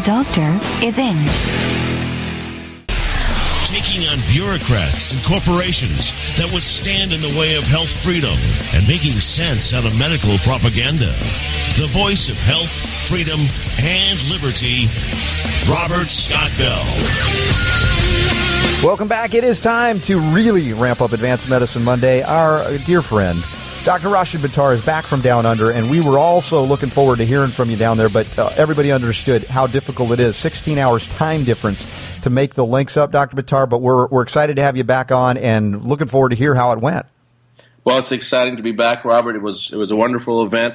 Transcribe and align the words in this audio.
The 0.00 0.06
doctor 0.06 0.58
is 0.82 0.96
in. 0.96 1.14
taking 3.68 4.08
on 4.08 4.16
bureaucrats 4.32 5.12
and 5.12 5.22
corporations 5.28 6.16
that 6.38 6.48
would 6.54 6.62
stand 6.62 7.12
in 7.12 7.20
the 7.20 7.28
way 7.38 7.56
of 7.56 7.64
health 7.64 7.92
freedom 8.02 8.32
and 8.72 8.88
making 8.88 9.12
sense 9.20 9.74
out 9.74 9.84
of 9.84 9.92
medical 9.98 10.38
propaganda. 10.38 11.12
The 11.76 11.86
voice 11.92 12.30
of 12.30 12.36
health, 12.36 12.72
freedom, 13.12 13.36
and 13.84 14.16
liberty, 14.32 14.88
Robert 15.68 16.08
Scott 16.08 16.48
Bell. 16.56 16.80
Welcome 18.82 19.06
back. 19.06 19.34
It 19.34 19.44
is 19.44 19.60
time 19.60 20.00
to 20.08 20.18
really 20.32 20.72
ramp 20.72 21.02
up 21.02 21.12
Advanced 21.12 21.50
Medicine 21.50 21.84
Monday. 21.84 22.22
Our 22.22 22.78
dear 22.86 23.02
friend, 23.02 23.44
Dr. 23.84 24.10
Rashid 24.10 24.42
Buttar, 24.42 24.74
is 24.74 24.84
back 24.84 25.06
from 25.06 25.22
down 25.22 25.46
under, 25.46 25.70
and 25.70 25.90
we 25.90 26.02
were 26.02 26.18
also 26.18 26.62
looking 26.62 26.90
forward 26.90 27.16
to 27.16 27.24
hearing 27.24 27.48
from 27.48 27.70
you 27.70 27.76
down 27.76 27.96
there, 27.96 28.10
but 28.10 28.38
uh, 28.38 28.50
everybody 28.56 28.92
understood 28.92 29.42
how 29.44 29.66
difficult 29.66 30.10
it 30.10 30.20
is. 30.20 30.36
16 30.36 30.76
hours 30.76 31.08
time 31.08 31.44
difference 31.44 31.86
to 32.20 32.28
make 32.28 32.52
the 32.52 32.64
links 32.64 32.98
up, 32.98 33.10
Dr. 33.10 33.36
Buttar, 33.36 33.66
but 33.66 33.78
we're, 33.78 34.06
we're 34.08 34.22
excited 34.22 34.56
to 34.56 34.62
have 34.62 34.76
you 34.76 34.84
back 34.84 35.10
on 35.10 35.38
and 35.38 35.82
looking 35.82 36.08
forward 36.08 36.28
to 36.28 36.36
hear 36.36 36.54
how 36.54 36.72
it 36.72 36.78
went. 36.78 37.06
Well, 37.82 37.96
it's 37.96 38.12
exciting 38.12 38.58
to 38.58 38.62
be 38.62 38.72
back, 38.72 39.06
Robert. 39.06 39.34
It 39.34 39.42
was 39.42 39.72
it 39.72 39.76
was 39.76 39.90
a 39.90 39.96
wonderful 39.96 40.44
event, 40.44 40.74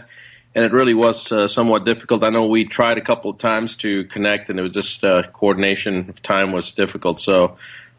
and 0.56 0.66
it 0.66 0.72
really 0.72 0.96
was 0.96 1.32
uh, 1.32 1.48
somewhat 1.48 1.86
difficult. 1.86 2.24
I 2.24 2.32
know 2.32 2.48
we 2.48 2.66
tried 2.66 2.98
a 2.98 3.02
couple 3.02 3.30
of 3.30 3.38
times 3.38 3.76
to 3.78 4.06
connect, 4.06 4.50
and 4.50 4.60
it 4.60 4.64
was 4.64 4.74
just 4.74 5.04
uh, 5.04 5.22
coordination 5.32 6.10
of 6.10 6.20
time 6.24 6.52
was 6.52 6.72
difficult. 6.72 7.20
So 7.20 7.58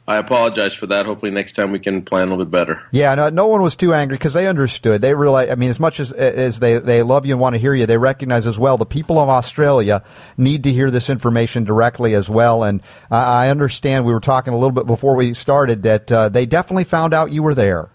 I 0.09 0.19
apologize 0.19 0.73
for 0.73 0.87
that. 0.87 1.05
Hopefully, 1.05 1.33
next 1.33 1.57
time 1.57 1.73
we 1.73 1.81
can 1.81 2.03
plan 2.03 2.29
a 2.29 2.31
little 2.31 2.45
bit 2.45 2.53
better. 2.53 2.81
Yeah, 2.93 3.17
no, 3.17 3.29
no 3.29 3.49
one 3.49 3.61
was 3.61 3.75
too 3.75 3.93
angry 3.93 4.17
because 4.17 4.35
they 4.35 4.47
understood. 4.47 5.03
They 5.03 5.15
realize, 5.15 5.51
I 5.51 5.57
mean, 5.57 5.69
as 5.69 5.81
much 5.81 5.99
as 5.99 6.13
as 6.13 6.61
they 6.61 6.79
they 6.79 7.03
love 7.03 7.27
you 7.27 7.35
and 7.35 7.41
want 7.41 7.55
to 7.55 7.59
hear 7.59 7.75
you, 7.75 7.87
they 7.87 7.99
recognize 7.99 8.47
as 8.47 8.57
well 8.57 8.79
the 8.79 8.87
people 8.87 9.19
of 9.19 9.29
Australia 9.29 10.05
need 10.37 10.63
to 10.63 10.73
hear 10.73 10.93
this 10.93 11.11
information 11.11 11.65
directly 11.65 12.15
as 12.15 12.29
well. 12.29 12.63
And 12.63 12.83
I 13.11 13.47
I 13.47 13.51
understand 13.51 14.05
we 14.05 14.13
were 14.13 14.21
talking 14.21 14.53
a 14.53 14.57
little 14.57 14.71
bit 14.71 14.87
before 14.87 15.17
we 15.17 15.35
started 15.35 15.83
that 15.83 16.13
uh, 16.13 16.29
they 16.29 16.47
definitely 16.47 16.85
found 16.85 17.13
out 17.13 17.33
you 17.33 17.43
were 17.43 17.55
there. 17.55 17.89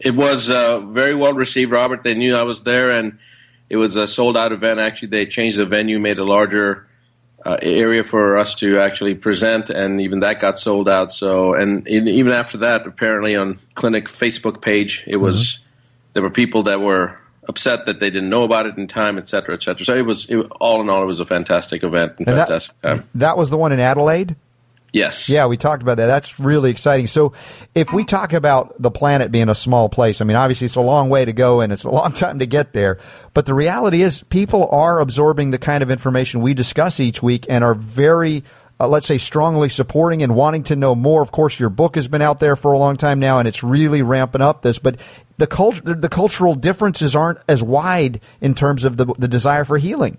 It 0.00 0.14
was 0.14 0.48
uh, 0.48 0.80
very 0.80 1.14
well 1.14 1.34
received, 1.34 1.70
Robert. 1.70 2.02
They 2.02 2.14
knew 2.14 2.34
I 2.34 2.44
was 2.44 2.62
there, 2.62 2.92
and 2.92 3.18
it 3.68 3.76
was 3.76 3.96
a 3.96 4.06
sold 4.06 4.38
out 4.38 4.52
event. 4.52 4.80
Actually, 4.80 5.08
they 5.08 5.26
changed 5.26 5.58
the 5.58 5.66
venue, 5.66 5.98
made 5.98 6.18
a 6.18 6.24
larger 6.24 6.86
uh, 7.46 7.56
area 7.62 8.02
for 8.02 8.36
us 8.36 8.54
to 8.56 8.80
actually 8.80 9.14
present, 9.14 9.70
and 9.70 10.00
even 10.00 10.20
that 10.20 10.40
got 10.40 10.58
sold 10.58 10.88
out. 10.88 11.12
So, 11.12 11.54
and 11.54 11.86
in, 11.86 12.08
even 12.08 12.32
after 12.32 12.58
that, 12.58 12.86
apparently 12.86 13.36
on 13.36 13.58
clinic 13.74 14.08
Facebook 14.08 14.60
page, 14.60 15.04
it 15.06 15.18
was 15.18 15.60
there 16.12 16.22
were 16.22 16.30
people 16.30 16.64
that 16.64 16.80
were 16.80 17.16
upset 17.48 17.86
that 17.86 18.00
they 18.00 18.10
didn't 18.10 18.28
know 18.30 18.42
about 18.42 18.66
it 18.66 18.76
in 18.76 18.88
time, 18.88 19.16
et 19.18 19.28
cetera, 19.28 19.54
et 19.54 19.62
cetera. 19.62 19.84
So 19.84 19.94
it 19.94 20.04
was 20.04 20.26
it, 20.28 20.38
all 20.60 20.80
in 20.80 20.88
all, 20.90 21.02
it 21.02 21.06
was 21.06 21.20
a 21.20 21.26
fantastic 21.26 21.84
event 21.84 22.14
and, 22.18 22.26
And 22.28 22.36
that- 22.36 22.48
fantastic 22.48 22.80
time. 22.82 23.08
That 23.14 23.36
was 23.36 23.50
the 23.50 23.56
one 23.56 23.70
in 23.72 23.78
Adelaide. 23.78 24.34
Yes. 24.92 25.28
Yeah, 25.28 25.46
we 25.46 25.56
talked 25.56 25.82
about 25.82 25.98
that. 25.98 26.06
That's 26.06 26.40
really 26.40 26.70
exciting. 26.70 27.06
So, 27.06 27.32
if 27.74 27.92
we 27.92 28.04
talk 28.04 28.32
about 28.32 28.80
the 28.80 28.90
planet 28.90 29.30
being 29.30 29.48
a 29.48 29.54
small 29.54 29.88
place, 29.88 30.20
I 30.20 30.24
mean, 30.24 30.36
obviously 30.36 30.64
it's 30.66 30.76
a 30.76 30.80
long 30.80 31.10
way 31.10 31.24
to 31.24 31.32
go 31.32 31.60
and 31.60 31.72
it's 31.72 31.84
a 31.84 31.90
long 31.90 32.12
time 32.14 32.38
to 32.38 32.46
get 32.46 32.72
there. 32.72 32.98
But 33.34 33.46
the 33.46 33.54
reality 33.54 34.02
is, 34.02 34.22
people 34.24 34.68
are 34.70 35.00
absorbing 35.00 35.50
the 35.50 35.58
kind 35.58 35.82
of 35.82 35.90
information 35.90 36.40
we 36.40 36.54
discuss 36.54 37.00
each 37.00 37.22
week 37.22 37.46
and 37.50 37.62
are 37.62 37.74
very, 37.74 38.44
uh, 38.80 38.88
let's 38.88 39.06
say, 39.06 39.18
strongly 39.18 39.68
supporting 39.68 40.22
and 40.22 40.34
wanting 40.34 40.62
to 40.64 40.76
know 40.76 40.94
more. 40.94 41.20
Of 41.20 41.32
course, 41.32 41.60
your 41.60 41.70
book 41.70 41.96
has 41.96 42.08
been 42.08 42.22
out 42.22 42.40
there 42.40 42.56
for 42.56 42.72
a 42.72 42.78
long 42.78 42.96
time 42.96 43.18
now 43.18 43.38
and 43.38 43.46
it's 43.46 43.62
really 43.62 44.02
ramping 44.02 44.40
up 44.40 44.62
this. 44.62 44.78
But 44.78 44.98
the, 45.36 45.46
cult- 45.46 45.84
the 45.84 46.08
cultural 46.08 46.54
differences 46.54 47.14
aren't 47.14 47.40
as 47.48 47.62
wide 47.62 48.20
in 48.40 48.54
terms 48.54 48.84
of 48.84 48.96
the, 48.96 49.06
the 49.18 49.28
desire 49.28 49.64
for 49.64 49.78
healing. 49.78 50.18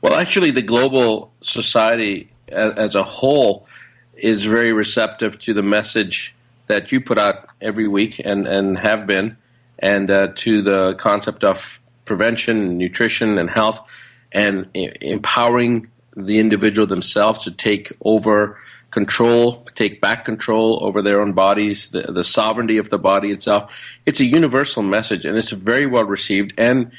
Well, 0.00 0.14
actually, 0.14 0.52
the 0.52 0.62
global 0.62 1.32
society 1.42 2.30
as, 2.50 2.76
as 2.76 2.94
a 2.94 3.04
whole 3.04 3.66
is 4.16 4.44
very 4.44 4.72
receptive 4.72 5.38
to 5.40 5.54
the 5.54 5.62
message 5.62 6.34
that 6.66 6.92
you 6.92 7.00
put 7.00 7.18
out 7.18 7.48
every 7.60 7.88
week 7.88 8.20
and, 8.24 8.46
and 8.46 8.78
have 8.78 9.06
been, 9.06 9.36
and 9.78 10.10
uh, 10.10 10.28
to 10.36 10.62
the 10.62 10.94
concept 10.94 11.42
of 11.42 11.80
prevention, 12.04 12.78
nutrition, 12.78 13.38
and 13.38 13.50
health, 13.50 13.80
and 14.32 14.68
e- 14.74 14.90
empowering 15.00 15.90
the 16.16 16.38
individual 16.38 16.86
themselves 16.86 17.42
to 17.44 17.50
take 17.50 17.92
over 18.04 18.58
control, 18.90 19.64
take 19.74 20.00
back 20.00 20.24
control 20.24 20.78
over 20.82 21.02
their 21.02 21.20
own 21.20 21.32
bodies, 21.32 21.90
the, 21.90 22.02
the 22.02 22.24
sovereignty 22.24 22.78
of 22.78 22.90
the 22.90 22.98
body 22.98 23.30
itself. 23.30 23.70
It's 24.06 24.20
a 24.20 24.24
universal 24.24 24.82
message, 24.82 25.24
and 25.24 25.36
it's 25.36 25.50
very 25.50 25.86
well 25.86 26.04
received, 26.04 26.52
and 26.58 26.90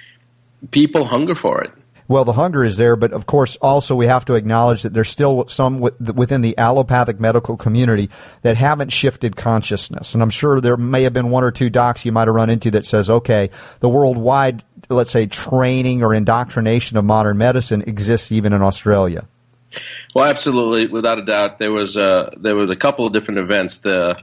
people 0.71 1.05
hunger 1.05 1.35
for 1.35 1.61
it. 1.61 1.71
Well, 2.11 2.25
the 2.25 2.33
hunger 2.33 2.61
is 2.61 2.75
there, 2.75 2.97
but 2.97 3.13
of 3.13 3.25
course, 3.25 3.55
also 3.61 3.95
we 3.95 4.05
have 4.07 4.25
to 4.25 4.33
acknowledge 4.33 4.83
that 4.83 4.93
there's 4.93 5.07
still 5.07 5.47
some 5.47 5.79
within 5.79 6.41
the 6.41 6.57
allopathic 6.57 7.21
medical 7.21 7.55
community 7.55 8.09
that 8.41 8.57
haven't 8.57 8.89
shifted 8.89 9.37
consciousness. 9.37 10.13
And 10.13 10.21
I'm 10.21 10.29
sure 10.29 10.59
there 10.59 10.75
may 10.75 11.03
have 11.03 11.13
been 11.13 11.29
one 11.29 11.45
or 11.45 11.51
two 11.51 11.69
docs 11.69 12.03
you 12.03 12.11
might 12.11 12.27
have 12.27 12.35
run 12.35 12.49
into 12.49 12.69
that 12.71 12.85
says, 12.85 13.09
okay, 13.09 13.49
the 13.79 13.87
worldwide, 13.87 14.61
let's 14.89 15.09
say, 15.09 15.25
training 15.25 16.03
or 16.03 16.13
indoctrination 16.13 16.97
of 16.97 17.05
modern 17.05 17.37
medicine 17.37 17.81
exists 17.83 18.29
even 18.29 18.51
in 18.51 18.61
Australia. 18.61 19.25
Well, 20.13 20.25
absolutely, 20.25 20.87
without 20.87 21.17
a 21.17 21.23
doubt, 21.23 21.59
there 21.59 21.71
was 21.71 21.95
a 21.95 22.33
there 22.35 22.55
was 22.55 22.69
a 22.69 22.75
couple 22.75 23.07
of 23.07 23.13
different 23.13 23.39
events. 23.39 23.77
The 23.77 24.21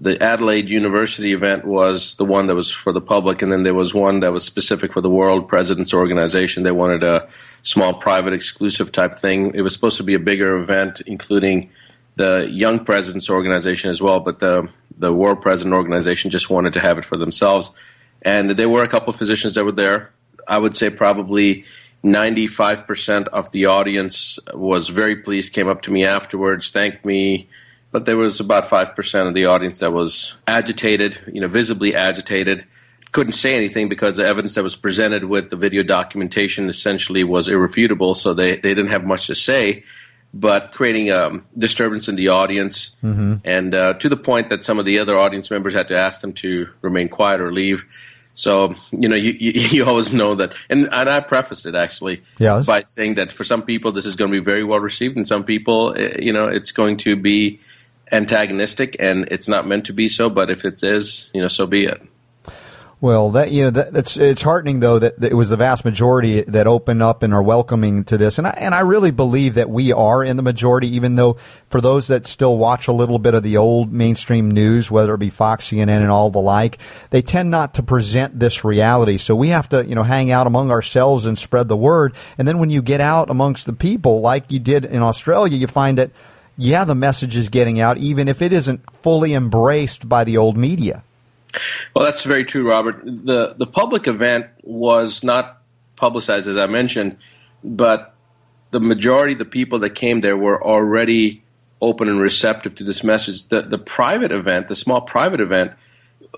the 0.00 0.20
Adelaide 0.22 0.70
University 0.70 1.34
event 1.34 1.66
was 1.66 2.14
the 2.14 2.24
one 2.24 2.46
that 2.46 2.54
was 2.54 2.70
for 2.70 2.90
the 2.90 3.02
public, 3.02 3.42
and 3.42 3.52
then 3.52 3.64
there 3.64 3.74
was 3.74 3.92
one 3.92 4.20
that 4.20 4.32
was 4.32 4.44
specific 4.44 4.94
for 4.94 5.02
the 5.02 5.10
World 5.10 5.46
Presidents 5.46 5.92
Organization. 5.92 6.62
They 6.62 6.72
wanted 6.72 7.04
a 7.04 7.28
small, 7.62 7.92
private, 7.92 8.32
exclusive 8.32 8.92
type 8.92 9.14
thing. 9.14 9.54
It 9.54 9.60
was 9.60 9.74
supposed 9.74 9.98
to 9.98 10.02
be 10.02 10.14
a 10.14 10.18
bigger 10.18 10.56
event, 10.56 11.02
including 11.02 11.70
the 12.16 12.48
Young 12.50 12.82
Presidents 12.82 13.28
Organization 13.28 13.90
as 13.90 14.00
well, 14.00 14.20
but 14.20 14.38
the 14.38 14.68
the 15.00 15.12
World 15.12 15.40
President 15.40 15.74
Organization 15.74 16.30
just 16.30 16.50
wanted 16.50 16.74
to 16.74 16.80
have 16.80 16.98
it 16.98 17.04
for 17.04 17.16
themselves. 17.16 17.70
And 18.22 18.50
there 18.50 18.68
were 18.68 18.82
a 18.82 18.88
couple 18.88 19.10
of 19.10 19.16
physicians 19.16 19.54
that 19.54 19.64
were 19.64 19.72
there. 19.72 20.10
I 20.46 20.58
would 20.58 20.76
say 20.76 20.90
probably 20.90 21.64
95% 22.04 23.28
of 23.28 23.50
the 23.52 23.66
audience 23.66 24.38
was 24.52 24.88
very 24.88 25.16
pleased, 25.16 25.52
came 25.52 25.68
up 25.68 25.82
to 25.82 25.90
me 25.90 26.04
afterwards, 26.04 26.70
thanked 26.70 27.04
me. 27.04 27.48
But 27.92 28.04
there 28.04 28.16
was 28.16 28.38
about 28.38 28.66
5% 28.66 29.28
of 29.28 29.34
the 29.34 29.46
audience 29.46 29.80
that 29.80 29.92
was 29.92 30.36
agitated, 30.46 31.18
you 31.32 31.40
know, 31.40 31.48
visibly 31.48 31.94
agitated. 31.94 32.64
Couldn't 33.12 33.32
say 33.32 33.56
anything 33.56 33.88
because 33.88 34.16
the 34.16 34.24
evidence 34.24 34.54
that 34.54 34.62
was 34.62 34.76
presented 34.76 35.24
with 35.24 35.50
the 35.50 35.56
video 35.56 35.82
documentation 35.82 36.68
essentially 36.68 37.24
was 37.24 37.48
irrefutable, 37.48 38.14
so 38.14 38.32
they, 38.32 38.52
they 38.56 38.74
didn't 38.74 38.90
have 38.90 39.04
much 39.04 39.26
to 39.26 39.34
say. 39.34 39.82
But 40.32 40.70
creating 40.70 41.10
um, 41.10 41.44
disturbance 41.58 42.08
in 42.08 42.14
the 42.14 42.28
audience, 42.28 42.94
and 43.44 43.74
uh, 43.74 43.94
to 43.94 44.08
the 44.08 44.16
point 44.16 44.48
that 44.50 44.64
some 44.64 44.78
of 44.78 44.84
the 44.84 45.00
other 45.00 45.18
audience 45.18 45.50
members 45.50 45.74
had 45.74 45.88
to 45.88 45.98
ask 45.98 46.20
them 46.20 46.32
to 46.34 46.68
remain 46.82 47.08
quiet 47.08 47.40
or 47.40 47.52
leave. 47.52 47.84
So 48.34 48.76
you 48.92 49.08
know, 49.08 49.16
you, 49.16 49.32
you, 49.32 49.50
you 49.70 49.84
always 49.84 50.12
know 50.12 50.36
that, 50.36 50.54
and, 50.68 50.88
and 50.92 51.10
I 51.10 51.18
prefaced 51.18 51.66
it 51.66 51.74
actually 51.74 52.22
Yes. 52.38 52.64
by 52.64 52.84
saying 52.84 53.16
that 53.16 53.32
for 53.32 53.42
some 53.42 53.62
people 53.62 53.90
this 53.90 54.06
is 54.06 54.14
going 54.14 54.30
to 54.30 54.40
be 54.40 54.44
very 54.44 54.62
well 54.62 54.78
received, 54.78 55.16
and 55.16 55.26
some 55.26 55.42
people, 55.42 55.94
eh, 55.98 56.18
you 56.20 56.32
know, 56.32 56.46
it's 56.46 56.70
going 56.70 56.96
to 56.98 57.16
be 57.16 57.58
antagonistic, 58.12 58.96
and 58.98 59.26
it's 59.30 59.48
not 59.48 59.66
meant 59.66 59.86
to 59.86 59.92
be 59.92 60.08
so. 60.08 60.30
But 60.30 60.50
if 60.50 60.64
it 60.64 60.82
is, 60.82 61.30
you 61.34 61.40
know, 61.40 61.48
so 61.48 61.66
be 61.66 61.84
it. 61.84 62.02
Well, 63.02 63.30
that 63.30 63.50
you 63.50 63.62
know, 63.62 63.70
that, 63.70 63.94
that's 63.94 64.18
it's 64.18 64.42
heartening 64.42 64.80
though 64.80 64.98
that, 64.98 65.18
that 65.20 65.32
it 65.32 65.34
was 65.34 65.48
the 65.48 65.56
vast 65.56 65.86
majority 65.86 66.42
that 66.42 66.66
open 66.66 67.00
up 67.00 67.22
and 67.22 67.32
are 67.32 67.42
welcoming 67.42 68.04
to 68.04 68.18
this, 68.18 68.36
and 68.36 68.46
I 68.46 68.50
and 68.50 68.74
I 68.74 68.80
really 68.80 69.10
believe 69.10 69.54
that 69.54 69.70
we 69.70 69.90
are 69.90 70.22
in 70.22 70.36
the 70.36 70.42
majority. 70.42 70.88
Even 70.88 71.14
though 71.14 71.34
for 71.70 71.80
those 71.80 72.08
that 72.08 72.26
still 72.26 72.58
watch 72.58 72.88
a 72.88 72.92
little 72.92 73.18
bit 73.18 73.32
of 73.32 73.42
the 73.42 73.56
old 73.56 73.90
mainstream 73.90 74.50
news, 74.50 74.90
whether 74.90 75.14
it 75.14 75.18
be 75.18 75.30
Fox, 75.30 75.70
CNN, 75.70 76.02
and 76.02 76.10
all 76.10 76.28
the 76.28 76.40
like, 76.40 76.76
they 77.08 77.22
tend 77.22 77.50
not 77.50 77.72
to 77.74 77.82
present 77.82 78.38
this 78.38 78.64
reality. 78.64 79.16
So 79.16 79.34
we 79.34 79.48
have 79.48 79.70
to 79.70 79.86
you 79.86 79.94
know 79.94 80.02
hang 80.02 80.30
out 80.30 80.46
among 80.46 80.70
ourselves 80.70 81.24
and 81.24 81.38
spread 81.38 81.68
the 81.68 81.78
word. 81.78 82.14
And 82.36 82.46
then 82.46 82.58
when 82.58 82.68
you 82.68 82.82
get 82.82 83.00
out 83.00 83.30
amongst 83.30 83.64
the 83.64 83.72
people, 83.72 84.20
like 84.20 84.52
you 84.52 84.58
did 84.58 84.84
in 84.84 85.00
Australia, 85.00 85.56
you 85.56 85.68
find 85.68 85.96
that 85.96 86.10
yeah, 86.60 86.84
the 86.84 86.94
message 86.94 87.36
is 87.36 87.48
getting 87.48 87.80
out, 87.80 87.96
even 87.96 88.28
if 88.28 88.42
it 88.42 88.52
isn't 88.52 88.82
fully 88.94 89.32
embraced 89.32 90.08
by 90.08 90.24
the 90.24 90.36
old 90.36 90.58
media. 90.58 91.02
Well, 91.94 92.04
that's 92.04 92.22
very 92.24 92.44
true, 92.44 92.68
Robert. 92.68 93.00
the 93.02 93.54
The 93.56 93.66
public 93.66 94.06
event 94.06 94.46
was 94.62 95.24
not 95.24 95.62
publicized, 95.96 96.48
as 96.48 96.58
I 96.58 96.66
mentioned, 96.66 97.16
but 97.64 98.14
the 98.72 98.80
majority 98.80 99.32
of 99.32 99.38
the 99.38 99.46
people 99.46 99.78
that 99.80 99.90
came 99.90 100.20
there 100.20 100.36
were 100.36 100.62
already 100.62 101.42
open 101.80 102.08
and 102.08 102.20
receptive 102.20 102.74
to 102.76 102.84
this 102.84 103.02
message. 103.02 103.46
The 103.46 103.62
the 103.62 103.78
private 103.78 104.30
event, 104.30 104.68
the 104.68 104.76
small 104.76 105.00
private 105.00 105.40
event, 105.40 105.72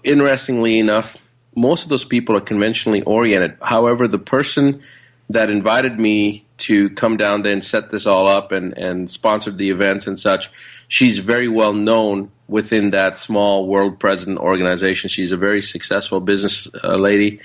interestingly 0.05 0.79
enough, 0.79 1.17
most 1.57 1.83
of 1.83 1.89
those 1.89 2.05
people 2.05 2.37
are 2.37 2.41
conventionally 2.41 3.03
oriented. 3.03 3.57
However, 3.61 4.07
the 4.07 4.21
person 4.21 4.83
that 5.31 5.51
invited 5.51 5.99
me 5.99 6.45
to 6.59 6.91
come 6.91 7.17
down 7.17 7.43
there 7.43 7.53
and 7.53 7.65
set 7.65 7.91
this 7.91 8.07
all 8.07 8.29
up 8.29 8.53
and, 8.53 8.77
and 8.79 9.11
sponsored 9.11 9.59
the 9.59 9.71
events 9.71 10.07
and 10.07 10.19
such, 10.19 10.51
she's 10.89 11.19
very 11.19 11.49
well 11.49 11.73
known 11.73 12.31
within 12.49 12.91
that 12.91 13.19
small 13.19 13.67
world 13.67 13.99
president 13.99 14.39
organization. 14.39 15.09
She's 15.09 15.33
a 15.33 15.37
very 15.37 15.63
successful 15.63 16.21
business 16.21 16.69
uh, 16.85 16.97
lady, 16.97 17.41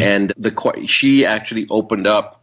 and 0.00 0.32
the 0.36 0.52
she 0.86 1.26
actually 1.26 1.66
opened 1.68 2.06
up 2.06 2.40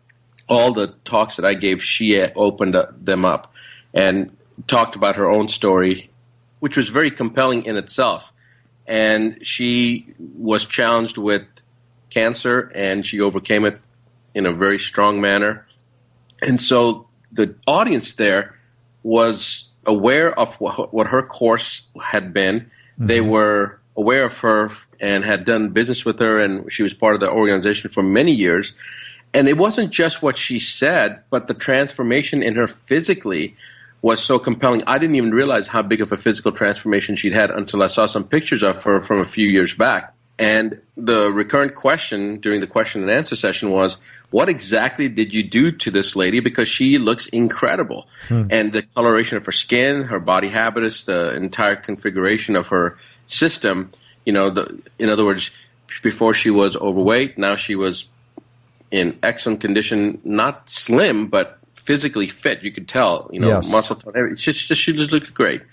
all 0.47 0.73
the 0.73 0.87
talks 1.05 1.37
that 1.37 1.45
I 1.45 1.53
gave. 1.53 1.81
She 1.81 2.19
opened 2.21 2.75
up, 2.75 3.03
them 3.03 3.23
up 3.23 3.53
and 3.93 4.35
talked 4.67 4.95
about 4.95 5.15
her 5.15 5.29
own 5.29 5.47
story, 5.47 6.09
which 6.59 6.75
was 6.75 6.89
very 6.89 7.11
compelling 7.11 7.65
in 7.65 7.77
itself. 7.77 8.31
And 8.85 9.39
she 9.43 10.13
was 10.17 10.65
challenged 10.65 11.17
with 11.17 11.43
cancer, 12.09 12.71
and 12.73 13.05
she 13.05 13.21
overcame 13.21 13.65
it 13.65 13.79
in 14.33 14.45
a 14.45 14.53
very 14.53 14.79
strong 14.79 15.21
manner. 15.21 15.65
And 16.41 16.61
so 16.61 17.07
the 17.31 17.55
audience 17.67 18.13
there 18.13 18.55
was 19.03 19.69
aware 19.85 20.37
of 20.37 20.55
what, 20.55 20.93
what 20.93 21.07
her 21.07 21.21
course 21.21 21.83
had 22.01 22.33
been. 22.33 22.69
They 22.97 23.19
mm-hmm. 23.19 23.29
were 23.29 23.79
aware 23.95 24.25
of 24.25 24.37
her 24.39 24.71
and 24.99 25.23
had 25.23 25.45
done 25.45 25.69
business 25.69 26.05
with 26.05 26.19
her, 26.19 26.39
and 26.39 26.71
she 26.71 26.83
was 26.83 26.93
part 26.93 27.15
of 27.15 27.21
the 27.21 27.29
organization 27.29 27.89
for 27.89 28.03
many 28.03 28.33
years. 28.33 28.73
And 29.33 29.47
it 29.47 29.57
wasn't 29.57 29.91
just 29.91 30.21
what 30.21 30.37
she 30.37 30.59
said, 30.59 31.21
but 31.29 31.47
the 31.47 31.53
transformation 31.53 32.41
in 32.41 32.55
her 32.55 32.67
physically 32.67 33.55
was 34.01 34.23
so 34.23 34.39
compelling. 34.39 34.83
I 34.87 34.97
didn't 34.97 35.15
even 35.15 35.31
realize 35.31 35.67
how 35.67 35.81
big 35.81 36.01
of 36.01 36.11
a 36.11 36.17
physical 36.17 36.51
transformation 36.51 37.15
she'd 37.15 37.33
had 37.33 37.51
until 37.51 37.83
I 37.83 37.87
saw 37.87 38.05
some 38.05 38.23
pictures 38.23 38.63
of 38.63 38.83
her 38.83 39.01
from 39.01 39.19
a 39.19 39.25
few 39.25 39.47
years 39.47 39.73
back. 39.73 40.13
And 40.39 40.81
the 40.95 41.31
recurrent 41.33 41.75
question 41.75 42.39
during 42.39 42.61
the 42.61 42.67
question 42.67 43.01
and 43.01 43.11
answer 43.11 43.35
session 43.35 43.71
was, 43.71 43.97
What 44.31 44.47
exactly 44.47 45.09
did 45.09 45.33
you 45.33 45.43
do 45.43 45.69
to 45.73 45.91
this 45.91 46.15
lady? 46.15 46.39
Because 46.39 46.69
she 46.69 46.97
looks 46.97 47.27
incredible. 47.27 48.07
Hmm. 48.29 48.47
And 48.49 48.71
the 48.71 48.83
coloration 48.83 49.35
of 49.35 49.45
her 49.45 49.51
skin, 49.51 50.03
her 50.03 50.19
body 50.19 50.47
habitus, 50.47 51.03
the 51.03 51.35
entire 51.35 51.75
configuration 51.75 52.55
of 52.55 52.67
her 52.67 52.97
system, 53.27 53.91
you 54.25 54.31
know, 54.31 54.49
the, 54.49 54.79
in 54.97 55.09
other 55.09 55.25
words, 55.25 55.51
before 56.01 56.33
she 56.33 56.49
was 56.49 56.77
overweight, 56.77 57.37
now 57.37 57.57
she 57.57 57.75
was 57.75 58.07
in 58.91 59.19
excellent 59.21 59.59
condition, 59.59 60.21
not 60.23 60.69
slim, 60.69 61.27
but 61.27 61.59
physically 61.75 62.27
fit. 62.27 62.63
You 62.63 62.71
could 62.71 62.87
tell, 62.87 63.29
you 63.33 63.39
know, 63.41 63.49
Yes. 63.49 63.71
muscle 63.71 63.97
tone. 63.97 64.37
She 64.37 64.53
just, 64.53 64.79
she 64.79 64.93
just 64.93 65.11
looked 65.11 65.33
great. 65.33 65.63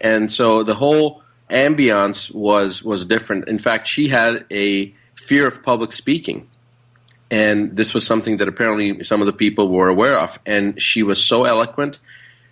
And 0.00 0.32
so 0.32 0.62
the 0.62 0.74
whole 0.74 1.23
ambiance 1.50 2.34
was 2.34 2.82
was 2.82 3.04
different. 3.04 3.48
In 3.48 3.58
fact, 3.58 3.86
she 3.86 4.08
had 4.08 4.44
a 4.50 4.94
fear 5.14 5.46
of 5.46 5.62
public 5.62 5.92
speaking. 5.92 6.48
And 7.30 7.76
this 7.76 7.94
was 7.94 8.06
something 8.06 8.36
that 8.36 8.48
apparently 8.48 9.02
some 9.02 9.20
of 9.20 9.26
the 9.26 9.32
people 9.32 9.68
were 9.68 9.88
aware 9.88 10.18
of. 10.20 10.38
And 10.46 10.80
she 10.80 11.02
was 11.02 11.22
so 11.22 11.44
eloquent. 11.44 11.98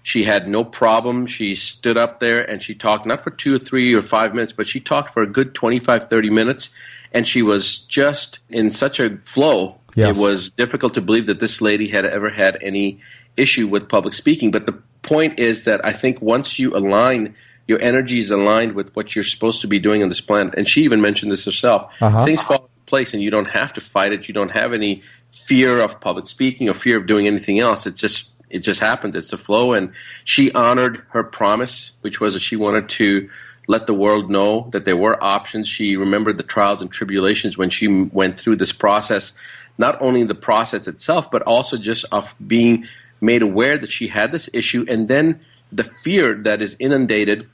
She 0.02 0.24
had 0.24 0.48
no 0.48 0.64
problem. 0.64 1.26
She 1.26 1.54
stood 1.54 1.96
up 1.96 2.18
there 2.18 2.40
and 2.40 2.62
she 2.62 2.74
talked 2.74 3.06
not 3.06 3.22
for 3.22 3.30
two 3.30 3.54
or 3.54 3.58
three 3.58 3.94
or 3.94 4.02
five 4.02 4.34
minutes, 4.34 4.52
but 4.52 4.66
she 4.66 4.80
talked 4.80 5.10
for 5.10 5.22
a 5.22 5.26
good 5.26 5.54
25, 5.54 6.10
30 6.10 6.30
minutes. 6.30 6.70
And 7.12 7.28
she 7.28 7.42
was 7.42 7.80
just 7.80 8.40
in 8.48 8.70
such 8.70 8.98
a 8.98 9.18
flow. 9.24 9.76
Yes. 9.94 10.18
It 10.18 10.22
was 10.22 10.50
difficult 10.50 10.94
to 10.94 11.02
believe 11.02 11.26
that 11.26 11.38
this 11.38 11.60
lady 11.60 11.88
had 11.88 12.06
ever 12.06 12.30
had 12.30 12.58
any 12.62 12.98
issue 13.36 13.68
with 13.68 13.88
public 13.88 14.14
speaking. 14.14 14.50
But 14.50 14.66
the 14.66 14.78
point 15.02 15.38
is 15.38 15.64
that 15.64 15.84
I 15.84 15.92
think 15.92 16.20
once 16.20 16.58
you 16.58 16.74
align, 16.74 17.34
your 17.66 17.80
energy 17.80 18.20
is 18.20 18.30
aligned 18.30 18.74
with 18.74 18.94
what 18.94 19.14
you're 19.14 19.24
supposed 19.24 19.60
to 19.60 19.66
be 19.66 19.78
doing 19.78 20.02
on 20.02 20.08
this 20.08 20.20
planet. 20.20 20.54
And 20.56 20.68
she 20.68 20.82
even 20.82 21.00
mentioned 21.00 21.32
this 21.32 21.44
herself. 21.44 21.92
Uh-huh. 22.00 22.24
Things 22.24 22.42
fall 22.42 22.56
into 22.56 22.86
place 22.86 23.14
and 23.14 23.22
you 23.22 23.30
don't 23.30 23.46
have 23.46 23.72
to 23.74 23.80
fight 23.80 24.12
it. 24.12 24.28
You 24.28 24.34
don't 24.34 24.50
have 24.50 24.72
any 24.72 25.02
fear 25.30 25.78
of 25.78 26.00
public 26.00 26.26
speaking 26.26 26.68
or 26.68 26.74
fear 26.74 26.96
of 26.98 27.06
doing 27.06 27.26
anything 27.26 27.60
else. 27.60 27.86
It 27.86 27.96
just 27.96 28.32
it 28.50 28.60
just 28.60 28.80
happens. 28.80 29.16
It's 29.16 29.32
a 29.32 29.38
flow. 29.38 29.72
And 29.72 29.92
she 30.24 30.52
honored 30.52 31.02
her 31.10 31.24
promise, 31.24 31.92
which 32.02 32.20
was 32.20 32.34
that 32.34 32.40
she 32.40 32.56
wanted 32.56 32.88
to 32.90 33.30
let 33.66 33.86
the 33.86 33.94
world 33.94 34.28
know 34.28 34.68
that 34.72 34.84
there 34.84 34.96
were 34.96 35.22
options. 35.24 35.68
She 35.68 35.96
remembered 35.96 36.36
the 36.36 36.42
trials 36.42 36.82
and 36.82 36.90
tribulations 36.90 37.56
when 37.56 37.70
she 37.70 37.88
went 37.88 38.38
through 38.38 38.56
this 38.56 38.72
process, 38.72 39.32
not 39.78 40.00
only 40.02 40.24
the 40.24 40.34
process 40.34 40.86
itself, 40.86 41.30
but 41.30 41.42
also 41.42 41.78
just 41.78 42.04
of 42.12 42.34
being 42.46 42.86
made 43.22 43.40
aware 43.40 43.78
that 43.78 43.90
she 43.90 44.08
had 44.08 44.32
this 44.32 44.50
issue 44.52 44.84
and 44.88 45.08
then 45.08 45.40
the 45.70 45.84
fear 45.84 46.34
that 46.34 46.60
is 46.60 46.76
inundated 46.78 47.48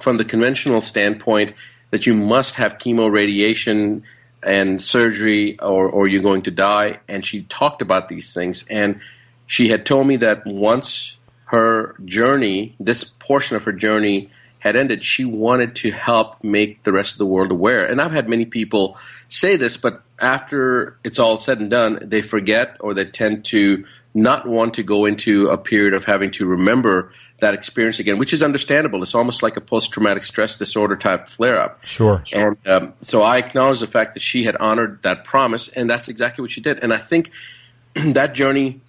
from 0.00 0.16
the 0.16 0.24
conventional 0.24 0.80
standpoint 0.80 1.54
that 1.90 2.06
you 2.06 2.14
must 2.14 2.56
have 2.56 2.78
chemo 2.78 3.10
radiation 3.10 4.02
and 4.42 4.82
surgery 4.82 5.58
or, 5.60 5.88
or 5.88 6.06
you're 6.06 6.22
going 6.22 6.42
to 6.42 6.50
die. 6.50 6.98
And 7.08 7.24
she 7.24 7.42
talked 7.44 7.82
about 7.82 8.08
these 8.08 8.34
things. 8.34 8.64
And 8.68 9.00
she 9.46 9.68
had 9.68 9.86
told 9.86 10.06
me 10.06 10.16
that 10.16 10.46
once 10.46 11.16
her 11.46 11.94
journey, 12.04 12.74
this 12.80 13.04
portion 13.04 13.56
of 13.56 13.64
her 13.64 13.72
journey, 13.72 14.30
had 14.58 14.76
ended, 14.76 15.04
she 15.04 15.26
wanted 15.26 15.76
to 15.76 15.90
help 15.90 16.42
make 16.42 16.82
the 16.84 16.92
rest 16.92 17.12
of 17.12 17.18
the 17.18 17.26
world 17.26 17.52
aware. 17.52 17.84
And 17.84 18.00
I've 18.00 18.12
had 18.12 18.30
many 18.30 18.46
people 18.46 18.96
say 19.28 19.56
this, 19.56 19.76
but 19.76 20.02
after 20.18 20.96
it's 21.04 21.18
all 21.18 21.38
said 21.38 21.60
and 21.60 21.70
done, 21.70 21.98
they 22.00 22.22
forget 22.22 22.78
or 22.80 22.94
they 22.94 23.04
tend 23.04 23.44
to 23.46 23.84
not 24.14 24.46
want 24.46 24.74
to 24.74 24.82
go 24.82 25.04
into 25.04 25.48
a 25.48 25.58
period 25.58 25.92
of 25.92 26.04
having 26.04 26.30
to 26.30 26.46
remember 26.46 27.12
that 27.40 27.52
experience 27.52 27.98
again, 27.98 28.16
which 28.16 28.32
is 28.32 28.42
understandable. 28.42 29.02
It's 29.02 29.14
almost 29.14 29.42
like 29.42 29.56
a 29.56 29.60
post 29.60 29.90
traumatic 29.90 30.22
stress 30.22 30.54
disorder 30.54 30.96
type 30.96 31.26
flare 31.26 31.60
up. 31.60 31.84
Sure. 31.84 32.22
And 32.34 32.56
um, 32.66 32.94
so 33.00 33.22
I 33.22 33.38
acknowledge 33.38 33.80
the 33.80 33.88
fact 33.88 34.14
that 34.14 34.20
she 34.20 34.44
had 34.44 34.56
honored 34.56 35.02
that 35.02 35.24
promise, 35.24 35.66
and 35.68 35.90
that's 35.90 36.08
exactly 36.08 36.42
what 36.42 36.52
she 36.52 36.60
did. 36.60 36.78
And 36.78 36.92
I 36.92 36.98
think 36.98 37.32
that 37.94 38.34
journey, 38.34 38.80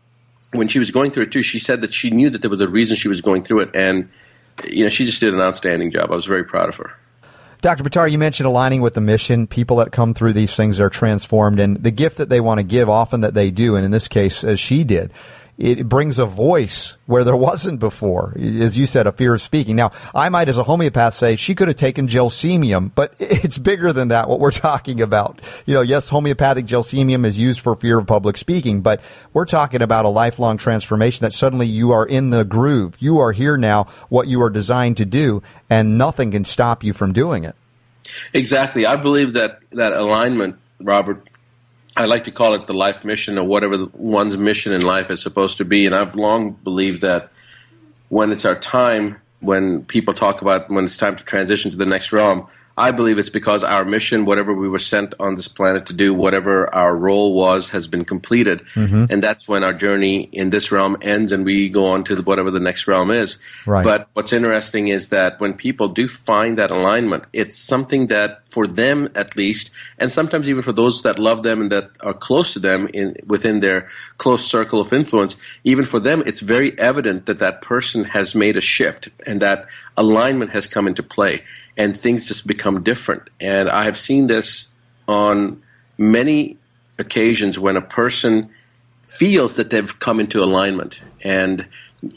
when 0.51 0.67
she 0.67 0.77
was 0.77 0.91
going 0.91 1.11
through 1.11 1.23
it 1.23 1.31
too, 1.31 1.41
she 1.41 1.57
said 1.57 1.81
that 1.81 1.93
she 1.93 2.11
knew 2.11 2.29
that 2.29 2.41
there 2.41 2.51
was 2.51 2.61
a 2.61 2.67
reason 2.67 2.95
she 2.95 3.07
was 3.07 3.21
going 3.21 3.43
through 3.43 3.61
it, 3.61 3.71
and 3.73 4.07
you 4.63 4.83
know 4.83 4.89
she 4.89 5.05
just 5.05 5.19
did 5.19 5.33
an 5.33 5.41
outstanding 5.41 5.91
job. 5.91 6.11
I 6.11 6.15
was 6.15 6.25
very 6.25 6.43
proud 6.43 6.69
of 6.69 6.75
her. 6.75 6.95
Dr. 7.65 7.83
Buttar, 7.83 8.11
you 8.11 8.19
mentioned 8.19 8.45
aligning 8.45 8.81
with 8.81 8.93
the 8.93 9.01
mission. 9.01 9.47
People 9.47 9.77
that 9.77 9.91
come 9.91 10.13
through 10.13 10.33
these 10.33 10.55
things 10.55 10.79
are 10.79 10.87
transformed, 10.87 11.59
and 11.59 11.77
the 11.77 11.89
gift 11.89 12.17
that 12.17 12.29
they 12.29 12.39
want 12.39 12.59
to 12.59 12.63
give, 12.63 12.87
often 12.89 13.21
that 13.21 13.33
they 13.33 13.49
do, 13.49 13.75
and 13.75 13.83
in 13.83 13.89
this 13.89 14.07
case, 14.07 14.43
as 14.43 14.59
she 14.59 14.83
did, 14.83 15.11
it 15.57 15.87
brings 15.87 16.19
a 16.19 16.25
voice 16.25 16.97
where 17.05 17.23
there 17.23 17.35
wasn't 17.35 17.79
before. 17.79 18.33
As 18.37 18.77
you 18.77 18.85
said, 18.85 19.07
a 19.07 19.11
fear 19.11 19.33
of 19.33 19.41
speaking. 19.41 19.75
Now, 19.75 19.91
I 20.13 20.27
might, 20.29 20.49
as 20.49 20.57
a 20.57 20.63
homeopath, 20.63 21.13
say 21.13 21.35
she 21.37 21.55
could 21.55 21.69
have 21.69 21.77
taken 21.77 22.07
gelsemium, 22.07 22.91
but 22.93 23.15
it's 23.19 23.57
bigger 23.57 23.93
than 23.93 24.09
that, 24.09 24.27
what 24.27 24.39
we're 24.39 24.51
talking 24.51 25.01
about. 25.01 25.39
You 25.65 25.73
know, 25.73 25.81
yes, 25.81 26.09
homeopathic 26.09 26.65
gelsemium 26.65 27.25
is 27.25 27.37
used 27.37 27.61
for 27.61 27.75
fear 27.75 27.99
of 27.99 28.07
public 28.07 28.37
speaking, 28.37 28.81
but 28.81 29.01
we're 29.33 29.45
talking 29.45 29.81
about 29.81 30.05
a 30.05 30.09
lifelong 30.09 30.57
transformation 30.57 31.23
that 31.23 31.33
suddenly 31.33 31.67
you 31.67 31.91
are 31.91 32.05
in 32.05 32.31
the 32.31 32.43
groove. 32.43 32.97
You 32.99 33.19
are 33.19 33.31
here 33.31 33.57
now, 33.57 33.85
what 34.09 34.27
you 34.27 34.41
are 34.41 34.49
designed 34.49 34.97
to 34.97 35.05
do, 35.05 35.41
and 35.69 35.97
nothing 35.97 36.31
can 36.31 36.43
stop 36.43 36.83
you 36.83 36.91
from 36.91 37.13
doing 37.13 37.45
it. 37.45 37.55
Exactly. 38.33 38.85
I 38.85 38.97
believe 38.97 39.33
that 39.33 39.59
that 39.71 39.95
alignment, 39.95 40.57
Robert. 40.79 41.27
I 41.97 42.05
like 42.05 42.25
to 42.25 42.31
call 42.31 42.55
it 42.55 42.67
the 42.67 42.73
life 42.73 43.05
mission 43.05 43.37
or 43.37 43.45
whatever 43.45 43.77
the, 43.77 43.89
one's 43.93 44.37
mission 44.37 44.73
in 44.73 44.81
life 44.81 45.09
is 45.09 45.21
supposed 45.21 45.57
to 45.57 45.65
be. 45.65 45.85
And 45.85 45.95
I've 45.95 46.15
long 46.15 46.51
believed 46.51 47.01
that 47.01 47.31
when 48.09 48.31
it's 48.31 48.45
our 48.45 48.59
time, 48.59 49.17
when 49.39 49.85
people 49.85 50.13
talk 50.13 50.41
about 50.41 50.69
when 50.69 50.85
it's 50.85 50.97
time 50.97 51.15
to 51.15 51.23
transition 51.23 51.71
to 51.71 51.77
the 51.77 51.85
next 51.85 52.11
realm, 52.11 52.47
I 52.77 52.91
believe 52.91 53.17
it's 53.17 53.29
because 53.29 53.63
our 53.63 53.85
mission, 53.85 54.25
whatever 54.25 54.53
we 54.53 54.67
were 54.67 54.79
sent 54.79 55.13
on 55.19 55.35
this 55.35 55.47
planet 55.47 55.85
to 55.85 55.93
do, 55.93 56.13
whatever 56.13 56.73
our 56.75 56.93
role 56.95 57.33
was, 57.33 57.69
has 57.69 57.87
been 57.87 58.03
completed. 58.03 58.65
Mm-hmm. 58.75 59.05
And 59.09 59.23
that's 59.23 59.47
when 59.47 59.63
our 59.63 59.73
journey 59.73 60.23
in 60.33 60.49
this 60.49 60.73
realm 60.73 60.97
ends 61.01 61.31
and 61.31 61.45
we 61.45 61.69
go 61.69 61.85
on 61.87 62.03
to 62.05 62.15
the, 62.15 62.21
whatever 62.21 62.51
the 62.51 62.59
next 62.59 62.85
realm 62.85 63.11
is. 63.11 63.37
Right. 63.65 63.83
But 63.83 64.09
what's 64.13 64.33
interesting 64.33 64.89
is 64.89 65.07
that 65.09 65.39
when 65.39 65.53
people 65.53 65.87
do 65.87 66.09
find 66.09 66.57
that 66.57 66.69
alignment, 66.69 67.23
it's 67.31 67.55
something 67.55 68.07
that 68.07 68.44
for 68.55 68.65
them 68.65 69.09
at 69.15 69.35
least, 69.35 69.69
and 69.99 70.09
sometimes 70.09 70.47
even 70.47 70.63
for 70.63 70.71
those 70.71 71.01
that 71.01 71.19
love 71.19 71.43
them 71.43 71.59
and 71.59 71.71
that 71.73 71.89
are 71.99 72.13
close 72.13 72.53
to 72.53 72.59
them 72.67 72.87
in 72.93 73.13
within 73.27 73.59
their 73.59 73.89
close 74.17 74.45
circle 74.45 74.79
of 74.79 74.93
influence, 74.93 75.35
even 75.65 75.83
for 75.83 75.99
them, 75.99 76.23
it's 76.25 76.39
very 76.39 76.71
evident 76.79 77.25
that 77.25 77.39
that 77.39 77.61
person 77.61 78.05
has 78.05 78.33
made 78.33 78.55
a 78.55 78.61
shift 78.61 79.09
and 79.27 79.41
that 79.41 79.65
alignment 79.97 80.51
has 80.51 80.67
come 80.67 80.87
into 80.87 81.03
play, 81.03 81.43
and 81.75 81.99
things 81.99 82.29
just 82.29 82.47
become 82.47 82.81
different. 82.81 83.23
And 83.41 83.69
I 83.69 83.83
have 83.83 83.97
seen 83.97 84.27
this 84.27 84.69
on 85.05 85.61
many 85.97 86.57
occasions 86.97 87.59
when 87.59 87.75
a 87.75 87.81
person 87.81 88.49
feels 89.03 89.57
that 89.57 89.69
they've 89.69 89.99
come 89.99 90.21
into 90.21 90.41
alignment 90.41 91.01
and 91.21 91.67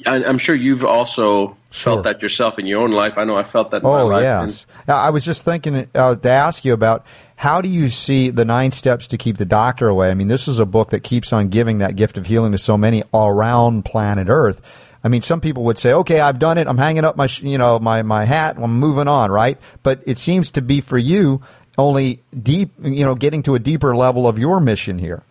I, 0.06 0.24
I'm 0.24 0.38
sure 0.38 0.54
you've 0.54 0.84
also 0.84 1.56
Sure. 1.70 1.94
felt 1.94 2.04
that 2.04 2.22
yourself 2.22 2.58
in 2.58 2.66
your 2.66 2.80
own 2.80 2.92
life. 2.92 3.18
I 3.18 3.24
know 3.24 3.36
I 3.36 3.42
felt 3.42 3.70
that. 3.72 3.78
In 3.78 3.82
my 3.88 4.00
Oh 4.00 4.06
life. 4.06 4.22
yes. 4.22 4.66
Now, 4.86 4.96
I 4.96 5.10
was 5.10 5.24
just 5.24 5.44
thinking 5.44 5.88
uh, 5.94 6.14
to 6.14 6.28
ask 6.28 6.64
you 6.64 6.72
about 6.72 7.04
how 7.36 7.60
do 7.60 7.68
you 7.68 7.88
see 7.90 8.30
the 8.30 8.44
nine 8.44 8.70
steps 8.70 9.06
to 9.08 9.18
keep 9.18 9.36
the 9.36 9.44
doctor 9.44 9.86
away? 9.88 10.10
I 10.10 10.14
mean, 10.14 10.28
this 10.28 10.48
is 10.48 10.58
a 10.58 10.66
book 10.66 10.90
that 10.90 11.00
keeps 11.04 11.32
on 11.32 11.48
giving 11.48 11.78
that 11.78 11.94
gift 11.94 12.16
of 12.16 12.26
healing 12.26 12.52
to 12.52 12.58
so 12.58 12.76
many 12.78 13.02
around 13.12 13.84
planet 13.84 14.28
Earth. 14.30 14.86
I 15.04 15.08
mean, 15.08 15.22
some 15.22 15.40
people 15.40 15.62
would 15.64 15.78
say, 15.78 15.92
"Okay, 15.92 16.20
I've 16.20 16.38
done 16.40 16.58
it. 16.58 16.66
I'm 16.66 16.78
hanging 16.78 17.04
up 17.04 17.16
my, 17.16 17.28
you 17.42 17.58
know, 17.58 17.78
my 17.78 18.02
my 18.02 18.24
hat. 18.24 18.56
I'm 18.58 18.80
moving 18.80 19.06
on." 19.06 19.30
Right? 19.30 19.56
But 19.82 20.00
it 20.06 20.18
seems 20.18 20.50
to 20.52 20.62
be 20.62 20.80
for 20.80 20.98
you 20.98 21.40
only 21.76 22.20
deep, 22.42 22.72
you 22.82 23.04
know, 23.04 23.14
getting 23.14 23.42
to 23.44 23.54
a 23.54 23.58
deeper 23.60 23.94
level 23.94 24.26
of 24.26 24.38
your 24.38 24.58
mission 24.58 24.98
here. 24.98 25.22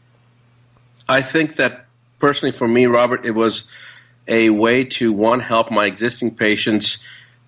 I 1.10 1.22
think 1.22 1.58
that 1.58 1.86
personally 2.20 2.52
for 2.54 2.68
me, 2.68 2.86
Robert, 2.86 3.26
it 3.26 3.32
was 3.32 3.66
a 4.28 4.50
way 4.50 4.84
to 4.84 5.12
one 5.12 5.40
help 5.40 5.72
my 5.72 5.86
existing 5.86 6.36
patients 6.36 7.00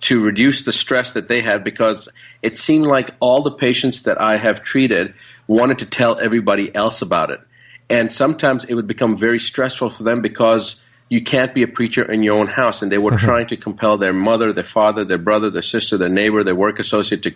to 0.02 0.24
reduce 0.24 0.64
the 0.64 0.72
stress 0.72 1.14
that 1.14 1.28
they 1.28 1.42
had 1.42 1.64
because 1.64 2.08
it 2.42 2.58
seemed 2.58 2.86
like 2.86 3.12
all 3.20 3.42
the 3.42 3.52
patients 3.52 4.04
that 4.04 4.20
I 4.20 4.38
have 4.38 4.64
treated 4.64 5.14
wanted 5.48 5.80
to 5.80 5.86
tell 5.86 6.18
everybody 6.20 6.74
else 6.74 7.02
about 7.02 7.32
it. 7.32 7.42
And 7.90 8.12
sometimes 8.12 8.64
it 8.66 8.76
would 8.76 8.88
become 8.88 9.18
very 9.18 9.40
stressful 9.40 9.90
for 9.90 10.04
them 10.04 10.22
because 10.22 10.82
you 11.10 11.22
can't 11.22 11.54
be 11.54 11.64
a 11.64 11.68
preacher 11.68 12.10
in 12.10 12.24
your 12.24 12.38
own 12.38 12.48
house. 12.48 12.82
And 12.82 12.92
they 12.92 13.00
were 13.00 13.12
mm-hmm. 13.12 13.26
trying 13.26 13.48
to 13.48 13.58
compel 13.58 13.98
their 13.98 14.14
mother, 14.14 14.54
their 14.54 14.64
father, 14.64 15.04
their 15.04 15.18
brother, 15.18 15.50
their 15.50 15.64
sister, 15.64 15.98
their 15.98 16.10
neighbor, 16.10 16.44
their 16.44 16.56
work 16.56 16.80
associate 16.80 17.24
to 17.24 17.34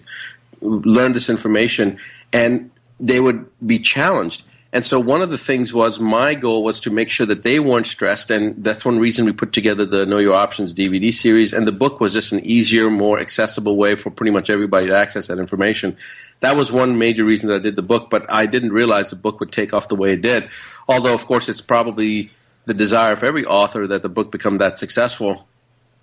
learn 0.62 1.14
this 1.14 1.30
information. 1.30 1.98
And 2.32 2.70
they 3.00 3.20
would 3.20 3.46
be 3.66 3.80
challenged. 3.80 4.44
And 4.74 4.84
so 4.84 5.00
one 5.00 5.22
of 5.22 5.30
the 5.30 5.38
things 5.38 5.72
was 5.72 6.00
my 6.00 6.34
goal 6.34 6.64
was 6.64 6.80
to 6.82 6.90
make 6.90 7.12
sure 7.12 7.28
that 7.28 7.44
they 7.44 7.60
weren't 7.60 7.86
stressed, 7.86 8.32
and 8.32 8.64
that's 8.64 8.84
one 8.84 8.98
reason 8.98 9.24
we 9.24 9.32
put 9.32 9.54
together 9.54 9.86
the 9.86 10.08
Know 10.08 10.18
Your 10.18 10.34
Options 10.34 10.74
DVD 10.74 11.14
series. 11.14 11.54
And 11.54 11.68
the 11.68 11.72
book 11.72 12.00
was 12.00 12.14
just 12.14 12.32
an 12.32 12.44
easier, 12.44 12.90
more 12.90 13.20
accessible 13.20 13.78
way 13.78 13.96
for 13.96 14.10
pretty 14.10 14.32
much 14.32 14.50
everybody 14.50 14.88
to 14.88 14.98
access 14.98 15.28
that 15.28 15.38
information. 15.38 15.96
That 16.40 16.58
was 16.58 16.72
one 16.72 16.98
major 16.98 17.24
reason 17.24 17.50
that 17.50 17.58
I 17.58 17.60
did 17.60 17.76
the 17.76 17.84
book, 17.84 18.10
but 18.10 18.26
I 18.30 18.48
didn't 18.48 18.74
realize 18.74 19.12
the 19.12 19.16
book 19.16 19.40
would 19.40 19.52
take 19.52 19.76
off 19.76 19.90
the 19.90 19.96
way 19.96 20.14
it 20.14 20.22
did. 20.22 20.50
Although, 20.88 21.14
of 21.14 21.28
course, 21.28 21.48
it's 21.48 21.62
probably 21.62 22.32
the 22.66 22.74
desire 22.74 23.14
of 23.14 23.24
every 23.24 23.46
author 23.46 23.86
that 23.86 24.02
the 24.02 24.10
book 24.10 24.32
become 24.32 24.58
that 24.58 24.80
successful. 24.80 25.48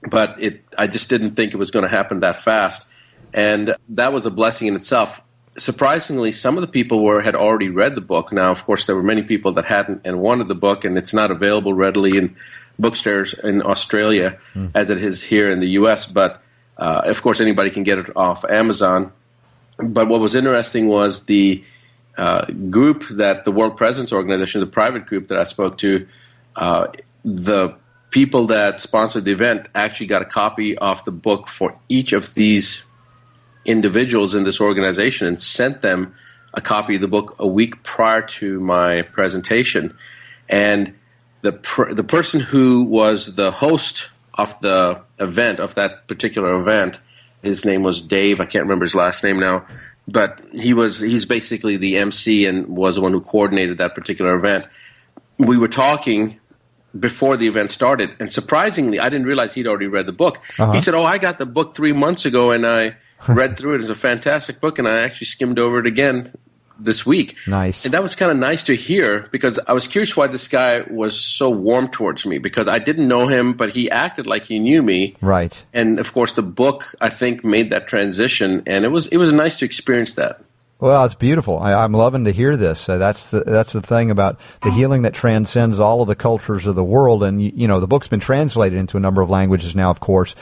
But 0.09 0.41
it, 0.41 0.63
I 0.79 0.87
just 0.87 1.09
didn't 1.09 1.35
think 1.35 1.55
it 1.55 1.57
was 1.57 1.73
going 1.73 1.83
to 1.83 1.89
happen 1.89 2.21
that 2.21 2.41
fast, 2.41 2.87
and 3.35 3.75
that 3.89 4.13
was 4.13 4.27
a 4.27 4.31
blessing 4.31 4.69
in 4.69 4.77
itself 4.77 5.21
surprisingly, 5.61 6.33
some 6.33 6.57
of 6.57 6.63
the 6.63 6.69
people 6.69 7.05
were 7.05 7.21
had 7.21 7.35
already 7.35 7.69
read 7.69 7.95
the 7.95 8.01
book. 8.01 8.33
Now, 8.33 8.51
of 8.51 8.65
course, 8.65 8.87
there 8.87 8.97
were 8.97 9.03
many 9.03 9.23
people 9.23 9.53
that 9.53 9.65
hadn't 9.65 10.03
and 10.05 10.21
wanted 10.21 10.49
the 10.49 10.55
book, 10.55 10.85
and 10.85 10.97
it's 10.97 11.13
not 11.13 11.31
available 11.31 11.75
readily 11.75 12.17
in 12.17 12.37
bookstores 12.79 13.35
in 13.35 13.63
Australia 13.63 14.39
as 14.75 14.91
it 14.91 15.03
is 15.03 15.23
here 15.23 15.51
in 15.51 15.61
the 15.61 15.69
U.S. 15.81 16.07
But 16.07 16.43
uh, 16.77 17.03
of 17.05 17.23
course, 17.23 17.41
anybody 17.41 17.71
can 17.71 17.83
get 17.83 17.99
it 17.99 18.17
off 18.17 18.45
Amazon. 18.45 19.13
But 19.79 20.09
what 20.09 20.21
was 20.21 20.35
interesting 20.35 20.89
was 20.89 21.25
the 21.25 21.63
uh, 22.17 22.47
group 22.71 23.07
that 23.09 23.45
the 23.45 23.53
World 23.53 23.77
Presidents 23.77 24.13
Organization, 24.13 24.61
the 24.61 24.67
private 24.67 25.07
group 25.07 25.29
that 25.29 25.39
I 25.39 25.45
spoke 25.45 25.79
to, 25.79 26.07
uh, 26.57 26.89
the 27.25 27.75
people 28.11 28.47
that 28.47 28.81
sponsored 28.81 29.25
the 29.25 29.33
event 29.33 29.69
actually 29.75 30.07
got 30.07 30.23
a 30.23 30.27
copy 30.27 30.77
of 30.77 31.05
the 31.05 31.13
book 31.13 31.49
for 31.49 31.79
each 31.89 32.13
of 32.13 32.35
these 32.35 32.83
individuals 33.71 34.35
in 34.35 34.45
this 34.45 34.61
organization 34.61 35.27
and 35.27 35.41
sent 35.41 35.83
them 35.83 36.15
a 36.55 36.61
copy 36.61 36.97
of 36.97 37.01
the 37.01 37.09
book 37.09 37.37
a 37.39 37.47
week 37.47 37.83
prior 37.83 38.23
to 38.23 38.61
my 38.61 39.03
presentation. 39.03 39.97
And 40.49 40.95
the 41.43 41.53
pr- 41.53 41.93
the 41.95 42.05
person 42.05 42.41
who 42.41 42.83
was 42.85 43.35
the 43.35 43.51
host 43.51 44.11
of 44.35 44.59
the 44.61 45.01
event 45.19 45.61
of 45.61 45.75
that 45.77 46.09
particular 46.09 46.59
event, 46.61 46.99
his 47.43 47.65
name 47.65 47.83
was 47.83 48.01
Dave. 48.01 48.41
I 48.41 48.47
can't 48.47 48.65
remember 48.65 48.85
his 48.85 48.95
last 48.95 49.23
name 49.23 49.39
now, 49.39 49.65
but 50.09 50.41
he 50.53 50.75
was 50.75 50.99
he's 50.99 51.25
basically 51.25 51.77
the 51.77 51.97
MC 51.97 52.47
and 52.47 52.67
was 52.69 52.97
the 52.97 53.01
one 53.01 53.13
who 53.13 53.21
coordinated 53.21 53.79
that 53.79 53.95
particular 53.95 54.35
event. 54.35 54.67
We 55.39 55.57
were 55.57 55.69
talking 55.69 56.41
before 56.99 57.37
the 57.37 57.47
event 57.47 57.71
started, 57.71 58.11
and 58.19 58.33
surprisingly, 58.33 58.99
I 58.99 59.09
didn't 59.09 59.27
realize 59.27 59.55
he'd 59.55 59.69
already 59.69 59.87
read 59.87 60.07
the 60.07 60.13
book. 60.13 60.41
He 60.57 60.63
uh-huh. 60.63 60.81
said, 60.81 60.95
"Oh, 60.95 61.05
I 61.05 61.19
got 61.19 61.39
the 61.39 61.47
book 61.47 61.77
three 61.77 61.93
months 61.93 62.25
ago, 62.25 62.51
and 62.51 62.67
I 62.67 62.97
read 63.29 63.57
through 63.57 63.77
it. 63.77 63.81
It's 63.81 63.91
a 63.91 63.95
fantastic 63.95 64.61
book, 64.61 64.79
and 64.79 64.89
I 64.89 65.01
actually 65.01 65.27
skimmed 65.27 65.59
over 65.59 65.79
it 65.79 65.87
again 65.87 66.33
this 66.83 67.05
week. 67.05 67.37
Nice. 67.47 67.85
and 67.85 67.95
that 67.95 68.03
was 68.03 68.17
kind 68.17 68.33
of 68.33 68.39
nice 68.39 68.63
to 68.65 68.75
hear 68.75 69.29
because 69.31 69.61
I 69.67 69.73
was 69.73 69.87
curious 69.87 70.17
why 70.17 70.27
this 70.27 70.49
guy 70.49 70.83
was 70.89 71.19
so 71.19 71.51
warm 71.51 71.89
towards 71.89 72.25
me 72.27 72.39
because 72.39 72.69
I 72.69 72.79
didn't 72.79 73.07
know 73.07 73.29
him, 73.29 73.53
but 73.53 73.71
he 73.71 73.91
acted 73.91 74.27
like 74.27 74.45
he 74.45 74.59
knew 74.59 74.83
me. 74.83 75.17
Right. 75.21 75.63
And 75.73 75.99
of 75.99 76.13
course, 76.13 76.33
the 76.33 76.43
book 76.43 76.95
I 77.01 77.11
think 77.11 77.45
made 77.45 77.71
that 77.71 77.87
transition, 77.87 78.63
and 78.67 78.85
it 78.85 78.89
was 78.89 79.07
it 79.09 79.19
was 79.19 79.33
nice 79.33 79.59
to 79.59 79.65
experience 79.65 80.15
that. 80.15 80.43
Well, 80.81 81.05
it's 81.05 81.15
beautiful. 81.15 81.59
I, 81.59 81.75
I'm 81.75 81.93
loving 81.93 82.25
to 82.25 82.33
hear 82.33 82.57
this. 82.57 82.89
Uh, 82.89 82.97
that's 82.97 83.31
the 83.31 83.41
that's 83.41 83.75
the 83.75 83.83
thing 83.83 84.11
about 84.11 84.41
the 84.63 84.71
healing 84.71 85.03
that 85.03 85.13
transcends 85.13 85.79
all 85.79 86.01
of 86.01 86.09
the 86.09 86.17
cultures 86.17 86.67
of 86.67 86.75
the 86.75 86.85
world. 86.85 87.23
And 87.23 87.43
you, 87.43 87.53
you 87.55 87.69
know, 87.69 87.81
the 87.81 87.87
book's 87.87 88.09
been 88.09 88.21
translated 88.21 88.79
into 88.79 88.97
a 88.97 89.01
number 89.01 89.21
of 89.21 89.29
languages 89.29 89.77
now, 89.77 89.91
of 89.91 90.01
course. 90.01 90.35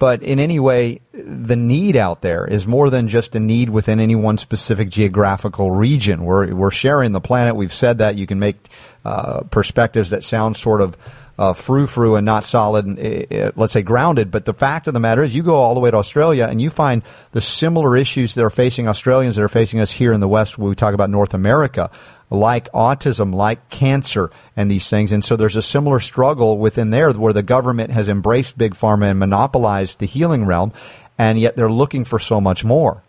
But 0.00 0.22
in 0.22 0.38
any 0.38 0.58
way, 0.58 1.02
the 1.12 1.56
need 1.56 1.94
out 1.94 2.22
there 2.22 2.46
is 2.46 2.66
more 2.66 2.88
than 2.88 3.06
just 3.06 3.36
a 3.36 3.38
need 3.38 3.68
within 3.68 4.00
any 4.00 4.14
one 4.14 4.38
specific 4.38 4.88
geographical 4.88 5.70
region. 5.70 6.24
We're 6.24 6.54
we're 6.54 6.70
sharing 6.70 7.12
the 7.12 7.20
planet. 7.20 7.54
We've 7.54 7.72
said 7.72 7.98
that 7.98 8.16
you 8.16 8.26
can 8.26 8.38
make 8.38 8.56
uh, 9.04 9.42
perspectives 9.42 10.08
that 10.08 10.24
sound 10.24 10.56
sort 10.56 10.80
of 10.80 10.96
uh, 11.40 11.54
frou 11.54 11.86
frou 11.86 12.16
and 12.16 12.26
not 12.26 12.44
solid, 12.44 12.84
and, 12.84 12.98
uh, 12.98 13.50
let's 13.56 13.72
say 13.72 13.80
grounded. 13.80 14.30
But 14.30 14.44
the 14.44 14.52
fact 14.52 14.86
of 14.86 14.92
the 14.92 15.00
matter 15.00 15.22
is, 15.22 15.34
you 15.34 15.42
go 15.42 15.54
all 15.54 15.72
the 15.72 15.80
way 15.80 15.90
to 15.90 15.96
Australia 15.96 16.46
and 16.50 16.60
you 16.60 16.68
find 16.68 17.02
the 17.32 17.40
similar 17.40 17.96
issues 17.96 18.34
that 18.34 18.44
are 18.44 18.50
facing 18.50 18.86
Australians 18.86 19.36
that 19.36 19.42
are 19.42 19.48
facing 19.48 19.80
us 19.80 19.92
here 19.92 20.12
in 20.12 20.20
the 20.20 20.28
West 20.28 20.58
when 20.58 20.68
we 20.68 20.74
talk 20.74 20.92
about 20.92 21.08
North 21.08 21.32
America, 21.32 21.90
like 22.28 22.70
autism, 22.72 23.34
like 23.34 23.70
cancer, 23.70 24.30
and 24.54 24.70
these 24.70 24.90
things. 24.90 25.12
And 25.12 25.24
so 25.24 25.34
there's 25.34 25.56
a 25.56 25.62
similar 25.62 25.98
struggle 25.98 26.58
within 26.58 26.90
there 26.90 27.10
where 27.10 27.32
the 27.32 27.42
government 27.42 27.90
has 27.90 28.06
embraced 28.06 28.58
big 28.58 28.74
pharma 28.74 29.08
and 29.08 29.18
monopolized 29.18 29.98
the 29.98 30.06
healing 30.06 30.44
realm, 30.44 30.74
and 31.16 31.40
yet 31.40 31.56
they're 31.56 31.72
looking 31.72 32.04
for 32.04 32.18
so 32.18 32.38
much 32.38 32.66
more. 32.66 33.02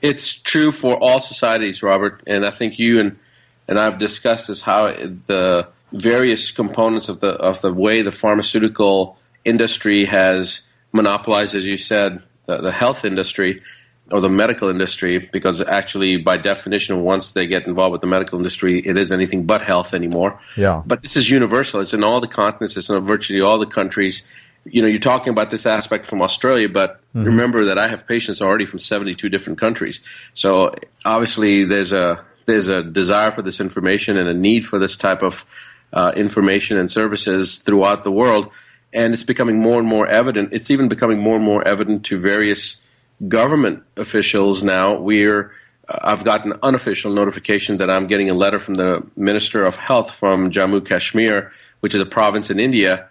It's 0.00 0.32
true 0.32 0.70
for 0.70 0.96
all 0.96 1.18
societies, 1.18 1.82
Robert, 1.82 2.22
and 2.24 2.46
I 2.46 2.50
think 2.52 2.78
you 2.78 3.00
and 3.00 3.18
and 3.66 3.80
I've 3.80 3.98
discussed 3.98 4.46
this 4.46 4.62
how 4.62 4.86
the 5.26 5.66
various 5.92 6.50
components 6.50 7.08
of 7.08 7.20
the 7.20 7.28
of 7.28 7.60
the 7.60 7.72
way 7.72 8.02
the 8.02 8.12
pharmaceutical 8.12 9.16
industry 9.44 10.04
has 10.04 10.62
monopolized, 10.92 11.54
as 11.54 11.64
you 11.64 11.76
said, 11.76 12.22
the, 12.46 12.58
the 12.58 12.72
health 12.72 13.04
industry 13.04 13.62
or 14.10 14.20
the 14.20 14.30
medical 14.30 14.68
industry, 14.70 15.18
because 15.32 15.60
actually, 15.60 16.16
by 16.16 16.36
definition, 16.36 17.02
once 17.02 17.32
they 17.32 17.46
get 17.46 17.66
involved 17.66 17.92
with 17.92 18.00
the 18.00 18.06
medical 18.06 18.38
industry, 18.38 18.80
it 18.80 18.96
is 18.96 19.12
anything 19.12 19.44
but 19.44 19.60
health 19.62 19.92
anymore. 19.92 20.40
Yeah. 20.56 20.82
But 20.86 21.02
this 21.02 21.16
is 21.16 21.30
universal. 21.30 21.80
It's 21.80 21.92
in 21.92 22.04
all 22.04 22.20
the 22.20 22.28
continents. 22.28 22.76
It's 22.76 22.88
in 22.88 22.98
virtually 23.04 23.42
all 23.42 23.58
the 23.58 23.66
countries. 23.66 24.22
You 24.64 24.82
know, 24.82 24.88
you're 24.88 24.98
talking 24.98 25.30
about 25.30 25.50
this 25.50 25.66
aspect 25.66 26.06
from 26.06 26.22
Australia, 26.22 26.68
but 26.68 27.00
mm-hmm. 27.14 27.24
remember 27.24 27.66
that 27.66 27.78
I 27.78 27.88
have 27.88 28.06
patients 28.06 28.40
already 28.40 28.64
from 28.64 28.78
72 28.78 29.28
different 29.28 29.58
countries. 29.58 30.00
So 30.34 30.74
obviously, 31.04 31.64
there's 31.64 31.92
a 31.92 32.24
there's 32.46 32.68
a 32.68 32.82
desire 32.82 33.30
for 33.30 33.42
this 33.42 33.60
information 33.60 34.16
and 34.16 34.26
a 34.26 34.34
need 34.34 34.66
for 34.66 34.78
this 34.78 34.96
type 34.96 35.22
of 35.22 35.44
uh, 35.92 36.12
information 36.16 36.78
and 36.78 36.90
services 36.90 37.58
throughout 37.58 38.04
the 38.04 38.12
world, 38.12 38.50
and 38.92 39.14
it's 39.14 39.22
becoming 39.22 39.60
more 39.60 39.78
and 39.78 39.88
more 39.88 40.06
evident. 40.06 40.52
It's 40.52 40.70
even 40.70 40.88
becoming 40.88 41.18
more 41.18 41.36
and 41.36 41.44
more 41.44 41.66
evident 41.66 42.04
to 42.06 42.18
various 42.18 42.80
government 43.26 43.82
officials 43.96 44.62
now. 44.62 44.98
We're 44.98 45.52
uh, 45.88 45.98
I've 46.02 46.24
gotten 46.24 46.54
unofficial 46.62 47.12
notification 47.12 47.76
that 47.78 47.90
I'm 47.90 48.06
getting 48.06 48.30
a 48.30 48.34
letter 48.34 48.60
from 48.60 48.74
the 48.74 49.06
Minister 49.16 49.64
of 49.64 49.76
Health 49.76 50.14
from 50.14 50.50
Jammu 50.50 50.86
Kashmir, 50.86 51.52
which 51.80 51.94
is 51.94 52.00
a 52.00 52.06
province 52.06 52.50
in 52.50 52.60
India, 52.60 53.08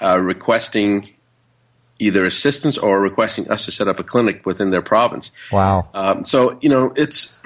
uh, 0.00 0.18
requesting 0.20 1.10
either 1.98 2.24
assistance 2.24 2.78
or 2.78 3.00
requesting 3.00 3.48
us 3.50 3.66
to 3.66 3.70
set 3.70 3.86
up 3.86 4.00
a 4.00 4.04
clinic 4.04 4.46
within 4.46 4.70
their 4.70 4.82
province. 4.82 5.30
Wow. 5.52 5.88
Um, 5.92 6.24
so 6.24 6.58
you 6.62 6.68
know, 6.68 6.92
it's 6.96 7.36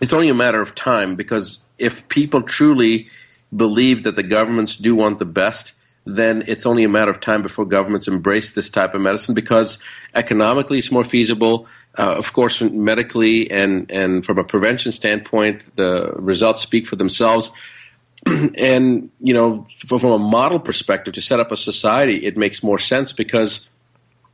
it's 0.00 0.12
only 0.12 0.28
a 0.28 0.34
matter 0.34 0.60
of 0.60 0.74
time 0.74 1.16
because 1.16 1.60
if 1.78 2.08
people 2.08 2.42
truly 2.42 3.08
believe 3.54 4.04
that 4.04 4.16
the 4.16 4.22
governments 4.22 4.76
do 4.76 4.94
want 4.94 5.18
the 5.18 5.24
best, 5.24 5.72
then 6.06 6.44
it's 6.46 6.66
only 6.66 6.84
a 6.84 6.88
matter 6.88 7.10
of 7.10 7.20
time 7.20 7.42
before 7.42 7.64
governments 7.64 8.08
embrace 8.08 8.52
this 8.52 8.68
type 8.68 8.94
of 8.94 9.00
medicine 9.00 9.34
because 9.34 9.78
economically 10.14 10.78
it's 10.78 10.90
more 10.90 11.04
feasible. 11.04 11.66
Uh, 11.98 12.14
of 12.14 12.32
course, 12.32 12.60
medically 12.62 13.50
and, 13.50 13.90
and 13.90 14.24
from 14.24 14.38
a 14.38 14.44
prevention 14.44 14.92
standpoint, 14.92 15.64
the 15.76 16.12
results 16.16 16.60
speak 16.60 16.86
for 16.86 16.96
themselves. 16.96 17.50
and, 18.26 19.10
you 19.18 19.34
know, 19.34 19.66
from 19.86 20.04
a 20.04 20.18
model 20.18 20.60
perspective, 20.60 21.14
to 21.14 21.20
set 21.20 21.40
up 21.40 21.52
a 21.52 21.56
society, 21.56 22.24
it 22.24 22.36
makes 22.36 22.62
more 22.62 22.78
sense 22.78 23.12
because 23.12 23.68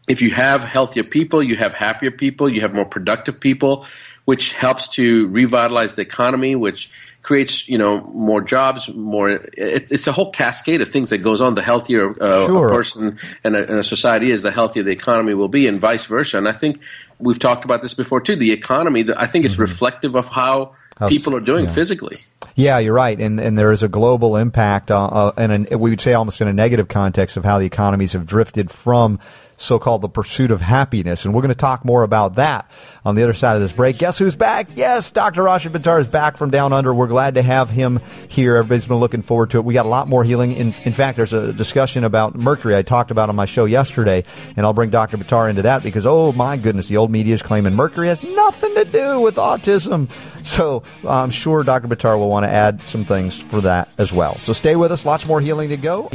if 0.08 0.22
you 0.22 0.30
have 0.30 0.62
healthier 0.62 1.04
people, 1.04 1.42
you 1.42 1.56
have 1.56 1.72
happier 1.72 2.10
people, 2.10 2.48
you 2.48 2.60
have 2.60 2.74
more 2.74 2.84
productive 2.84 3.40
people, 3.40 3.86
which 4.24 4.52
helps 4.54 4.88
to 4.88 5.26
revitalize 5.28 5.94
the 5.94 6.02
economy, 6.02 6.54
which 6.54 6.90
creates 7.26 7.68
you 7.68 7.76
know 7.76 8.00
more 8.14 8.40
jobs, 8.40 8.88
more. 8.88 9.28
It, 9.28 9.90
it's 9.90 10.06
a 10.06 10.12
whole 10.12 10.30
cascade 10.30 10.80
of 10.80 10.88
things 10.88 11.10
that 11.10 11.18
goes 11.18 11.40
on. 11.40 11.54
The 11.54 11.62
healthier 11.62 12.10
uh, 12.22 12.46
Sure. 12.46 12.66
a 12.66 12.70
person 12.70 13.18
and 13.44 13.56
a, 13.56 13.62
and 13.68 13.78
a 13.80 13.84
society 13.84 14.30
is, 14.30 14.42
the 14.42 14.50
healthier 14.50 14.84
the 14.84 14.92
economy 14.92 15.34
will 15.34 15.48
be, 15.48 15.66
and 15.66 15.80
vice 15.80 16.06
versa. 16.06 16.38
And 16.38 16.48
I 16.48 16.52
think 16.52 16.80
we've 17.18 17.38
talked 17.38 17.64
about 17.64 17.82
this 17.82 17.94
before 17.94 18.20
too. 18.20 18.36
The 18.36 18.52
economy, 18.52 19.02
the, 19.02 19.20
I 19.20 19.26
think, 19.26 19.44
it's 19.44 19.58
reflective 19.58 20.14
of 20.14 20.28
how, 20.28 20.76
Mm-hmm. 20.96 21.04
How 21.04 21.08
people 21.10 21.36
are 21.36 21.40
doing 21.40 21.66
yeah. 21.66 21.72
physically. 21.72 22.24
Yeah, 22.54 22.78
you're 22.78 22.94
right, 22.94 23.20
and 23.20 23.38
and 23.38 23.58
there 23.58 23.70
is 23.70 23.82
a 23.82 23.88
global 23.88 24.38
impact, 24.38 24.90
uh, 24.90 25.04
uh, 25.04 25.32
and 25.36 25.52
an, 25.52 25.78
we 25.78 25.90
would 25.90 26.00
say 26.00 26.14
almost 26.14 26.40
in 26.40 26.48
a 26.48 26.54
negative 26.54 26.88
context 26.88 27.36
of 27.36 27.44
how 27.44 27.58
the 27.58 27.66
economies 27.66 28.14
have 28.14 28.24
drifted 28.24 28.70
from 28.70 29.20
so-called 29.56 30.02
the 30.02 30.08
pursuit 30.08 30.50
of 30.50 30.60
happiness, 30.60 31.24
and 31.24 31.34
we're 31.34 31.42
going 31.42 31.48
to 31.48 31.54
talk 31.54 31.84
more 31.84 32.02
about 32.02 32.36
that 32.36 32.70
on 33.04 33.14
the 33.14 33.22
other 33.22 33.32
side 33.32 33.56
of 33.56 33.62
this 33.62 33.72
break. 33.72 33.98
Guess 33.98 34.18
who's 34.18 34.36
back? 34.36 34.68
Yes, 34.76 35.10
Dr. 35.10 35.42
Rashid 35.44 35.72
Buttar 35.72 36.00
is 36.00 36.08
back 36.08 36.36
from 36.36 36.50
down 36.50 36.72
under. 36.72 36.92
We're 36.92 37.06
glad 37.06 37.34
to 37.34 37.42
have 37.42 37.70
him 37.70 38.00
here. 38.28 38.56
Everybody's 38.56 38.86
been 38.86 38.98
looking 38.98 39.22
forward 39.22 39.50
to 39.50 39.58
it. 39.58 39.64
We 39.64 39.74
got 39.74 39.86
a 39.86 39.88
lot 39.88 40.08
more 40.08 40.24
healing. 40.24 40.52
In, 40.52 40.74
in 40.84 40.92
fact, 40.92 41.16
there's 41.16 41.32
a 41.32 41.52
discussion 41.52 42.04
about 42.04 42.34
mercury 42.34 42.76
I 42.76 42.82
talked 42.82 43.10
about 43.10 43.28
on 43.28 43.36
my 43.36 43.46
show 43.46 43.64
yesterday, 43.64 44.24
and 44.56 44.66
I'll 44.66 44.72
bring 44.72 44.90
Dr. 44.90 45.16
Buttar 45.16 45.48
into 45.48 45.62
that 45.62 45.82
because 45.82 46.06
oh 46.06 46.32
my 46.32 46.56
goodness, 46.56 46.88
the 46.88 46.96
old 46.98 47.10
media 47.10 47.34
is 47.34 47.42
claiming 47.42 47.74
mercury 47.74 48.08
has 48.08 48.22
nothing 48.22 48.74
to 48.74 48.84
do 48.84 49.20
with 49.20 49.36
autism. 49.36 50.08
So 50.46 50.84
I'm 51.06 51.32
sure 51.32 51.64
Dr. 51.64 51.88
Buttar 51.88 52.16
will 52.16 52.28
want 52.28 52.44
to 52.44 52.50
add 52.50 52.80
some 52.82 53.04
things 53.04 53.42
for 53.42 53.60
that 53.62 53.88
as 53.98 54.12
well. 54.12 54.38
So 54.38 54.52
stay 54.52 54.76
with 54.76 54.92
us. 54.92 55.04
Lots 55.04 55.26
more 55.26 55.40
healing 55.40 55.70
to 55.70 55.76
go. 55.76 56.08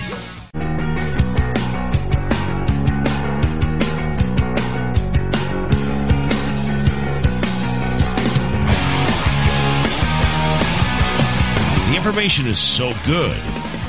Information 12.21 12.51
is 12.51 12.59
so 12.59 12.93
good, 13.07 13.35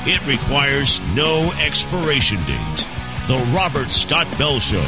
it 0.07 0.25
requires 0.25 0.99
no 1.15 1.53
expiration 1.63 2.37
date. 2.47 2.87
The 3.27 3.53
Robert 3.55 3.91
Scott 3.91 4.25
Bell 4.39 4.59
Show. 4.59 4.81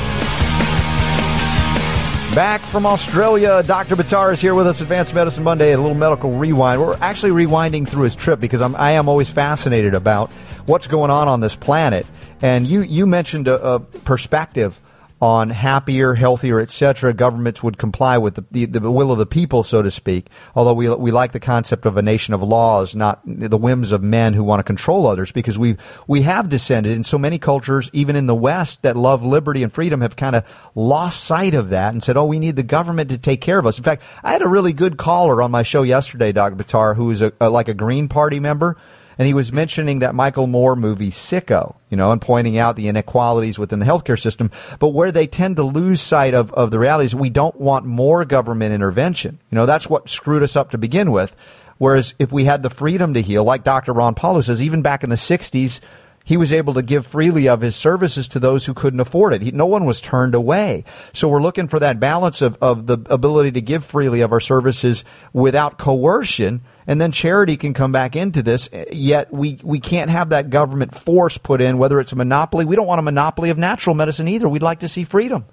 Back 2.34 2.60
from 2.62 2.88
Australia, 2.88 3.62
Dr. 3.62 3.96
Buttar 3.96 4.34
is 4.34 4.42
here 4.42 4.56
with 4.56 4.66
us, 4.66 4.82
Advanced 4.82 5.14
Medicine 5.14 5.44
Monday, 5.44 5.74
a 5.74 5.78
little 5.78 5.94
medical 5.94 6.32
rewind. 6.32 6.82
We're 6.82 6.98
actually 6.98 7.46
rewinding 7.46 7.88
through 7.88 8.06
his 8.06 8.16
trip 8.16 8.40
because 8.40 8.64
I'm, 8.64 8.76
I 8.78 8.94
am 8.94 9.08
always 9.08 9.30
fascinated 9.30 9.94
about 9.94 10.32
what's 10.66 10.88
going 10.88 11.12
on 11.12 11.28
on 11.28 11.40
this 11.40 11.56
planet. 11.56 12.08
And 12.42 12.66
you, 12.66 12.82
you 12.82 13.06
mentioned 13.06 13.48
a, 13.48 13.64
a 13.64 13.80
perspective 13.80 14.80
on 15.26 15.50
happier, 15.50 16.14
healthier, 16.14 16.60
etc. 16.60 17.12
Governments 17.12 17.64
would 17.64 17.80
comply 17.80 18.16
with 18.16 18.36
the, 18.36 18.46
the, 18.52 18.66
the 18.66 18.92
will 18.92 19.12
of 19.12 19.18
the 19.18 19.26
people, 19.26 19.64
so 19.64 19.82
to 19.82 19.90
speak. 19.90 20.28
Although 20.54 20.76
we, 20.76 20.88
we 20.94 21.10
like 21.10 21.32
the 21.32 21.40
concept 21.40 21.88
of 21.88 21.98
a 21.98 22.04
nation 22.04 22.36
of 22.36 22.44
laws, 22.44 22.94
not 22.94 23.22
the 23.26 23.58
whims 23.58 23.92
of 23.92 24.04
men 24.04 24.34
who 24.34 24.44
want 24.44 24.60
to 24.60 24.64
control 24.64 25.08
others, 25.08 25.32
because 25.32 25.58
we 25.58 25.78
we 26.08 26.22
have 26.22 26.48
descended 26.48 26.96
in 26.96 27.04
so 27.04 27.18
many 27.18 27.40
cultures, 27.40 27.90
even 27.92 28.16
in 28.16 28.28
the 28.28 28.36
West, 28.36 28.84
that 28.84 28.96
love 28.96 29.24
liberty 29.24 29.64
and 29.64 29.74
freedom, 29.74 30.02
have 30.02 30.16
kind 30.16 30.36
of 30.36 30.72
lost 30.76 31.24
sight 31.24 31.56
of 31.56 31.70
that 31.70 31.92
and 31.92 32.04
said, 32.04 32.18
"Oh, 32.18 32.26
we 32.26 32.38
need 32.38 32.56
the 32.56 32.62
government 32.62 33.10
to 33.10 33.18
take 33.18 33.42
care 33.42 33.58
of 33.58 33.66
us." 33.66 33.80
In 33.80 33.84
fact, 33.84 34.04
I 34.24 34.32
had 34.32 34.44
a 34.44 34.48
really 34.48 34.74
good 34.74 34.96
caller 34.96 35.42
on 35.42 35.50
my 35.50 35.64
show 35.64 35.82
yesterday, 35.82 36.34
Dr. 36.34 36.56
Buttar, 36.56 36.96
who 36.96 37.10
is 37.10 37.24
a, 37.24 37.34
a, 37.42 37.50
like 37.50 37.68
a 37.68 37.74
Green 37.74 38.08
Party 38.08 38.40
member 38.40 38.78
and 39.18 39.28
he 39.28 39.34
was 39.34 39.54
mentioning 39.54 40.00
that 40.00 40.16
Michael 40.16 40.48
Moore 40.48 40.76
movie 40.76 41.12
Sicko, 41.12 41.76
you 41.90 41.98
know, 41.98 42.12
and 42.12 42.22
pointing 42.22 42.58
out 42.58 42.76
the 42.76 42.88
inequalities 42.88 43.58
within 43.58 43.80
the 43.80 43.86
healthcare 43.86 44.20
system. 44.20 44.52
But 44.80 44.90
where 44.90 45.12
they 45.12 45.28
tend 45.28 45.56
to 45.56 45.64
lose 45.64 46.02
sight 46.02 46.34
of, 46.34 46.52
of 46.54 46.72
the 46.72 46.80
reality 46.80 47.06
is 47.06 47.16
we 47.16 47.30
don't 47.30 47.60
want 47.60 47.86
more 47.86 48.26
government 48.26 48.74
intervention. 48.74 49.40
You 49.52 49.56
know, 49.56 49.66
that's 49.66 49.90
what 49.90 50.10
screwed 50.10 50.44
us 50.44 50.56
up 50.56 50.72
to 50.72 50.78
begin 50.78 51.12
with. 51.12 51.36
Whereas 51.78 52.16
if 52.20 52.32
we 52.32 52.46
had 52.46 52.64
the 52.64 52.70
freedom 52.70 53.14
to 53.14 53.22
heal, 53.22 53.44
like 53.44 53.64
Dr. 53.64 53.94
Ron 53.94 54.16
Paulo 54.16 54.42
says, 54.42 54.62
even 54.62 54.82
back 54.82 55.04
in 55.04 55.10
the 55.10 55.16
60s, 55.18 55.82
he 56.26 56.38
was 56.38 56.52
able 56.52 56.74
to 56.74 56.82
give 56.82 57.06
freely 57.06 57.48
of 57.48 57.62
his 57.62 57.76
services 57.76 58.28
to 58.30 58.40
those 58.40 58.66
who 58.66 58.74
couldn't 58.74 59.00
afford 59.00 59.34
it. 59.34 59.44
He, 59.44 59.52
no 59.52 59.68
one 59.68 59.86
was 59.86 60.02
turned 60.02 60.34
away. 60.34 60.84
So 61.14 61.30
we're 61.30 61.42
looking 61.42 61.68
for 61.68 61.80
that 61.80 62.00
balance 62.00 62.42
of, 62.42 62.58
of 62.62 62.88
the 62.88 62.98
ability 63.10 63.52
to 63.52 63.62
give 63.62 63.86
freely 63.86 64.22
of 64.22 64.32
our 64.32 64.40
services 64.40 65.06
without 65.34 65.78
coercion. 65.78 66.62
And 66.88 67.00
then 67.00 67.12
charity 67.12 67.58
can 67.58 67.76
come 67.76 67.92
back 67.92 68.16
into 68.16 68.42
this. 68.42 68.70
Yet 68.92 69.32
we, 69.32 69.60
we 69.64 69.80
can't 69.80 70.10
have 70.10 70.30
that 70.30 70.50
government 70.50 70.96
force 70.96 71.38
put 71.38 71.62
in, 71.62 71.78
whether 71.78 72.00
it's 72.00 72.12
a 72.12 72.16
monopoly. 72.16 72.66
We 72.66 72.76
don't 72.76 72.88
want 72.88 73.00
a 73.00 73.04
monopoly 73.04 73.52
of 73.52 73.60
natural 73.60 73.96
medicine 73.96 74.28
either. 74.28 74.50
We'd 74.50 74.64
like 74.64 74.80
to 74.80 74.88
see 74.88 75.04
freedom. 75.04 75.46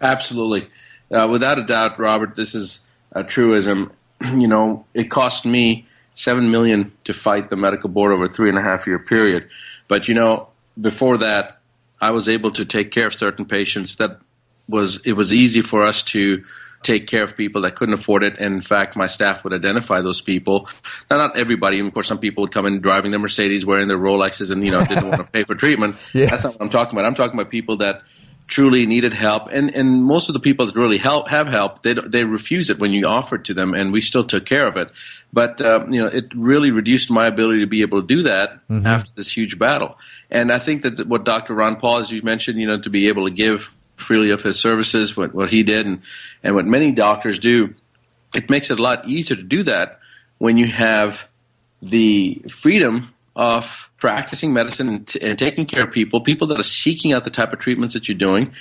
Absolutely, 0.00 0.68
uh, 1.10 1.26
without 1.30 1.58
a 1.58 1.64
doubt, 1.64 1.98
Robert. 1.98 2.36
This 2.36 2.54
is 2.54 2.80
a 3.12 3.24
truism. 3.24 3.92
You 4.34 4.48
know, 4.48 4.84
it 4.94 5.12
cost 5.12 5.46
me 5.46 5.86
seven 6.14 6.50
million 6.50 6.90
to 7.04 7.14
fight 7.14 7.50
the 7.50 7.56
medical 7.56 7.88
board 7.88 8.10
over 8.10 8.24
a 8.24 8.28
three 8.28 8.48
and 8.48 8.58
a 8.58 8.62
half 8.62 8.84
year 8.84 8.98
period. 8.98 9.48
But 9.88 10.08
you 10.08 10.14
know, 10.14 10.48
before 10.80 11.18
that, 11.18 11.60
I 12.00 12.10
was 12.12 12.28
able 12.28 12.52
to 12.52 12.64
take 12.64 12.90
care 12.90 13.06
of 13.06 13.14
certain 13.14 13.44
patients. 13.44 13.96
That 13.96 14.20
was 14.68 15.00
it 15.04 15.14
was 15.14 15.32
easy 15.32 15.62
for 15.62 15.82
us 15.82 16.02
to 16.04 16.44
take 16.82 17.06
care 17.06 17.24
of 17.24 17.36
people 17.36 17.62
that 17.62 17.74
couldn't 17.74 17.94
afford 17.94 18.22
it. 18.22 18.36
And 18.38 18.54
in 18.54 18.60
fact, 18.60 18.94
my 18.96 19.06
staff 19.06 19.42
would 19.42 19.52
identify 19.52 20.00
those 20.00 20.20
people. 20.20 20.68
Now, 21.10 21.16
not 21.16 21.36
everybody. 21.36 21.80
Of 21.80 21.92
course, 21.92 22.06
some 22.06 22.18
people 22.18 22.42
would 22.42 22.52
come 22.52 22.66
in 22.66 22.80
driving 22.80 23.10
their 23.10 23.18
Mercedes, 23.18 23.66
wearing 23.66 23.88
their 23.88 23.98
Rolexes, 23.98 24.50
and 24.50 24.64
you 24.64 24.70
know 24.70 24.84
didn't 24.84 25.08
want 25.08 25.20
to 25.22 25.24
pay 25.32 25.44
for 25.44 25.54
treatment. 25.54 25.96
Yes. 26.12 26.30
That's 26.30 26.44
not 26.44 26.52
what 26.54 26.62
I'm 26.62 26.70
talking 26.70 26.98
about. 26.98 27.06
I'm 27.06 27.14
talking 27.14 27.38
about 27.38 27.50
people 27.50 27.78
that 27.78 28.02
truly 28.48 28.86
needed 28.86 29.12
help, 29.12 29.48
and 29.52 29.74
and 29.74 30.02
most 30.02 30.28
of 30.28 30.32
the 30.32 30.40
people 30.40 30.66
that 30.66 30.74
really 30.74 30.98
help 30.98 31.28
have 31.28 31.46
help, 31.46 31.82
they 31.82 31.94
they 31.94 32.24
refuse 32.24 32.70
it 32.70 32.78
when 32.78 32.92
you 32.92 33.06
offer 33.06 33.36
it 33.36 33.44
to 33.44 33.54
them, 33.54 33.74
and 33.74 33.92
we 33.92 34.00
still 34.00 34.24
took 34.24 34.46
care 34.46 34.66
of 34.66 34.76
it. 34.76 34.90
But 35.32 35.60
um, 35.60 35.92
you 35.92 36.00
know, 36.00 36.08
it 36.08 36.26
really 36.34 36.70
reduced 36.70 37.10
my 37.10 37.26
ability 37.26 37.60
to 37.60 37.66
be 37.66 37.82
able 37.82 38.00
to 38.00 38.06
do 38.06 38.22
that 38.22 38.60
after 38.86 39.10
this 39.14 39.30
huge 39.30 39.58
battle. 39.58 39.98
And 40.30 40.50
I 40.50 40.58
think 40.58 40.82
that 40.82 41.06
what 41.06 41.24
Dr. 41.24 41.54
Ron 41.54 41.76
Paul, 41.76 41.98
as 41.98 42.10
you 42.10 42.22
mentioned, 42.22 42.58
you 42.58 42.66
know, 42.66 42.80
to 42.80 42.90
be 42.90 43.08
able 43.08 43.26
to 43.26 43.32
give 43.32 43.70
freely 43.96 44.30
of 44.30 44.42
his 44.42 44.58
services, 44.58 45.16
what 45.16 45.34
what 45.34 45.50
he 45.50 45.62
did, 45.62 45.86
and 45.86 46.00
and 46.42 46.54
what 46.54 46.64
many 46.64 46.90
doctors 46.90 47.38
do, 47.38 47.74
it 48.34 48.50
makes 48.50 48.70
it 48.70 48.78
a 48.78 48.82
lot 48.82 49.06
easier 49.06 49.36
to 49.36 49.42
do 49.42 49.62
that 49.64 50.00
when 50.38 50.56
you 50.56 50.66
have 50.66 51.28
the 51.82 52.42
freedom 52.48 53.14
of 53.38 53.88
practicing 53.98 54.52
medicine 54.52 54.88
and, 54.88 55.06
t- 55.06 55.20
and 55.22 55.38
taking 55.38 55.64
care 55.64 55.84
of 55.84 55.92
people, 55.92 56.20
people 56.20 56.48
that 56.48 56.58
are 56.58 56.64
seeking 56.64 57.12
out 57.12 57.22
the 57.22 57.30
type 57.30 57.52
of 57.52 57.60
treatments 57.60 57.94
that 57.94 58.08
you're 58.08 58.18
doing. 58.18 58.52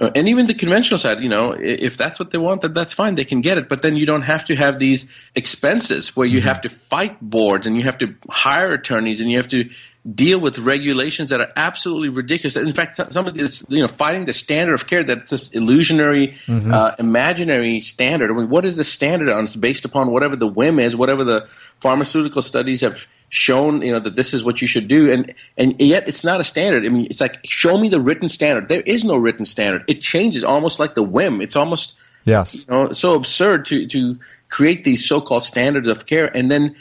Uh, 0.00 0.10
and 0.14 0.26
even 0.26 0.46
the 0.46 0.54
conventional 0.54 0.98
side, 0.98 1.20
you 1.20 1.28
know, 1.28 1.52
if 1.52 1.98
that's 1.98 2.18
what 2.18 2.30
they 2.30 2.38
want, 2.38 2.62
then 2.62 2.72
that's 2.72 2.94
fine. 2.94 3.14
They 3.14 3.26
can 3.26 3.42
get 3.42 3.58
it. 3.58 3.68
But 3.68 3.82
then 3.82 3.94
you 3.94 4.06
don't 4.06 4.22
have 4.22 4.42
to 4.46 4.56
have 4.56 4.78
these 4.78 5.04
expenses 5.34 6.16
where 6.16 6.26
you 6.26 6.40
have 6.40 6.62
to 6.62 6.70
fight 6.70 7.20
boards 7.20 7.66
and 7.66 7.76
you 7.76 7.82
have 7.82 7.98
to 7.98 8.14
hire 8.30 8.72
attorneys 8.72 9.20
and 9.20 9.30
you 9.30 9.36
have 9.36 9.48
to 9.48 9.68
deal 10.14 10.40
with 10.40 10.58
regulations 10.58 11.28
that 11.28 11.42
are 11.42 11.52
absolutely 11.54 12.08
ridiculous. 12.08 12.56
In 12.56 12.72
fact, 12.72 12.96
some- 12.96 13.26
of 13.26 13.34
this, 13.34 13.62
you 13.68 13.82
know, 13.82 13.86
fighting 13.86 14.24
the 14.24 14.32
standard 14.32 14.72
of 14.72 14.86
care 14.86 15.04
that's 15.04 15.30
this 15.30 15.50
illusionary, 15.50 16.38
uh, 16.48 16.92
imaginary 16.98 17.80
standard. 17.80 18.30
I 18.30 18.34
mean, 18.34 18.48
what 18.48 18.64
is 18.64 18.78
the 18.78 18.84
standard 18.84 19.28
on? 19.28 19.44
It's 19.44 19.56
based 19.56 19.84
upon 19.84 20.10
whatever 20.10 20.36
the 20.36 20.48
whim 20.48 20.78
is, 20.78 20.96
whatever 20.96 21.22
the 21.22 21.46
pharmaceutical 21.80 22.40
studies 22.40 22.80
have 22.80 23.06
shown, 23.32 23.80
you 23.80 23.90
know, 23.90 23.98
that 23.98 24.14
this 24.14 24.34
is 24.34 24.44
what 24.44 24.60
you 24.60 24.68
should 24.68 24.86
do. 24.88 25.10
And, 25.10 25.34
and 25.56 25.74
yet 25.80 26.06
it's 26.06 26.22
not 26.22 26.42
a 26.42 26.44
standard. 26.44 26.84
I 26.84 26.90
mean, 26.90 27.06
it's 27.06 27.18
like, 27.18 27.38
show 27.44 27.78
me 27.78 27.88
the 27.88 27.98
written 27.98 28.28
standard. 28.28 28.68
There 28.68 28.82
is 28.82 29.04
no 29.04 29.16
written 29.16 29.46
standard. 29.46 29.84
It 29.88 30.02
changes 30.02 30.44
almost 30.44 30.78
like 30.78 30.94
the 30.94 31.02
whim. 31.02 31.40
It's 31.40 31.56
almost, 31.56 31.94
Yes. 32.26 32.54
you 32.54 32.64
know, 32.68 32.92
so 32.92 33.14
absurd 33.14 33.64
to, 33.66 33.86
to 33.86 34.18
create 34.50 34.84
these 34.84 35.06
so-called 35.06 35.44
standards 35.44 35.88
of 35.88 36.04
care. 36.04 36.30
And 36.36 36.50
then 36.50 36.76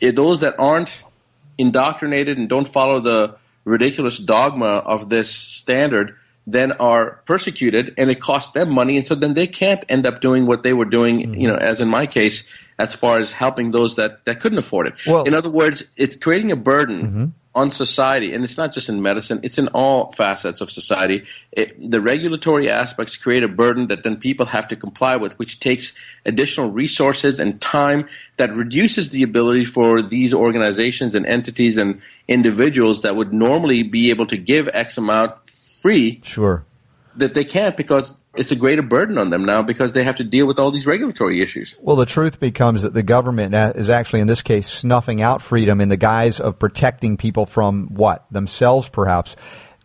those 0.00 0.40
that 0.40 0.54
aren't 0.58 0.94
indoctrinated 1.58 2.38
and 2.38 2.48
don't 2.48 2.66
follow 2.66 2.98
the 2.98 3.36
ridiculous 3.66 4.16
dogma 4.16 4.64
of 4.64 5.10
this 5.10 5.30
standard 5.30 6.16
then 6.46 6.72
are 6.72 7.22
persecuted 7.24 7.94
and 7.96 8.10
it 8.10 8.20
costs 8.20 8.52
them 8.52 8.70
money 8.70 8.96
and 8.96 9.06
so 9.06 9.14
then 9.14 9.34
they 9.34 9.46
can't 9.46 9.84
end 9.88 10.06
up 10.06 10.20
doing 10.20 10.46
what 10.46 10.62
they 10.62 10.72
were 10.72 10.84
doing 10.84 11.20
mm-hmm. 11.20 11.34
you 11.34 11.48
know 11.48 11.56
as 11.56 11.80
in 11.80 11.88
my 11.88 12.06
case 12.06 12.48
as 12.78 12.94
far 12.94 13.20
as 13.20 13.30
helping 13.30 13.70
those 13.70 13.96
that, 13.96 14.24
that 14.24 14.40
couldn't 14.40 14.58
afford 14.58 14.88
it. 14.88 14.94
Well- 15.06 15.24
in 15.24 15.34
other 15.34 15.50
words 15.50 15.84
it's 15.96 16.16
creating 16.16 16.50
a 16.50 16.56
burden 16.56 17.06
mm-hmm. 17.06 17.24
on 17.54 17.70
society 17.70 18.34
and 18.34 18.42
it's 18.42 18.56
not 18.56 18.72
just 18.72 18.88
in 18.88 19.02
medicine 19.02 19.38
it's 19.44 19.56
in 19.56 19.68
all 19.68 20.10
facets 20.12 20.60
of 20.60 20.70
society. 20.72 21.24
It, 21.52 21.90
the 21.90 22.00
regulatory 22.00 22.68
aspects 22.68 23.16
create 23.16 23.44
a 23.44 23.48
burden 23.48 23.86
that 23.86 24.02
then 24.02 24.16
people 24.16 24.46
have 24.46 24.66
to 24.68 24.76
comply 24.76 25.16
with 25.16 25.38
which 25.38 25.60
takes 25.60 25.92
additional 26.26 26.72
resources 26.72 27.38
and 27.38 27.60
time 27.60 28.08
that 28.36 28.52
reduces 28.52 29.10
the 29.10 29.22
ability 29.22 29.64
for 29.64 30.02
these 30.02 30.34
organizations 30.34 31.14
and 31.14 31.24
entities 31.24 31.78
and 31.78 32.00
individuals 32.26 33.02
that 33.02 33.14
would 33.14 33.32
normally 33.32 33.84
be 33.84 34.10
able 34.10 34.26
to 34.26 34.36
give 34.36 34.68
x 34.72 34.98
amount 34.98 35.32
free 35.82 36.20
Sure. 36.24 36.64
that 37.16 37.34
they 37.34 37.44
can't 37.44 37.76
because 37.76 38.16
it's 38.34 38.50
a 38.50 38.56
greater 38.56 38.80
burden 38.80 39.18
on 39.18 39.28
them 39.28 39.44
now 39.44 39.60
because 39.62 39.92
they 39.92 40.04
have 40.04 40.16
to 40.16 40.24
deal 40.24 40.46
with 40.46 40.58
all 40.58 40.70
these 40.70 40.86
regulatory 40.86 41.42
issues 41.42 41.76
Well, 41.82 41.96
the 41.96 42.06
truth 42.06 42.40
becomes 42.40 42.80
that 42.82 42.94
the 42.94 43.02
government 43.02 43.54
is 43.76 43.90
actually, 43.90 44.20
in 44.20 44.26
this 44.28 44.40
case, 44.40 44.68
snuffing 44.68 45.20
out 45.20 45.42
freedom 45.42 45.80
in 45.82 45.90
the 45.90 45.98
guise 45.98 46.40
of 46.40 46.58
protecting 46.58 47.16
people 47.18 47.44
from 47.44 47.88
what? 47.88 48.24
Themselves, 48.30 48.88
perhaps. 48.88 49.36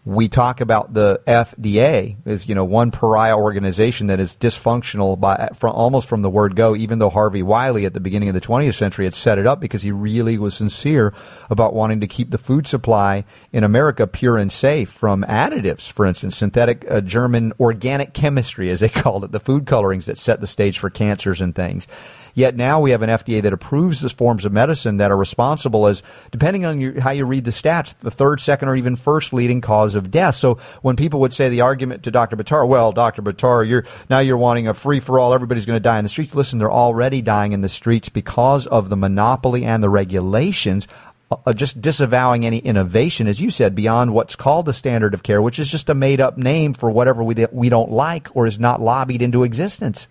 We 0.07 0.29
talk 0.29 0.61
about 0.61 0.93
the 0.93 1.21
FDA 1.27 2.15
as 2.25 2.47
you 2.47 2.55
know 2.55 2.63
one 2.63 2.91
pariah 2.91 3.37
organization 3.37 4.07
that 4.07 4.21
is 4.21 4.37
dysfunctional 4.37 5.19
by 5.19 5.49
from 5.53 5.73
almost 5.73 6.07
from 6.07 6.21
the 6.21 6.29
word 6.29 6.55
go. 6.55 6.77
Even 6.77 6.99
though 6.99 7.09
Harvey 7.09 7.43
Wiley 7.43 7.85
at 7.85 7.93
the 7.93 7.99
beginning 7.99 8.29
of 8.29 8.33
the 8.33 8.39
20th 8.39 8.75
century 8.75 9.03
had 9.03 9.13
set 9.13 9.37
it 9.37 9.45
up 9.45 9.59
because 9.59 9.81
he 9.81 9.91
really 9.91 10.37
was 10.37 10.55
sincere 10.55 11.13
about 11.49 11.73
wanting 11.73 11.99
to 11.99 12.07
keep 12.07 12.31
the 12.31 12.37
food 12.37 12.67
supply 12.67 13.25
in 13.51 13.65
America 13.65 14.07
pure 14.07 14.37
and 14.37 14.49
safe 14.49 14.89
from 14.89 15.23
additives, 15.23 15.91
for 15.91 16.05
instance, 16.05 16.37
synthetic 16.37 16.89
uh, 16.89 17.01
German 17.01 17.51
organic 17.59 18.13
chemistry, 18.13 18.69
as 18.69 18.79
they 18.79 18.87
called 19.03 19.25
it, 19.25 19.33
the 19.33 19.41
food 19.41 19.65
colorings 19.65 20.05
that 20.05 20.17
set 20.17 20.39
the 20.39 20.47
stage 20.47 20.79
for 20.79 20.89
cancers 20.89 21.41
and 21.41 21.53
things. 21.53 21.85
Yet 22.37 22.55
now 22.55 22.79
we 22.79 22.91
have 22.91 23.01
an 23.01 23.09
FDA 23.09 23.41
that 23.41 23.51
approves 23.51 24.01
the 24.01 24.09
forms 24.09 24.45
of 24.45 24.53
medicine 24.53 24.97
that 24.97 25.09
are 25.09 25.17
responsible 25.17 25.87
as, 25.87 26.03
depending 26.29 26.65
on 26.65 26.79
your, 26.79 27.01
how 27.01 27.09
you 27.09 27.25
read 27.25 27.45
the 27.45 27.51
stats, 27.51 27.97
the 27.97 28.11
third, 28.11 28.39
second, 28.39 28.69
or 28.69 28.75
even 28.75 28.95
first 28.95 29.33
leading 29.33 29.59
cause 29.59 29.95
of 29.95 30.11
death. 30.11 30.35
So 30.35 30.59
when 30.83 30.95
people 30.95 31.19
would 31.21 31.33
say 31.33 31.49
the 31.49 31.61
argument 31.61 32.03
to 32.03 32.11
Dr. 32.11 32.35
Buttar, 32.35 32.67
well, 32.67 32.91
Dr. 32.91 33.23
Buttar, 33.23 33.67
you're 33.67 33.85
now 34.07 34.19
you're 34.19 34.37
wanting 34.37 34.67
a 34.67 34.75
free 34.75 34.99
for 34.99 35.19
all, 35.19 35.33
everybody's 35.33 35.65
going 35.65 35.77
to 35.77 35.83
die 35.83 35.97
in 35.97 36.05
the 36.05 36.09
streets. 36.09 36.35
Listen, 36.35 36.59
they're 36.59 36.71
already 36.71 37.23
dying 37.23 37.53
in 37.53 37.61
the 37.61 37.69
streets 37.69 38.07
because 38.07 38.67
of 38.67 38.89
the 38.89 38.97
monopoly 38.97 39.65
and 39.65 39.81
the 39.81 39.89
regulations 39.89 40.87
uh, 41.31 41.53
just 41.53 41.81
disavowing 41.81 42.45
any 42.45 42.59
innovation, 42.59 43.25
as 43.25 43.41
you 43.41 43.49
said, 43.49 43.73
beyond 43.73 44.13
what's 44.13 44.35
called 44.35 44.67
the 44.67 44.73
standard 44.73 45.15
of 45.15 45.23
care, 45.23 45.41
which 45.41 45.57
is 45.57 45.71
just 45.71 45.89
a 45.89 45.95
made 45.95 46.21
up 46.21 46.37
name 46.37 46.75
for 46.75 46.91
whatever 46.91 47.23
we, 47.23 47.33
we 47.51 47.69
don't 47.69 47.89
like 47.89 48.35
or 48.35 48.45
is 48.45 48.59
not 48.59 48.79
lobbied 48.79 49.23
into 49.23 49.43
existence 49.43 50.07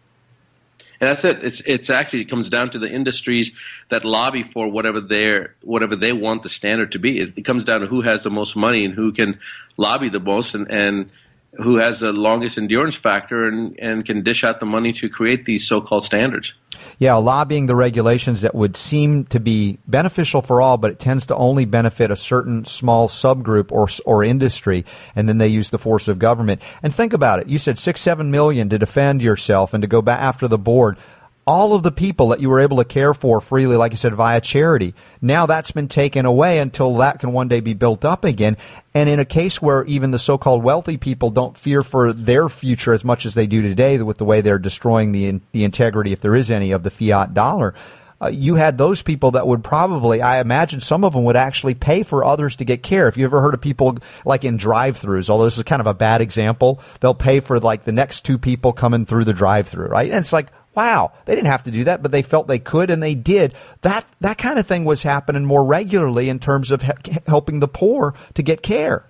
and 1.01 1.11
that's 1.11 1.25
it. 1.25 1.45
It's 1.45 1.61
it's 1.61 1.91
actually 1.91 2.23
it 2.23 2.27
comes 2.27 2.49
down 2.49 2.71
to 2.71 2.79
the 2.79 2.91
industries 2.91 3.53
that 3.89 4.05
lobby 4.05 4.43
for 4.43 4.69
whatever 4.69 5.01
they 5.01 5.47
whatever 5.63 5.97
they 5.97 6.13
want 6.13 6.43
the 6.43 6.49
standard 6.49 6.93
to 6.93 6.99
be. 6.99 7.21
It, 7.21 7.35
it, 7.37 7.43
comes 7.43 7.65
down 7.65 7.81
to 7.81 7.87
who 7.87 8.03
has 8.03 8.23
the 8.23 8.31
most 8.31 8.57
money 8.57 8.85
and 8.85 8.95
who 8.95 9.13
can 9.13 9.39
lobby 9.77 10.09
the 10.09 10.21
most 10.21 10.55
and, 10.55 10.71
and 10.71 11.11
who 11.59 11.77
has 11.77 12.01
the 12.01 12.13
longest 12.13 12.59
endurance 12.59 12.95
factor 12.95 13.47
and, 13.47 13.79
and 13.79 14.05
can 14.05 14.23
dish 14.23 14.45
out 14.45 14.61
the 14.61 14.67
money 14.67 14.93
to 14.93 15.09
create 15.09 15.45
these 15.45 15.67
so-called 15.67 16.05
standards. 16.05 16.53
Yeah, 16.99 17.15
lobbying 17.15 17.67
the 17.67 17.75
regulations 17.75 18.43
that 18.43 18.55
would 18.55 18.77
seem 18.77 19.25
to 19.27 19.41
be 19.41 19.79
beneficial 19.87 20.43
for 20.43 20.61
all, 20.61 20.77
but 20.77 20.91
it 20.91 20.99
tends 20.99 21.27
to 21.27 21.37
only 21.37 21.65
benefit 21.65 22.11
a 22.11 22.17
certain 22.17 22.65
small 22.65 23.09
subgroup 23.09 23.73
or 23.73 23.89
or 24.05 24.23
industry, 24.23 24.85
and 25.15 25.29
then 25.29 25.39
they 25.39 25.49
use 25.49 25.71
the 25.71 25.79
force 25.79 26.09
of 26.09 26.19
government. 26.19 26.63
And 26.83 26.95
think 26.95 27.13
about 27.13 27.41
it: 27.41 27.49
you 27.49 27.59
said 27.59 27.79
six, 27.79 28.01
seven 28.01 28.31
million 28.31 28.69
to 28.69 28.79
defend 28.79 29.23
yourself 29.23 29.73
and 29.73 29.83
to 29.83 29.89
go 29.89 30.03
back 30.03 30.21
after 30.21 30.49
the 30.49 30.59
board 30.59 30.99
all 31.47 31.75
of 31.75 31.85
the 31.85 31.93
people 31.93 32.29
that 32.29 32.41
you 32.41 32.51
were 32.51 32.59
able 32.59 32.79
to 32.79 32.85
care 32.85 33.15
for 33.15 33.41
freely, 33.41 33.77
like 33.77 33.93
you 33.93 33.97
said, 33.97 34.15
via 34.15 34.41
charity. 34.41 34.95
Now 35.23 35.47
that's 35.47 35.71
been 35.71 35.87
taken 35.87 36.27
away 36.27 36.59
until 36.59 36.97
that 36.97 37.21
can 37.21 37.33
one 37.33 37.47
day 37.47 37.61
be 37.61 37.75
built 37.75 38.05
up 38.05 38.25
again. 38.25 38.57
And 38.95 39.09
in 39.09 39.21
a 39.21 39.25
case 39.25 39.63
where 39.63 39.85
even 39.85 40.11
the 40.11 40.19
so-called 40.19 40.65
wealthy 40.65 40.97
people 40.97 41.31
don't 41.31 41.57
fear 41.57 41.85
for 41.85 42.13
their 42.13 42.49
future 42.49 42.93
as 42.93 43.05
much 43.05 43.25
as 43.25 43.35
they 43.35 43.47
do 43.47 43.63
today 43.63 44.03
with 44.03 44.19
the 44.19 44.25
way 44.25 44.41
they're 44.41 44.59
destroying 44.59 45.13
the, 45.13 45.41
the 45.53 45.63
integrity, 45.63 46.13
if 46.13 46.21
there 46.21 46.35
is 46.35 46.51
any, 46.51 46.73
of 46.73 46.83
the 46.83 46.91
fiat 46.91 47.33
dollar, 47.33 47.75
uh, 48.21 48.29
you 48.29 48.55
had 48.55 48.79
those 48.79 49.03
people 49.03 49.33
that 49.33 49.47
would 49.47 49.63
probably, 49.63 50.23
I 50.23 50.41
imagine 50.41 50.81
some 50.81 51.05
of 51.05 51.13
them 51.13 51.25
would 51.25 51.37
actually 51.37 51.75
pay 51.75 52.03
for 52.03 52.25
others 52.25 52.57
to 52.57 52.65
get 52.65 52.83
care. 52.83 53.09
If 53.09 53.17
you 53.17 53.25
ever 53.25 53.41
heard 53.41 53.55
of 53.55 53.61
people 53.61 53.99
like 54.25 54.45
in 54.45 54.57
drive-throughs, 54.57 55.29
although 55.29 55.45
this 55.45 55.59
is 55.59 55.65
kind 55.65 55.81
of 55.81 55.87
a 55.87 55.95
bad 55.95 56.23
example, 56.23 56.81
they'll 57.01 57.15
pay 57.15 57.41
for 57.41 57.61
like 57.61 57.85
the 57.85 57.93
next 57.93 58.25
two 58.25 58.39
people 58.39 58.73
coming 58.73 59.05
through 59.05 59.25
the 59.25 59.35
drive-through, 59.35 59.89
right? 59.89 60.11
And 60.11 60.19
it's 60.19 60.33
like, 60.33 60.49
wow, 60.77 61.13
they 61.25 61.35
didn't 61.35 61.49
have 61.49 61.63
to 61.65 61.71
do 61.71 61.85
that, 61.85 62.03
but 62.03 62.13
they 62.13 62.23
felt 62.23 62.47
they 62.47 62.59
could 62.59 62.91
and 62.91 63.03
they 63.03 63.15
did. 63.15 63.55
That, 63.81 64.05
that 64.21 64.39
kind 64.39 64.59
of 64.59 64.67
thing 64.67 64.85
was 64.85 65.03
happening 65.03 65.45
more 65.45 65.65
regularly 65.65 66.29
in 66.29 66.39
terms 66.39 66.71
of 66.71 66.83
he- 66.83 67.19
helping 67.27 67.61
the 67.61 67.69
poor 67.69 68.15
to 68.35 68.43
get 68.43 68.63
care. 68.63 69.05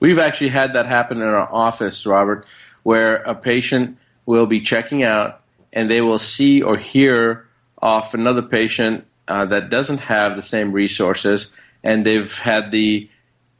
We've 0.00 0.18
actually 0.18 0.48
had 0.48 0.74
that 0.74 0.86
happen 0.86 1.18
in 1.18 1.28
our 1.28 1.50
office, 1.50 2.04
Robert, 2.04 2.44
where 2.82 3.16
a 3.16 3.34
patient 3.34 3.96
will 4.26 4.46
be 4.46 4.60
checking 4.60 5.02
out 5.02 5.40
and 5.72 5.90
they 5.90 6.00
will 6.00 6.18
see 6.18 6.62
or 6.62 6.76
hear 6.76 7.46
off 7.80 8.14
another 8.14 8.42
patient 8.42 9.04
uh, 9.28 9.44
that 9.46 9.70
doesn't 9.70 9.98
have 9.98 10.36
the 10.36 10.42
same 10.42 10.72
resources, 10.72 11.48
and 11.82 12.04
they've 12.04 12.32
had 12.38 12.70
the 12.70 13.08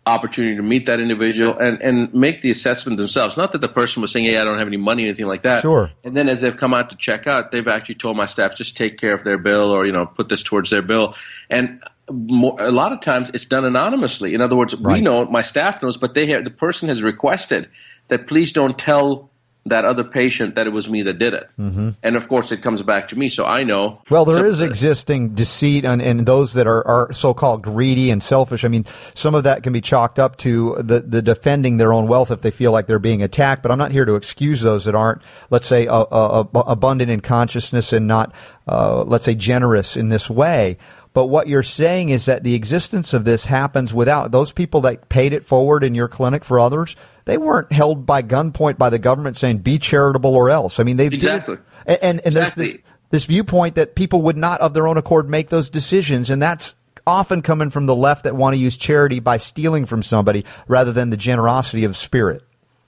opportunity 0.07 0.57
to 0.57 0.63
meet 0.63 0.87
that 0.87 1.01
individual 1.01 1.57
and, 1.59 1.81
and 1.81 2.13
make 2.13 2.43
the 2.43 2.51
assessment 2.51 2.99
themselves. 2.99 3.37
Not 3.37 3.53
that 3.53 3.61
the 3.61 3.69
person 3.69 4.03
was 4.03 4.13
saying, 4.13 4.27
"Hey, 4.27 4.37
I 4.39 4.45
don't 4.45 4.59
have 4.59 4.67
any 4.67 4.77
money," 4.77 5.05
or 5.05 5.07
anything 5.07 5.27
like 5.27 5.43
that. 5.43 5.63
Sure. 5.63 5.91
And 6.03 6.17
then 6.17 6.29
as 6.29 6.41
they've 6.41 6.57
come 6.57 6.75
out 6.75 6.91
to 6.91 6.97
check 6.97 7.27
out, 7.27 7.51
they've 7.51 7.67
actually 7.67 7.97
told 7.97 8.17
my 8.17 8.27
staff, 8.27 8.57
"Just 8.57 8.77
take 8.77 8.99
care 8.99 9.15
of 9.15 9.25
their 9.25 9.39
bill, 9.39 9.71
or 9.71 9.87
you 9.87 9.93
know, 9.93 10.07
put 10.07 10.29
this 10.29 10.43
towards 10.43 10.71
their 10.71 10.83
bill." 10.83 11.15
And 11.49 11.81
more, 12.13 12.61
a 12.61 12.71
lot 12.71 12.93
of 12.93 13.01
times, 13.01 13.31
it's 13.33 13.45
done 13.45 13.65
anonymously. 13.65 14.35
In 14.35 14.41
other 14.41 14.57
words, 14.57 14.75
right. 14.75 14.95
we 14.95 15.01
know, 15.01 15.25
my 15.27 15.43
staff 15.43 15.83
knows, 15.83 15.97
but 15.97 16.15
they 16.15 16.27
have, 16.27 16.45
the 16.45 16.51
person 16.51 16.89
has 16.89 17.03
requested 17.03 17.69
that 18.09 18.27
please 18.27 18.53
don't 18.53 18.79
tell 18.79 19.31
that 19.67 19.85
other 19.85 20.05
patient 20.05 20.57
that 20.57 20.67
it 20.67 20.71
was 20.71 20.89
me 20.89 21.03
that 21.03 21.19
did 21.19 21.33
it. 21.33 21.49
Mm-hmm. 21.59 21.91
And 22.03 22.17
of 22.17 22.29
course, 22.29 22.53
it 22.53 22.63
comes 22.63 22.83
back 22.83 23.09
to 23.09 23.17
me, 23.17 23.29
so 23.29 23.47
I 23.47 23.65
know. 23.65 24.03
Well, 24.11 24.25
there 24.25 24.45
is 24.45 24.61
existing 24.61 25.35
deceit 25.35 25.85
and, 25.85 26.03
and 26.03 26.27
those 26.27 26.53
that 26.53 26.67
are, 26.67 26.87
are 26.87 27.13
so 27.13 27.33
called 27.33 27.63
greedy 27.63 28.11
and 28.11 28.23
selfish. 28.23 28.65
I 28.65 28.69
mean, 28.69 28.85
some 29.15 29.35
of 29.35 29.45
that 29.45 29.63
can 29.63 29.73
be 29.73 29.81
chalked 29.81 30.19
up 30.19 30.37
to 30.39 30.75
the, 30.77 31.01
the 31.01 31.23
defending 31.23 31.79
their 31.79 31.93
own 31.93 32.09
wealth 32.09 32.31
if 32.31 32.43
they 32.43 32.51
feel 32.51 32.73
like 32.73 32.87
they're 32.87 32.99
being 32.99 33.23
attacked. 33.23 33.63
But 33.63 33.73
I'm 33.73 33.79
not 33.79 33.93
here 33.93 34.05
to 34.05 34.17
excuse 34.17 34.61
those 34.61 34.85
that 34.85 34.95
aren't, 34.95 35.23
let's 35.49 35.67
say, 35.67 35.87
uh, 35.87 36.03
uh, 36.03 36.45
abundant 36.67 37.11
in 37.11 37.21
consciousness 37.21 37.93
and 37.93 38.07
not, 38.07 38.35
uh, 38.69 39.03
let's 39.05 39.25
say, 39.25 39.35
generous 39.35 39.97
in 39.97 40.11
this 40.11 40.29
way. 40.29 40.77
But 41.15 41.27
what 41.27 41.47
you're 41.47 41.63
saying 41.63 42.09
is 42.09 42.25
that 42.25 42.43
the 42.43 42.55
existence 42.55 43.15
of 43.15 43.25
this 43.25 43.47
happens 43.47 43.95
without 43.95 44.33
those 44.33 44.51
people 44.51 44.81
that 44.83 45.09
paid 45.09 45.33
it 45.33 45.45
forward 45.45 45.85
in 45.85 45.95
your 45.95 46.09
clinic 46.09 46.45
for 46.45 46.59
others. 46.59 46.97
They 47.25 47.39
weren't 47.39 47.73
held 47.73 48.05
by 48.05 48.23
gunpoint 48.23 48.79
by 48.79 48.91
the 48.91 48.99
government 48.99 49.37
saying 49.37 49.59
"be 49.59 49.79
charitable 49.79 50.35
or 50.35 50.51
else." 50.51 50.81
I 50.81 50.83
mean, 50.83 50.97
they 50.97 51.07
exactly. 51.07 51.57
Did, 51.57 51.65
and 51.87 51.99
and, 52.03 52.19
and 52.19 52.27
exactly. 52.27 52.65
there's 52.65 52.73
this 52.75 52.83
this 53.11 53.25
viewpoint 53.27 53.77
that 53.77 53.95
people 53.95 54.23
would 54.23 54.37
not 54.37 54.61
of 54.61 54.75
their 54.75 54.89
own 54.89 54.97
accord 54.99 55.31
make 55.31 55.51
those 55.51 55.69
decisions, 55.69 56.31
and 56.31 56.43
that's 56.43 56.75
often 57.07 57.43
coming 57.43 57.71
from 57.71 57.87
the 57.87 57.95
left 57.95 58.25
that 58.25 58.35
want 58.35 58.57
to 58.57 58.61
use 58.61 58.77
charity 58.77 59.21
by 59.21 59.37
stealing 59.37 59.87
from 59.87 60.03
somebody 60.03 60.45
rather 60.67 60.93
than 60.93 61.11
the 61.11 61.17
generosity 61.17 61.85
of 61.85 61.97
spirit. 61.97 62.43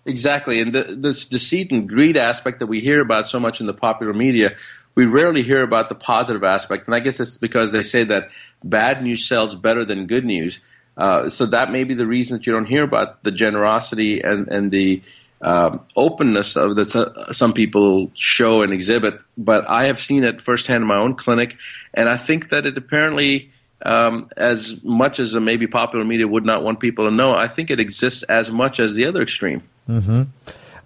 Exactly, 0.05 0.61
and 0.61 0.73
the, 0.73 0.83
this 0.83 1.25
deceit 1.25 1.71
and 1.71 1.89
greed 1.89 2.17
aspect 2.17 2.59
that 2.59 2.67
we 2.67 2.81
hear 2.81 3.01
about 3.01 3.29
so 3.29 3.39
much 3.39 3.61
in 3.61 3.67
the 3.67 3.75
popular 3.75 4.13
media 4.13 4.57
we 4.97 5.05
rarely 5.05 5.43
hear 5.43 5.63
about 5.63 5.89
the 5.89 5.95
positive 5.95 6.43
aspect, 6.43 6.87
and 6.87 6.95
I 6.95 7.01
guess 7.01 7.21
it's 7.21 7.37
because 7.37 7.71
they 7.71 7.83
say 7.83 8.03
that 8.05 8.31
bad 8.65 9.03
news 9.03 9.29
sells 9.29 9.55
better 9.55 9.85
than 9.85 10.07
good 10.07 10.25
news. 10.25 10.59
Uh, 10.97 11.29
so 11.29 11.45
that 11.47 11.71
may 11.71 11.85
be 11.85 11.95
the 11.95 12.07
reason 12.07 12.39
that 12.39 12.47
you 12.47 12.53
don't 12.53 12.67
hear 12.67 12.83
about 12.83 13.23
the 13.23 13.31
generosity 13.31 14.23
and 14.23 14.49
and 14.49 14.71
the 14.71 15.03
um, 15.43 15.81
openness 15.95 16.57
of 16.57 16.77
that 16.77 16.97
uh, 16.97 17.33
some 17.33 17.53
people 17.53 18.11
show 18.15 18.63
and 18.63 18.73
exhibit. 18.73 19.21
But 19.37 19.69
I 19.69 19.85
have 19.85 20.01
seen 20.01 20.25
it 20.25 20.41
firsthand 20.41 20.83
in 20.83 20.89
my 20.89 20.97
own 20.97 21.15
clinic, 21.15 21.57
and 21.93 22.09
I 22.09 22.17
think 22.17 22.49
that 22.51 22.67
it 22.67 22.77
apparently. 22.77 23.53
Um, 23.83 24.31
as 24.39 24.83
much 24.83 25.21
as 25.21 25.35
maybe 25.35 25.67
popular 25.67 26.03
media 26.03 26.27
would 26.27 26.47
not 26.47 26.65
want 26.65 26.81
people 26.81 27.05
to 27.05 27.11
know, 27.11 27.35
I 27.35 27.47
think 27.47 27.71
it 27.71 27.79
exists 27.79 28.23
as 28.23 28.51
much 28.51 28.81
as 28.81 28.95
the 28.95 29.05
other 29.05 29.21
extreme. 29.21 29.63
Mm-hmm. 29.87 30.23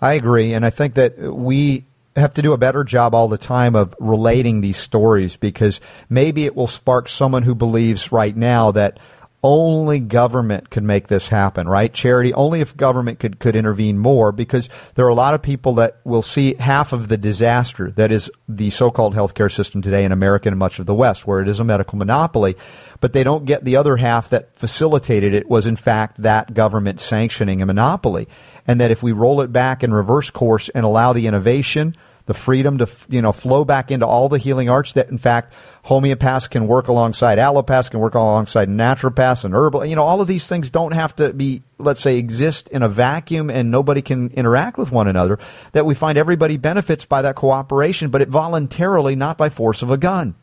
I 0.02 0.14
agree, 0.14 0.52
and 0.52 0.66
I 0.66 0.70
think 0.70 0.94
that 0.94 1.16
we 1.16 1.84
have 2.16 2.34
to 2.34 2.42
do 2.42 2.52
a 2.52 2.58
better 2.58 2.84
job 2.84 3.14
all 3.14 3.28
the 3.28 3.38
time 3.38 3.76
of 3.76 3.94
relating 3.98 4.60
these 4.60 4.76
stories 4.76 5.36
because 5.36 5.80
maybe 6.08 6.44
it 6.44 6.56
will 6.56 6.66
spark 6.66 7.08
someone 7.08 7.42
who 7.42 7.54
believes 7.54 8.12
right 8.12 8.36
now 8.36 8.72
that 8.72 8.98
only 9.42 10.00
government 10.00 10.68
could 10.68 10.82
make 10.82 11.08
this 11.08 11.28
happen, 11.28 11.66
right? 11.66 11.92
Charity, 11.92 12.34
only 12.34 12.60
if 12.60 12.76
government 12.76 13.18
could, 13.18 13.38
could 13.38 13.56
intervene 13.56 13.98
more 13.98 14.32
because 14.32 14.68
there 14.94 15.06
are 15.06 15.10
a 15.10 15.14
lot 15.14 15.32
of 15.32 15.40
people 15.40 15.74
that 15.74 15.98
will 16.04 16.22
see 16.22 16.54
half 16.56 16.92
of 16.92 17.08
the 17.08 17.16
disaster 17.16 17.90
that 17.92 18.12
is 18.12 18.30
the 18.48 18.68
so-called 18.68 19.14
healthcare 19.14 19.50
system 19.50 19.80
today 19.80 20.04
in 20.04 20.12
America 20.12 20.48
and 20.48 20.58
much 20.58 20.78
of 20.78 20.84
the 20.84 20.94
West 20.94 21.26
where 21.26 21.40
it 21.40 21.48
is 21.48 21.58
a 21.58 21.64
medical 21.64 21.96
monopoly, 21.96 22.54
but 23.00 23.14
they 23.14 23.24
don't 23.24 23.46
get 23.46 23.64
the 23.64 23.76
other 23.76 23.96
half 23.96 24.28
that 24.28 24.54
facilitated 24.54 25.32
it 25.32 25.48
was 25.48 25.66
in 25.66 25.76
fact 25.76 26.22
that 26.22 26.52
government 26.52 27.00
sanctioning 27.00 27.62
a 27.62 27.66
monopoly. 27.66 28.28
And 28.66 28.80
that 28.80 28.90
if 28.90 29.02
we 29.02 29.12
roll 29.12 29.40
it 29.40 29.52
back 29.52 29.82
in 29.82 29.92
reverse 29.92 30.30
course 30.30 30.68
and 30.68 30.84
allow 30.84 31.14
the 31.14 31.26
innovation, 31.26 31.96
the 32.30 32.34
freedom 32.34 32.78
to 32.78 32.88
you 33.08 33.20
know 33.20 33.32
flow 33.32 33.64
back 33.64 33.90
into 33.90 34.06
all 34.06 34.28
the 34.28 34.38
healing 34.38 34.70
arts 34.70 34.92
that 34.92 35.08
in 35.10 35.18
fact 35.18 35.52
homeopaths 35.86 36.48
can 36.48 36.68
work 36.68 36.86
alongside 36.86 37.38
allopaths 37.38 37.90
can 37.90 37.98
work 37.98 38.14
alongside 38.14 38.68
naturopaths 38.68 39.44
and 39.44 39.52
herbal 39.52 39.84
you 39.84 39.96
know 39.96 40.04
all 40.04 40.20
of 40.20 40.28
these 40.28 40.46
things 40.46 40.70
don't 40.70 40.92
have 40.92 41.12
to 41.16 41.32
be 41.32 41.60
let's 41.78 42.00
say 42.00 42.18
exist 42.18 42.68
in 42.68 42.84
a 42.84 42.88
vacuum 42.88 43.50
and 43.50 43.68
nobody 43.68 44.00
can 44.00 44.30
interact 44.30 44.78
with 44.78 44.92
one 44.92 45.08
another 45.08 45.40
that 45.72 45.84
we 45.84 45.92
find 45.92 46.16
everybody 46.16 46.56
benefits 46.56 47.04
by 47.04 47.20
that 47.20 47.34
cooperation 47.34 48.10
but 48.10 48.20
it 48.20 48.28
voluntarily 48.28 49.16
not 49.16 49.36
by 49.36 49.48
force 49.48 49.82
of 49.82 49.90
a 49.90 49.98
gun. 49.98 50.36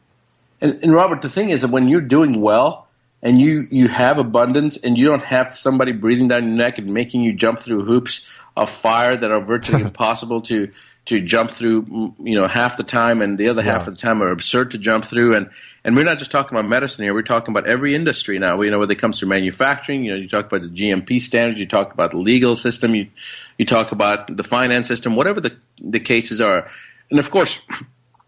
And, 0.59 0.73
and 0.83 0.93
robert 0.93 1.21
the 1.21 1.29
thing 1.29 1.51
is 1.51 1.61
that 1.61 1.69
when 1.69 1.87
you're 1.87 2.01
doing 2.01 2.41
well 2.41 2.89
and 3.23 3.39
you 3.39 3.65
you 3.71 3.87
have 3.87 4.19
abundance, 4.19 4.77
and 4.77 4.97
you 4.97 5.07
don't 5.07 5.23
have 5.23 5.57
somebody 5.57 5.91
breathing 5.91 6.27
down 6.27 6.43
your 6.49 6.57
neck 6.57 6.77
and 6.77 6.93
making 6.93 7.21
you 7.21 7.33
jump 7.33 7.59
through 7.59 7.83
hoops 7.83 8.25
of 8.57 8.69
fire 8.69 9.15
that 9.15 9.31
are 9.31 9.41
virtually 9.41 9.81
impossible 9.89 10.41
to 10.41 10.69
to 11.07 11.21
jump 11.21 11.51
through, 11.51 12.13
you 12.21 12.35
know, 12.35 12.47
half 12.47 12.77
the 12.77 12.83
time, 12.83 13.21
and 13.21 13.37
the 13.37 13.47
other 13.47 13.61
half 13.61 13.87
of 13.87 13.95
the 13.95 14.01
time 14.01 14.21
are 14.21 14.29
absurd 14.29 14.71
to 14.71 14.77
jump 14.77 15.05
through. 15.05 15.35
And 15.35 15.49
and 15.83 15.95
we're 15.95 16.03
not 16.03 16.19
just 16.19 16.31
talking 16.31 16.57
about 16.57 16.69
medicine 16.69 17.03
here; 17.03 17.13
we're 17.13 17.21
talking 17.21 17.53
about 17.53 17.67
every 17.67 17.95
industry 17.95 18.37
now. 18.39 18.61
You 18.61 18.71
know, 18.71 18.79
when 18.79 18.91
it 18.91 18.99
comes 18.99 19.19
to 19.19 19.25
manufacturing, 19.25 20.03
you 20.03 20.11
know, 20.11 20.17
you 20.17 20.27
talk 20.27 20.45
about 20.45 20.61
the 20.61 20.69
GMP 20.69 21.21
standards, 21.21 21.59
you 21.59 21.65
talk 21.65 21.93
about 21.93 22.11
the 22.11 22.17
legal 22.17 22.55
system, 22.55 22.93
you 22.93 23.07
you 23.57 23.65
talk 23.65 23.91
about 23.91 24.35
the 24.35 24.43
finance 24.43 24.87
system, 24.87 25.15
whatever 25.15 25.39
the 25.39 25.55
the 25.79 25.99
cases 25.99 26.41
are, 26.41 26.69
and 27.09 27.19
of 27.19 27.31
course, 27.31 27.59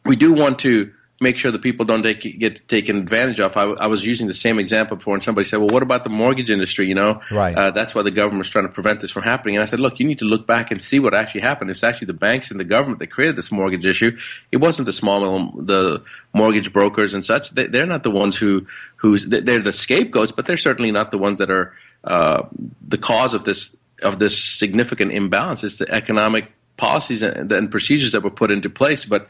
we 0.06 0.16
do 0.16 0.34
want 0.34 0.60
to 0.60 0.92
make 1.22 1.38
sure 1.38 1.52
that 1.52 1.62
people 1.62 1.86
don't 1.86 2.02
take, 2.04 2.40
get 2.40 2.66
taken 2.68 2.98
advantage 2.98 3.40
of. 3.40 3.56
I, 3.58 3.64
I 3.64 3.88
was 3.88 4.06
using 4.06 4.28
the 4.28 4.34
same 4.34 4.58
example 4.58 4.96
before, 4.98 5.16
and 5.16 5.24
somebody 5.24 5.46
said, 5.46 5.58
"Well, 5.58 5.68
what 5.68 5.84
about 5.84 6.04
the 6.04 6.10
mortgage 6.10 6.50
industry?" 6.50 6.88
You 6.88 6.96
know, 6.96 7.22
Right. 7.30 7.56
Uh, 7.56 7.72
that's 7.72 7.94
why 7.94 8.04
the 8.04 8.12
government 8.12 8.40
was 8.40 8.50
trying 8.50 8.68
to 8.68 8.74
prevent 8.74 9.02
this 9.02 9.12
from 9.12 9.24
happening. 9.24 9.56
And 9.56 9.64
I 9.64 9.66
said, 9.66 9.80
"Look, 9.80 10.00
you 10.00 10.08
need 10.08 10.20
to 10.20 10.26
look 10.26 10.48
back 10.48 10.72
and 10.72 10.82
see 10.82 11.00
what 11.00 11.14
actually 11.14 11.42
happened. 11.42 11.72
It's 11.72 11.84
actually 11.84 12.08
the 12.08 12.14
banks 12.14 12.52
and 12.52 12.60
the 12.60 12.64
government 12.64 13.00
that 13.00 13.08
created 13.08 13.36
this 13.36 13.52
mortgage 13.52 13.86
issue. 13.86 14.18
It 14.52 14.58
wasn't 14.58 14.86
the 14.86 14.94
small 14.94 15.52
the 15.62 16.02
mortgage 16.34 16.72
brokers 16.72 17.14
and 17.14 17.26
such. 17.26 17.50
They, 17.52 17.68
they're 17.68 17.86
not 17.86 18.04
the 18.04 18.12
ones 18.12 18.38
who 18.38 18.66
who 18.98 19.20
they're 19.20 19.60
the 19.60 19.74
scapegoats, 19.74 20.32
but 20.32 20.46
they're 20.46 20.58
certainly 20.58 20.92
not 20.92 21.12
the 21.12 21.18
ones 21.18 21.40
that 21.40 21.52
are 21.52 21.74
uh, 22.06 22.44
the 22.88 22.98
cause 22.98 23.34
of 23.34 23.44
this 23.44 23.76
of 24.02 24.20
this 24.20 24.42
significant 24.42 25.12
imbalance. 25.12 25.64
It's 25.64 25.78
the 25.78 25.92
economic 25.92 26.52
policies 26.78 27.22
and, 27.22 27.52
and 27.52 27.70
procedures 27.70 28.14
that 28.14 28.24
were 28.24 28.32
put 28.32 28.52
into 28.52 28.70
place, 28.70 29.04
but." 29.04 29.28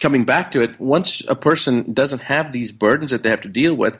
Coming 0.00 0.24
back 0.24 0.52
to 0.52 0.62
it, 0.62 0.78
once 0.80 1.22
a 1.28 1.34
person 1.34 1.92
doesn't 1.92 2.20
have 2.22 2.52
these 2.52 2.72
burdens 2.72 3.10
that 3.10 3.22
they 3.22 3.30
have 3.30 3.40
to 3.42 3.48
deal 3.48 3.74
with, 3.74 3.98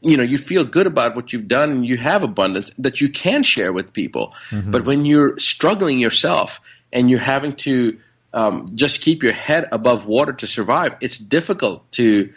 you 0.00 0.16
know, 0.16 0.22
you 0.22 0.38
feel 0.38 0.64
good 0.64 0.86
about 0.86 1.16
what 1.16 1.32
you've 1.32 1.48
done 1.48 1.70
and 1.70 1.86
you 1.86 1.96
have 1.96 2.22
abundance 2.22 2.70
that 2.78 3.00
you 3.00 3.08
can 3.08 3.42
share 3.42 3.72
with 3.72 3.92
people. 3.92 4.34
But 4.70 4.84
when 4.84 5.04
you're 5.04 5.38
struggling 5.38 5.98
yourself 5.98 6.60
and 6.92 7.10
you're 7.10 7.18
having 7.18 7.56
to 7.56 7.98
um, 8.32 8.68
just 8.74 9.00
keep 9.00 9.22
your 9.22 9.32
head 9.32 9.66
above 9.72 10.06
water 10.06 10.32
to 10.34 10.46
survive, 10.46 10.94
it's 11.00 11.18
difficult 11.18 11.90
to 11.92 12.32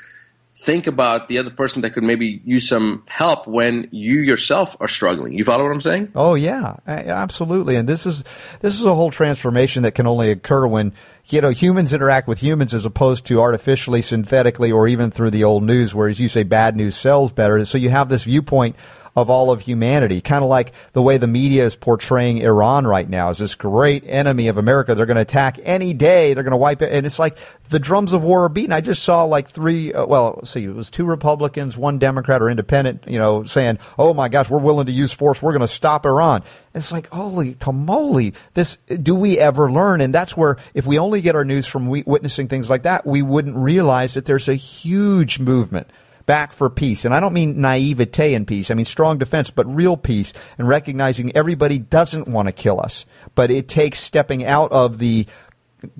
think 0.59 0.87
about 0.87 1.29
the 1.29 1.37
other 1.37 1.49
person 1.49 1.81
that 1.83 1.91
could 1.91 2.03
maybe 2.03 2.41
use 2.43 2.67
some 2.67 3.01
help 3.07 3.47
when 3.47 3.87
you 3.91 4.19
yourself 4.19 4.75
are 4.81 4.89
struggling. 4.89 5.37
You 5.37 5.45
follow 5.45 5.63
what 5.63 5.71
I'm 5.71 5.79
saying? 5.79 6.11
Oh 6.15 6.35
yeah, 6.35 6.75
absolutely. 6.85 7.77
And 7.77 7.87
this 7.87 8.05
is 8.05 8.25
this 8.59 8.75
is 8.75 8.83
a 8.83 8.93
whole 8.93 9.09
transformation 9.09 9.83
that 9.83 9.93
can 9.93 10.05
only 10.05 10.31
occur 10.31 10.67
when 10.67 10.93
you 11.27 11.39
know 11.39 11.49
humans 11.49 11.93
interact 11.93 12.27
with 12.27 12.39
humans 12.43 12.73
as 12.73 12.85
opposed 12.85 13.25
to 13.27 13.39
artificially, 13.39 14.01
synthetically, 14.01 14.71
or 14.71 14.87
even 14.87 15.11
through 15.11 15.31
the 15.31 15.45
old 15.45 15.63
news, 15.63 15.95
where 15.95 16.09
as 16.09 16.19
you 16.19 16.27
say, 16.27 16.43
bad 16.43 16.75
news 16.75 16.95
sells 16.95 17.31
better. 17.31 17.63
So 17.63 17.77
you 17.77 17.89
have 17.89 18.09
this 18.09 18.25
viewpoint 18.25 18.75
of 19.15 19.29
all 19.29 19.51
of 19.51 19.61
humanity, 19.61 20.21
kind 20.21 20.43
of 20.43 20.49
like 20.49 20.73
the 20.93 21.01
way 21.01 21.17
the 21.17 21.27
media 21.27 21.65
is 21.65 21.75
portraying 21.75 22.39
Iran 22.39 22.85
right 22.85 23.09
now 23.09 23.29
as 23.29 23.37
this 23.37 23.55
great 23.55 24.03
enemy 24.05 24.47
of 24.47 24.57
America. 24.57 24.95
They're 24.95 25.05
going 25.05 25.15
to 25.15 25.21
attack 25.21 25.59
any 25.63 25.93
day. 25.93 26.33
They're 26.33 26.43
going 26.43 26.51
to 26.51 26.57
wipe 26.57 26.81
it, 26.81 26.91
and 26.93 27.05
it's 27.05 27.19
like 27.19 27.37
the 27.69 27.79
drums 27.79 28.13
of 28.13 28.23
war 28.23 28.45
are 28.45 28.49
beaten. 28.49 28.71
I 28.71 28.81
just 28.81 29.03
saw 29.03 29.23
like 29.23 29.47
three, 29.47 29.93
uh, 29.93 30.05
well, 30.05 30.43
see, 30.45 30.63
it 30.63 30.73
was 30.73 30.89
two 30.89 31.05
Republicans, 31.05 31.77
one 31.77 31.99
Democrat 31.99 32.41
or 32.41 32.49
independent, 32.49 33.05
you 33.07 33.19
know, 33.19 33.43
saying, 33.43 33.79
"Oh 33.97 34.13
my 34.13 34.29
gosh, 34.29 34.49
we're 34.49 34.59
willing 34.59 34.87
to 34.87 34.91
use 34.91 35.13
force. 35.13 35.41
We're 35.41 35.51
going 35.53 35.61
to 35.61 35.67
stop 35.67 36.05
Iran." 36.05 36.43
It's 36.73 36.91
like, 36.91 37.07
holy 37.09 37.55
tamale! 37.55 38.33
This 38.53 38.77
do 38.77 39.15
we 39.15 39.39
ever 39.39 39.71
learn? 39.71 40.01
And 40.01 40.13
that's 40.13 40.37
where, 40.37 40.57
if 40.73 40.85
we 40.85 40.99
only 40.99 41.21
get 41.21 41.35
our 41.35 41.45
news 41.45 41.65
from 41.65 41.87
witnessing 41.87 42.47
things 42.47 42.69
like 42.69 42.83
that, 42.83 43.05
we 43.05 43.21
wouldn't 43.21 43.55
realize 43.55 44.13
that 44.13 44.25
there's 44.25 44.47
a 44.47 44.55
huge 44.55 45.39
movement 45.39 45.87
back 46.29 46.53
for 46.53 46.69
peace. 46.69 47.05
And 47.05 47.13
I 47.15 47.19
don't 47.19 47.33
mean 47.33 47.59
naivete 47.59 48.35
in 48.35 48.45
peace. 48.45 48.69
I 48.69 48.75
mean 48.75 48.85
strong 48.85 49.17
defense, 49.17 49.49
but 49.49 49.65
real 49.65 49.97
peace 49.97 50.31
and 50.59 50.67
recognizing 50.67 51.35
everybody 51.35 51.79
doesn't 51.79 52.27
want 52.27 52.47
to 52.47 52.51
kill 52.51 52.79
us. 52.79 53.07
But 53.33 53.49
it 53.49 53.67
takes 53.67 53.99
stepping 53.99 54.45
out 54.45 54.71
of 54.71 54.99
the 54.99 55.25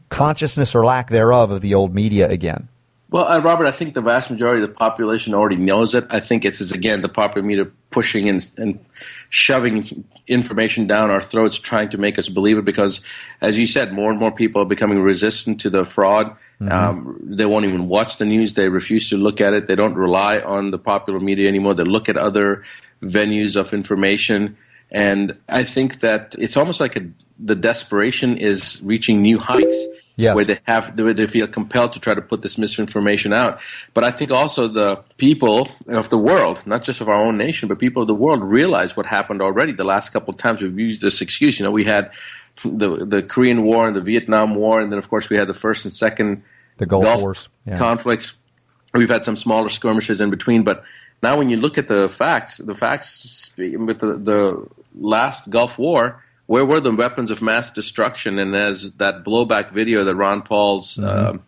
consciousness 0.09 0.75
or 0.75 0.85
lack 0.85 1.09
thereof 1.09 1.49
of 1.49 1.61
the 1.61 1.73
old 1.73 1.95
media 1.95 2.29
again. 2.29 2.67
Well, 3.09 3.27
uh, 3.27 3.39
Robert, 3.39 3.65
I 3.65 3.71
think 3.71 3.95
the 3.95 4.01
vast 4.01 4.29
majority 4.29 4.61
of 4.61 4.69
the 4.69 4.75
population 4.75 5.33
already 5.33 5.55
knows 5.55 5.95
it. 5.95 6.05
I 6.11 6.19
think 6.19 6.45
it 6.45 6.61
is 6.61 6.71
again 6.71 7.01
the 7.01 7.09
popular 7.09 7.43
media 7.43 7.65
pushing 7.89 8.29
and, 8.29 8.47
and 8.55 8.79
shoving 9.29 10.05
information 10.27 10.87
down 10.87 11.09
our 11.09 11.21
throats, 11.21 11.57
trying 11.57 11.89
to 11.89 11.97
make 11.97 12.17
us 12.17 12.29
believe 12.29 12.57
it. 12.57 12.65
Because, 12.65 13.01
as 13.41 13.57
you 13.57 13.67
said, 13.67 13.93
more 13.93 14.09
and 14.09 14.19
more 14.19 14.31
people 14.31 14.61
are 14.61 14.65
becoming 14.65 14.99
resistant 14.99 15.61
to 15.61 15.69
the 15.69 15.85
fraud. 15.85 16.35
Um, 16.71 17.19
they 17.23 17.45
won't 17.45 17.65
even 17.65 17.87
watch 17.87 18.17
the 18.17 18.25
news. 18.25 18.55
They 18.55 18.69
refuse 18.69 19.09
to 19.09 19.17
look 19.17 19.39
at 19.39 19.53
it. 19.53 19.67
They 19.67 19.75
don't 19.75 19.95
rely 19.95 20.39
on 20.39 20.71
the 20.71 20.79
popular 20.79 21.19
media 21.19 21.47
anymore. 21.47 21.73
They 21.73 21.83
look 21.83 22.09
at 22.09 22.17
other 22.17 22.63
venues 23.01 23.55
of 23.55 23.73
information. 23.73 24.57
And 24.91 25.37
I 25.47 25.63
think 25.63 25.99
that 25.99 26.35
it's 26.39 26.57
almost 26.57 26.79
like 26.79 26.95
a, 26.95 27.07
the 27.37 27.55
desperation 27.55 28.37
is 28.37 28.81
reaching 28.81 29.21
new 29.21 29.39
heights 29.39 29.85
Yes. 30.19 30.35
where 30.35 30.45
they 30.45 30.59
have 30.63 30.99
where 30.99 31.13
they 31.13 31.27
feel 31.27 31.47
compelled 31.47 31.93
to 31.93 31.99
try 31.99 32.13
to 32.13 32.21
put 32.21 32.41
this 32.41 32.57
misinformation 32.57 33.31
out. 33.31 33.61
But 33.93 34.03
I 34.03 34.11
think 34.11 34.31
also 34.31 34.67
the 34.67 34.97
people 35.17 35.69
of 35.87 36.09
the 36.09 36.17
world, 36.17 36.61
not 36.65 36.83
just 36.83 36.99
of 36.99 37.07
our 37.07 37.23
own 37.25 37.37
nation, 37.37 37.69
but 37.69 37.79
people 37.79 38.01
of 38.01 38.07
the 38.07 38.15
world 38.15 38.43
realize 38.43 38.97
what 38.97 39.05
happened 39.05 39.41
already. 39.41 39.71
The 39.71 39.85
last 39.85 40.09
couple 40.09 40.33
of 40.33 40.37
times 40.37 40.61
we've 40.61 40.77
used 40.77 41.01
this 41.01 41.21
excuse. 41.21 41.59
You 41.59 41.63
know, 41.63 41.71
we 41.71 41.85
had 41.85 42.11
the 42.63 43.05
the 43.05 43.23
Korean 43.23 43.63
War 43.63 43.87
and 43.87 43.95
the 43.95 44.01
Vietnam 44.01 44.55
War, 44.55 44.81
and 44.81 44.91
then 44.91 44.99
of 44.99 45.09
course 45.09 45.29
we 45.29 45.37
had 45.37 45.47
the 45.47 45.53
first 45.53 45.85
and 45.85 45.93
second 45.93 46.43
The 46.77 46.85
Gulf 46.85 47.21
Wars, 47.21 47.49
yeah. 47.65 47.77
conflicts. 47.77 48.33
We've 48.93 49.09
had 49.09 49.23
some 49.23 49.37
smaller 49.37 49.69
skirmishes 49.69 50.19
in 50.19 50.29
between, 50.31 50.63
but 50.63 50.83
now 51.21 51.37
when 51.37 51.49
you 51.49 51.57
look 51.57 51.77
at 51.77 51.87
the 51.87 52.09
facts, 52.09 52.57
the 52.57 52.75
facts 52.75 53.51
with 53.57 53.99
the, 53.99 54.17
the 54.17 54.67
last 54.95 55.49
Gulf 55.49 55.77
War, 55.77 56.23
where 56.49 56.65
were 56.65 56.79
the 56.79 56.91
weapons 56.91 57.29
of 57.29 57.43
mass 57.43 57.69
destruction? 57.69 58.39
And 58.39 58.55
as 58.55 58.91
that 58.93 59.23
blowback 59.23 59.71
video 59.71 60.03
that 60.03 60.15
Ron 60.15 60.41
Paul's 60.41 60.97
Mm-hmm. 60.97 61.27
um, 61.29 61.43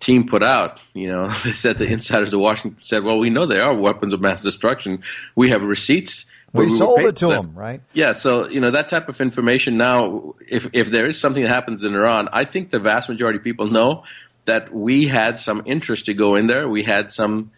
team 0.00 0.26
put 0.26 0.42
out, 0.42 0.80
you 0.94 1.08
know, 1.08 1.28
they 1.44 1.52
said 1.52 1.76
the 1.76 1.86
insiders 1.86 2.32
of 2.32 2.40
Washington 2.40 2.82
said, 2.82 3.04
"Well, 3.04 3.18
we 3.18 3.28
know 3.28 3.44
they 3.44 3.60
are 3.60 3.74
weapons 3.74 4.14
of 4.14 4.22
mass 4.22 4.42
destruction. 4.42 5.02
We 5.36 5.50
have 5.50 5.62
receipts." 5.62 6.24
where 6.52 6.66
We 6.66 6.72
sold 6.72 7.00
it 7.00 7.16
to 7.16 7.26
for 7.26 7.32
them, 7.34 7.52
right? 7.54 7.80
yeah, 7.92 8.14
so 8.14 8.48
you 8.48 8.60
know 8.60 8.70
that 8.70 8.88
type 8.88 9.08
of 9.10 9.20
information 9.20 9.76
now. 9.76 10.34
If 10.48 10.68
if 10.72 10.90
there 10.90 11.06
is 11.06 11.20
something 11.20 11.42
that 11.42 11.50
happens 11.50 11.84
in 11.84 11.94
Iran, 11.94 12.28
I 12.32 12.44
think 12.44 12.70
the 12.70 12.80
vast 12.80 13.10
majority 13.10 13.36
of 13.36 13.44
people 13.44 13.66
know 13.66 14.04
that 14.46 14.74
we 14.74 15.06
had 15.06 15.38
some 15.38 15.62
interest 15.66 16.06
to 16.06 16.14
go 16.14 16.34
in 16.34 16.46
there. 16.46 16.66
We 16.66 16.82
had 16.82 17.12
some, 17.12 17.50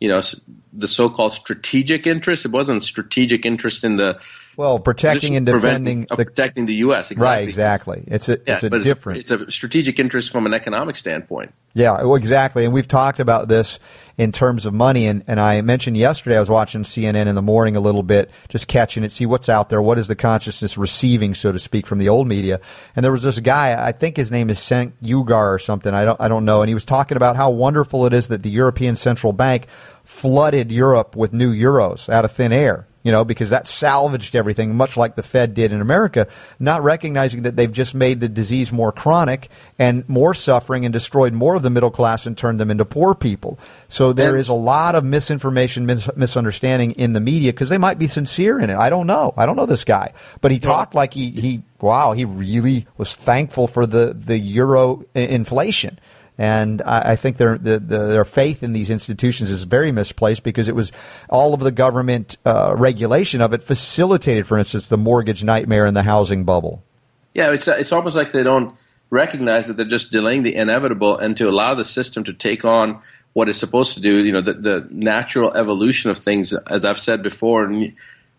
you 0.00 0.08
know, 0.08 0.20
the 0.72 0.86
so-called 0.86 1.32
strategic 1.32 2.06
interest. 2.06 2.44
It 2.44 2.52
wasn't 2.52 2.84
strategic 2.84 3.46
interest 3.46 3.82
in 3.84 3.96
the 3.96 4.20
Well, 4.56 4.78
protecting 4.78 5.36
and 5.36 5.48
uh, 5.48 5.52
defending 5.52 6.06
the 6.08 6.16
protecting 6.16 6.66
the 6.66 6.74
U.S. 6.76 7.10
Exactly. 7.10 7.24
right, 7.24 7.44
exactly. 7.44 8.04
It's 8.06 8.28
a 8.28 8.38
Yeah, 8.46 8.54
it's 8.54 8.62
a 8.62 8.70
different. 8.70 9.20
It's, 9.20 9.30
a 9.30 9.50
strategic 9.50 9.98
interest 9.98 10.30
from 10.30 10.46
an 10.46 10.54
economic 10.54 10.96
standpoint. 10.96 11.52
Yeah, 11.74 12.02
well, 12.04 12.14
exactly. 12.14 12.64
And 12.64 12.72
we've 12.72 12.88
talked 12.88 13.20
about 13.20 13.48
this 13.48 13.78
in 14.16 14.32
terms 14.32 14.64
of 14.64 14.72
money. 14.72 15.06
And, 15.06 15.22
and 15.26 15.38
I 15.38 15.60
mentioned 15.60 15.98
yesterday 15.98 16.36
I 16.36 16.40
was 16.40 16.48
watching 16.48 16.84
CNN 16.84 17.26
in 17.26 17.34
the 17.34 17.42
morning 17.42 17.76
a 17.76 17.80
little 17.80 18.02
bit, 18.02 18.30
just 18.48 18.66
catching 18.66 19.04
it, 19.04 19.12
see 19.12 19.26
what's 19.26 19.50
out 19.50 19.68
there. 19.68 19.82
What 19.82 19.98
is 19.98 20.08
the 20.08 20.16
consciousness 20.16 20.78
receiving, 20.78 21.34
so 21.34 21.52
to 21.52 21.58
speak, 21.58 21.86
from 21.86 21.98
the 21.98 22.08
old 22.08 22.28
media? 22.28 22.62
And 22.96 23.04
there 23.04 23.12
was 23.12 23.24
this 23.24 23.40
guy, 23.40 23.86
I 23.86 23.92
think 23.92 24.16
his 24.16 24.30
name 24.30 24.48
is 24.48 24.58
Cenk 24.58 24.92
Uygur 25.02 25.54
or 25.54 25.58
something. 25.58 25.92
I 25.92 26.06
don't, 26.06 26.18
I 26.18 26.28
don't 26.28 26.46
know. 26.46 26.62
And 26.62 26.70
he 26.70 26.74
was 26.74 26.86
talking 26.86 27.18
about 27.18 27.36
how 27.36 27.50
wonderful 27.50 28.06
it 28.06 28.14
is 28.14 28.28
that 28.28 28.42
the 28.42 28.50
European 28.50 28.96
Central 28.96 29.34
Bank 29.34 29.66
flooded 30.02 30.72
Europe 30.72 31.14
with 31.14 31.34
new 31.34 31.52
euros 31.52 32.08
out 32.08 32.24
of 32.24 32.32
thin 32.32 32.52
air 32.52 32.86
you 33.06 33.12
know, 33.12 33.24
because 33.24 33.50
that 33.50 33.68
salvaged 33.68 34.34
everything, 34.34 34.74
much 34.74 34.96
like 34.96 35.14
the 35.14 35.22
Fed 35.22 35.54
did 35.54 35.72
in 35.72 35.80
America, 35.80 36.26
not 36.58 36.82
recognizing 36.82 37.42
that 37.42 37.54
they've 37.54 37.70
just 37.70 37.94
made 37.94 38.18
the 38.18 38.28
disease 38.28 38.72
more 38.72 38.90
chronic 38.90 39.48
and 39.78 40.06
more 40.08 40.34
suffering 40.34 40.84
and 40.84 40.92
destroyed 40.92 41.32
more 41.32 41.54
of 41.54 41.62
the 41.62 41.70
middle 41.70 41.92
class 41.92 42.26
and 42.26 42.36
turned 42.36 42.58
them 42.58 42.68
into 42.68 42.84
poor 42.84 43.14
people. 43.14 43.60
So 43.88 44.12
there 44.12 44.36
is 44.36 44.48
a 44.48 44.54
lot 44.54 44.96
of 44.96 45.04
misinformation, 45.04 45.86
mis- 45.86 46.10
misunderstanding 46.16 46.92
in 46.94 47.12
the 47.12 47.20
media 47.20 47.52
because 47.52 47.68
they 47.68 47.78
might 47.78 48.00
be 48.00 48.08
sincere 48.08 48.58
in 48.58 48.70
it. 48.70 48.76
I 48.76 48.90
don't 48.90 49.06
know. 49.06 49.32
I 49.36 49.46
don't 49.46 49.54
know 49.54 49.66
this 49.66 49.84
guy, 49.84 50.12
but 50.40 50.50
he 50.50 50.58
talked 50.58 50.96
like 50.96 51.14
he, 51.14 51.30
he 51.30 51.62
wow, 51.80 52.10
he 52.10 52.24
really 52.24 52.86
was 52.96 53.14
thankful 53.14 53.68
for 53.68 53.86
the, 53.86 54.14
the 54.14 54.36
euro 54.36 55.04
inflation. 55.14 56.00
And 56.38 56.82
I, 56.82 57.12
I 57.12 57.16
think 57.16 57.38
their 57.38 57.56
the, 57.56 57.78
the, 57.78 57.98
their 58.08 58.24
faith 58.24 58.62
in 58.62 58.72
these 58.72 58.90
institutions 58.90 59.50
is 59.50 59.64
very 59.64 59.90
misplaced 59.90 60.42
because 60.42 60.68
it 60.68 60.74
was 60.74 60.92
all 61.30 61.54
of 61.54 61.60
the 61.60 61.72
government 61.72 62.36
uh, 62.44 62.74
regulation 62.76 63.40
of 63.40 63.52
it 63.54 63.62
facilitated, 63.62 64.46
for 64.46 64.58
instance, 64.58 64.88
the 64.88 64.98
mortgage 64.98 65.42
nightmare 65.44 65.86
and 65.86 65.96
the 65.96 66.02
housing 66.02 66.44
bubble. 66.44 66.82
Yeah, 67.34 67.52
it's 67.52 67.68
it's 67.68 67.92
almost 67.92 68.16
like 68.16 68.32
they 68.32 68.42
don't 68.42 68.74
recognize 69.10 69.66
that 69.66 69.76
they're 69.76 69.86
just 69.86 70.10
delaying 70.12 70.42
the 70.42 70.54
inevitable, 70.54 71.16
and 71.16 71.36
to 71.36 71.48
allow 71.48 71.74
the 71.74 71.84
system 71.84 72.24
to 72.24 72.32
take 72.32 72.64
on 72.64 73.00
what 73.32 73.48
it's 73.48 73.58
supposed 73.58 73.94
to 73.94 74.00
do. 74.00 74.24
You 74.24 74.32
know, 74.32 74.40
the, 74.40 74.54
the 74.54 74.88
natural 74.90 75.54
evolution 75.54 76.10
of 76.10 76.18
things, 76.18 76.52
as 76.52 76.84
I've 76.84 76.98
said 76.98 77.22
before, 77.22 77.70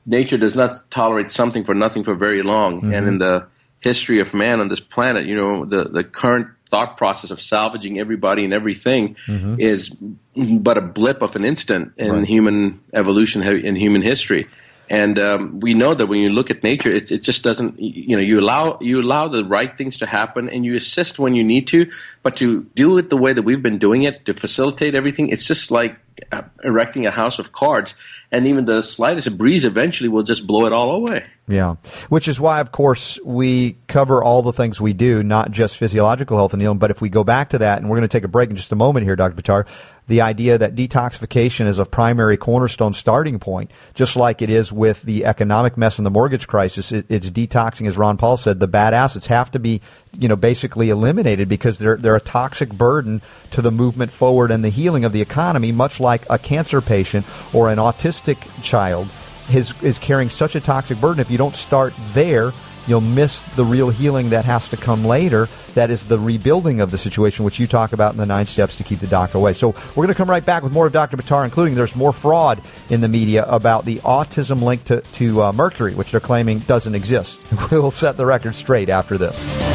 nature 0.06 0.38
does 0.38 0.56
not 0.56 0.90
tolerate 0.90 1.32
something 1.32 1.64
for 1.64 1.76
nothing 1.76 2.04
for 2.04 2.16
very 2.16 2.42
long. 2.42 2.94
And 2.94 3.08
in 3.08 3.18
the 3.20 3.48
history 3.82 4.20
of 4.20 4.34
man 4.34 4.60
on 4.60 4.70
this 4.70 4.80
planet, 4.80 5.26
you 5.26 5.36
know, 5.36 5.66
the 5.66 5.86
the 5.86 6.04
current 6.04 6.48
thought 6.70 6.98
process 6.98 7.32
of 7.32 7.40
salvaging 7.42 8.00
everybody 8.00 8.44
and 8.44 8.54
everything 8.54 9.16
is 9.60 9.90
but 10.36 10.78
a 10.78 10.82
blip 10.82 11.22
of 11.22 11.36
an 11.36 11.44
instant 11.46 11.94
in 11.98 12.12
Right. 12.12 12.26
human 12.26 12.80
evolution 12.94 13.42
in 13.44 13.76
human 13.76 14.02
history. 14.02 14.46
And 14.90 15.20
um, 15.20 15.60
we 15.60 15.74
know 15.74 15.94
that 15.94 16.08
when 16.08 16.20
you 16.22 16.30
look 16.30 16.50
at 16.50 16.64
nature, 16.64 16.90
it, 16.90 17.12
it 17.12 17.22
just 17.22 17.44
doesn't. 17.44 17.78
You 17.78 18.16
know, 18.16 18.22
you 18.24 18.40
allow 18.40 18.78
you 18.80 19.02
allow 19.02 19.28
the 19.28 19.44
right 19.44 19.78
things 19.78 19.98
to 19.98 20.06
happen, 20.06 20.48
and 20.48 20.64
you 20.64 20.76
assist 20.78 21.20
when 21.20 21.36
you 21.36 21.44
need 21.44 21.68
to. 21.68 21.92
But 22.24 22.38
to 22.38 22.64
do 22.74 22.98
it 22.98 23.10
the 23.10 23.18
way 23.18 23.34
that 23.34 23.44
we've 23.44 23.62
been 23.62 23.80
doing 23.80 24.04
it 24.04 24.24
to 24.28 24.34
facilitate 24.34 24.96
everything, 24.96 25.28
it's 25.28 25.46
just 25.46 25.72
like 25.72 25.98
uh, 26.32 26.44
erecting 26.64 27.06
a 27.06 27.12
house 27.12 27.38
of 27.38 27.52
cards, 27.52 27.96
and 28.32 28.48
even 28.48 28.66
the 28.66 28.82
slightest 28.82 29.38
breeze 29.38 29.66
eventually 29.66 30.10
will 30.10 30.24
just 30.24 30.46
blow 30.46 30.66
it 30.66 30.74
all 30.74 30.94
away. 30.94 31.26
Yeah. 31.48 31.76
Which 32.10 32.28
is 32.28 32.42
why, 32.42 32.60
of 32.60 32.74
course, 32.74 33.18
we 33.24 33.78
cover 33.88 34.22
all 34.22 34.42
the 34.42 34.52
things 34.52 34.82
we 34.82 34.92
do, 34.92 35.24
not 35.24 35.52
just 35.52 35.78
physiological 35.78 36.36
health 36.36 36.52
and 36.52 36.62
healing. 36.62 36.78
But 36.78 36.92
if 36.92 37.00
we 37.00 37.08
go 37.08 37.24
back 37.24 37.50
to 37.52 37.60
that, 37.60 37.80
and 37.80 37.90
we're 37.90 37.96
going 37.96 38.08
to 38.08 38.10
take 38.10 38.26
a 38.26 38.28
break 38.28 38.50
in 38.50 38.58
just 38.58 38.74
a 38.74 38.76
moment 38.76 39.06
here, 39.06 39.16
Dr. 39.16 39.42
Buttar, 39.42 39.66
the 40.08 40.22
idea 40.22 40.58
that 40.58 40.76
detoxification 40.76 41.68
is 41.68 41.80
a 41.80 41.86
primary 41.86 42.36
cornerstone 42.36 42.94
starting 42.94 43.40
point, 43.40 43.72
just 43.94 44.18
like 44.18 44.42
it 44.42 44.50
is 44.50 44.74
with 44.74 45.04
the 45.04 45.26
economic 45.26 45.78
mess 45.78 46.00
and 46.00 46.06
the 46.06 46.12
mortgage 46.12 46.48
crisis, 46.48 46.92
it, 46.92 47.06
it's 47.08 47.30
detoxing, 47.30 47.88
as 47.88 47.98
Ron 47.98 48.18
Paul 48.18 48.36
said, 48.36 48.60
the 48.60 48.68
bad 48.68 48.94
assets 48.94 49.28
have 49.28 49.52
to 49.52 49.60
be, 49.60 49.82
you 50.20 50.28
know, 50.28 50.36
basically 50.36 50.90
eliminated 50.90 51.48
because 51.48 51.78
they're, 51.78 51.98
they're 51.98 52.16
a 52.16 52.22
toxic 52.22 52.74
burden 52.74 53.22
to 53.52 53.62
the 53.62 53.72
movement 53.72 54.12
forward 54.12 54.52
and 54.52 54.66
the 54.66 54.70
healing 54.70 55.06
of 55.06 55.14
the 55.14 55.22
economy, 55.22 55.72
much 55.72 56.02
like 56.02 56.24
a 56.30 56.38
cancer 56.38 56.82
patient 56.82 57.26
or 57.54 57.70
an 57.70 57.78
autistic 57.78 58.17
child 58.62 59.08
is, 59.52 59.74
is 59.82 60.00
carrying 60.00 60.30
such 60.30 60.56
a 60.56 60.60
toxic 60.60 61.00
burden. 61.00 61.20
If 61.20 61.32
you 61.32 61.38
don't 61.38 61.56
start 61.56 61.94
there, 62.14 62.52
you'll 62.88 63.02
miss 63.02 63.42
the 63.42 63.66
real 63.66 63.90
healing 63.90 64.30
that 64.30 64.46
has 64.46 64.68
to 64.70 64.78
come 64.78 65.06
later. 65.06 65.48
That 65.76 65.90
is 65.90 66.06
the 66.08 66.18
rebuilding 66.18 66.82
of 66.82 66.92
the 66.92 66.98
situation, 66.98 67.46
which 67.46 67.60
you 67.60 67.68
talk 67.68 67.94
about 67.94 68.14
in 68.14 68.18
the 68.18 68.26
nine 68.26 68.46
steps 68.46 68.78
to 68.78 68.84
keep 68.84 69.00
the 69.00 69.08
doctor 69.08 69.38
away. 69.38 69.54
So 69.54 69.70
we're 69.90 70.06
going 70.06 70.08
to 70.10 70.16
come 70.16 70.30
right 70.30 70.46
back 70.46 70.64
with 70.64 70.72
more 70.72 70.88
of 70.88 70.94
Dr. 70.94 71.18
Buttar, 71.18 71.46
including 71.46 71.76
there's 71.76 71.96
more 71.96 72.14
fraud 72.14 72.62
in 72.90 73.02
the 73.02 73.08
media 73.08 73.46
about 73.46 73.86
the 73.86 73.98
autism 73.98 74.62
link 74.62 74.86
to, 74.86 75.02
to 75.02 75.44
uh, 75.44 75.52
mercury, 75.54 75.94
which 75.94 76.12
they're 76.12 76.20
claiming 76.20 76.60
doesn't 76.60 76.96
exist. 76.96 77.40
We'll 77.72 77.92
set 77.92 78.18
the 78.18 78.26
record 78.26 78.56
straight 78.56 78.90
after 78.90 79.18
this. 79.18 79.67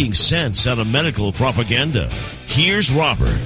Making 0.00 0.14
sense 0.14 0.66
out 0.66 0.78
of 0.78 0.90
medical 0.90 1.30
propaganda. 1.30 2.08
Here's 2.46 2.90
Robert. 2.90 3.36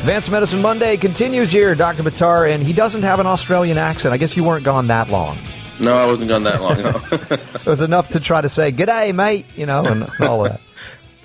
Advanced 0.00 0.30
Medicine 0.30 0.60
Monday 0.60 0.98
continues 0.98 1.50
here, 1.50 1.74
Dr. 1.74 2.02
Buttar, 2.02 2.54
and 2.54 2.62
he 2.62 2.74
doesn't 2.74 3.04
have 3.04 3.20
an 3.20 3.26
Australian 3.26 3.78
accent. 3.78 4.12
I 4.12 4.18
guess 4.18 4.36
you 4.36 4.44
weren't 4.44 4.66
gone 4.66 4.88
that 4.88 5.08
long. 5.08 5.38
No, 5.80 5.96
I 5.96 6.04
wasn't 6.04 6.28
gone 6.28 6.42
that 6.42 6.60
long. 6.60 6.82
No. 6.82 7.00
It 7.60 7.64
was 7.64 7.80
enough 7.80 8.10
to 8.10 8.20
try 8.20 8.42
to 8.42 8.50
say 8.50 8.70
"G'day, 8.70 9.14
mate," 9.14 9.46
you 9.56 9.64
know, 9.64 9.86
and 9.86 10.06
all 10.20 10.44
of 10.44 10.52
that. 10.52 10.60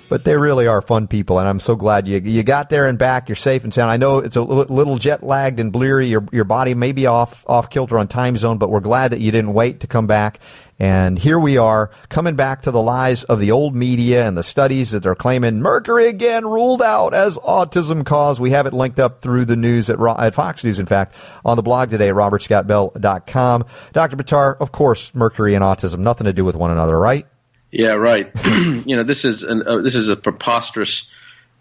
But 0.08 0.24
they 0.24 0.36
really 0.36 0.66
are 0.66 0.80
fun 0.80 1.06
people, 1.06 1.38
and 1.38 1.46
I'm 1.46 1.60
so 1.60 1.76
glad 1.76 2.08
you 2.08 2.18
you 2.18 2.42
got 2.42 2.70
there 2.70 2.86
and 2.86 2.98
back. 2.98 3.28
You're 3.28 3.36
safe 3.36 3.64
and 3.64 3.74
sound. 3.74 3.90
I 3.90 3.96
know 3.98 4.18
it's 4.18 4.36
a 4.36 4.42
little 4.42 4.96
jet 4.96 5.22
lagged 5.22 5.60
and 5.60 5.72
bleary. 5.72 6.06
Your 6.06 6.26
your 6.32 6.44
body 6.44 6.74
may 6.74 6.92
be 6.92 7.06
off 7.06 7.44
off 7.48 7.68
kilter 7.68 7.98
on 7.98 8.08
time 8.08 8.36
zone, 8.36 8.58
but 8.58 8.70
we're 8.70 8.80
glad 8.80 9.12
that 9.12 9.20
you 9.20 9.30
didn't 9.30 9.52
wait 9.52 9.80
to 9.80 9.86
come 9.86 10.06
back. 10.06 10.40
And 10.80 11.18
here 11.18 11.38
we 11.38 11.58
are 11.58 11.90
coming 12.08 12.36
back 12.36 12.62
to 12.62 12.70
the 12.70 12.80
lies 12.80 13.24
of 13.24 13.40
the 13.40 13.50
old 13.50 13.74
media 13.74 14.26
and 14.26 14.38
the 14.38 14.44
studies 14.44 14.92
that 14.92 15.02
they're 15.02 15.16
claiming 15.16 15.60
mercury 15.60 16.08
again 16.08 16.46
ruled 16.46 16.82
out 16.82 17.14
as 17.14 17.36
autism 17.38 18.06
cause. 18.06 18.38
We 18.38 18.52
have 18.52 18.66
it 18.66 18.72
linked 18.72 19.00
up 19.00 19.20
through 19.20 19.46
the 19.46 19.56
news 19.56 19.90
at, 19.90 20.00
at 20.00 20.34
Fox 20.34 20.62
News, 20.62 20.78
in 20.78 20.86
fact, 20.86 21.16
on 21.44 21.56
the 21.56 21.62
blog 21.62 21.90
today 21.90 22.10
robertscottbell.com. 22.10 23.64
Dr. 23.92 24.16
Buttar, 24.16 24.56
of 24.60 24.70
course, 24.70 25.14
mercury 25.16 25.54
and 25.54 25.64
autism, 25.64 25.98
nothing 25.98 26.26
to 26.26 26.32
do 26.32 26.44
with 26.44 26.54
one 26.54 26.70
another, 26.70 26.96
right? 26.96 27.26
Yeah, 27.70 27.92
right. 27.92 28.30
you 28.44 28.96
know, 28.96 29.02
this 29.02 29.24
is 29.24 29.42
an, 29.42 29.66
uh, 29.66 29.78
this 29.78 29.94
is 29.94 30.08
a 30.08 30.16
preposterous 30.16 31.06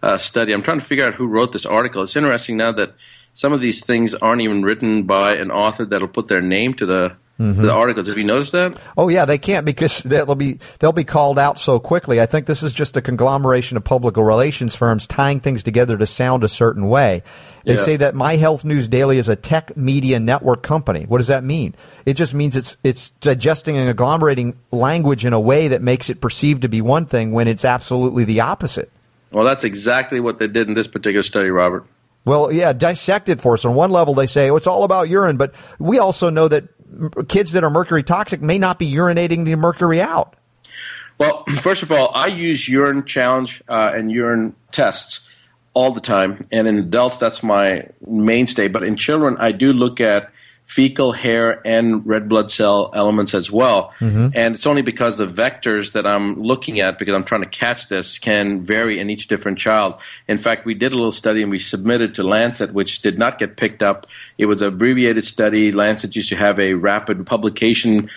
uh, 0.02 0.18
study. 0.18 0.54
I'm 0.54 0.64
trying 0.64 0.80
to 0.80 0.86
figure 0.86 1.06
out 1.06 1.16
who 1.16 1.28
wrote 1.28 1.52
this 1.52 1.66
article. 1.66 2.04
It's 2.04 2.16
interesting 2.16 2.58
now 2.58 2.72
that 2.74 2.96
some 3.34 3.54
of 3.54 3.62
these 3.62 3.86
things 3.86 4.14
aren't 4.16 4.42
even 4.42 4.64
written 4.64 5.04
by 5.04 5.36
an 5.36 5.52
author 5.52 5.86
that'll 5.86 6.08
put 6.08 6.28
their 6.28 6.42
name 6.42 6.74
to 6.76 6.86
the 6.86 7.16
to 7.38 7.54
the 7.54 7.72
articles. 7.72 8.08
Have 8.08 8.18
you 8.18 8.24
noticed 8.24 8.52
that? 8.54 8.80
Oh 8.98 9.10
yeah, 9.10 9.26
they 9.26 9.38
can't 9.38 9.66
because 9.66 10.00
they'll 10.04 10.36
be 10.36 10.60
they'll 10.80 10.92
be 10.92 11.04
called 11.04 11.38
out 11.38 11.60
so 11.60 11.80
quickly. 11.80 12.20
I 12.20 12.26
think 12.26 12.46
this 12.48 12.64
is 12.64 12.74
just 12.74 12.98
a 12.98 13.02
conglomeration 13.02 13.78
of 13.78 13.84
public 13.84 14.18
relations 14.18 14.76
firms 14.76 15.06
tying 15.08 15.40
things 15.40 15.64
together 15.64 15.98
to 15.98 16.06
sound 16.06 16.44
a 16.44 16.50
certain 16.50 16.88
way. 16.88 17.24
They 17.66 17.76
Yeah. 17.76 17.84
say 17.84 17.96
that 17.98 18.16
My 18.16 18.38
Health 18.38 18.64
News 18.66 18.88
Daily 18.88 19.18
is 19.18 19.28
a 19.30 19.36
tech 19.36 19.76
media 19.78 20.20
network 20.20 20.64
company. 20.64 21.06
What 21.08 21.18
does 21.20 21.28
that 21.28 21.44
mean? 21.44 21.76
It 22.06 22.14
just 22.16 22.34
means 22.34 22.56
it's 22.56 22.78
it's 22.84 23.12
digesting 23.22 23.78
and 23.78 23.90
agglomerating 23.96 24.56
language 24.72 25.26
in 25.26 25.34
a 25.34 25.40
way 25.40 25.68
that 25.68 25.82
makes 25.82 26.10
it 26.10 26.22
perceived 26.22 26.62
to 26.64 26.70
be 26.70 26.82
one 26.82 27.06
thing 27.06 27.34
when 27.34 27.48
it's 27.48 27.66
absolutely 27.66 28.24
the 28.24 28.42
opposite. 28.42 28.92
Well, 29.32 29.44
that's 29.44 29.64
exactly 29.66 30.20
what 30.22 30.40
they 30.40 30.48
did 30.48 30.68
in 30.70 30.74
this 30.74 30.88
particular 30.88 31.22
study, 31.24 31.50
Robert. 31.50 31.86
Well, 32.24 32.52
yeah, 32.52 32.74
dissect 32.74 33.30
it 33.30 33.40
for 33.40 33.54
us. 33.54 33.64
On 33.64 33.74
one 33.76 33.92
level, 33.92 34.14
they 34.14 34.26
say 34.26 34.50
oh, 34.50 34.56
it's 34.56 34.68
all 34.68 34.84
about 34.84 35.08
urine, 35.10 35.38
but 35.38 35.54
we 35.80 35.98
also 36.00 36.30
know 36.30 36.48
that 36.48 36.66
kids 37.28 37.52
that 37.54 37.64
are 37.64 37.70
mercury 37.70 38.04
toxic 38.04 38.42
may 38.42 38.58
not 38.58 38.80
be 38.80 38.92
urinating 38.92 39.46
the 39.46 39.56
mercury 39.56 40.02
out. 40.02 40.36
Well, 41.18 41.44
first 41.62 41.84
of 41.84 41.92
all, 41.92 42.12
I 42.14 42.28
use 42.28 42.68
urine 42.68 43.06
challenge 43.06 43.64
uh, 43.68 43.92
and 43.96 44.12
urine 44.12 44.56
tests 44.72 45.28
all 45.74 45.92
the 45.92 46.02
time, 46.02 46.48
and 46.52 46.68
in 46.68 46.78
adults, 46.80 47.18
that's 47.20 47.44
my 47.44 47.88
mainstay. 48.08 48.68
But 48.68 48.84
in 48.84 48.96
children, 48.96 49.38
I 49.38 49.52
do 49.52 49.74
look 49.74 50.02
at 50.02 50.32
fecal 50.68 51.14
hair 51.14 51.62
and 51.66 52.06
red 52.06 52.28
blood 52.28 52.52
cell 52.52 52.92
elements 52.94 53.34
as 53.34 53.50
well. 53.50 53.94
Mm-hmm. 54.00 54.28
And 54.36 54.54
it's 54.54 54.68
only 54.68 54.82
because 54.82 55.18
the 55.18 55.26
vectors 55.26 55.94
that 55.94 56.06
I'm 56.06 56.42
looking 56.42 56.82
at, 56.82 57.00
because 57.00 57.16
I'm 57.16 57.24
trying 57.24 57.42
to 57.42 57.50
catch 57.50 57.88
this, 57.88 58.20
can 58.20 58.62
vary 58.62 59.00
in 59.00 59.10
each 59.10 59.28
different 59.28 59.58
child. 59.58 59.96
In 60.28 60.38
fact, 60.38 60.66
we 60.66 60.74
did 60.74 60.92
a 60.92 60.96
little 60.96 61.14
study 61.14 61.42
and 61.42 61.50
we 61.50 61.58
submitted 61.58 62.16
to 62.16 62.24
Lancet, 62.24 62.74
which 62.74 63.02
did 63.02 63.18
not 63.18 63.40
get 63.40 63.56
picked 63.56 63.82
up. 63.82 64.08
It 64.38 64.46
was 64.46 64.62
an 64.62 64.68
abbreviated 64.68 65.24
study. 65.24 65.72
Lancet 65.72 66.16
used 66.16 66.30
to 66.30 66.36
have 66.36 66.60
a 66.60 66.74
rapid 66.74 67.26
publication 67.26 68.10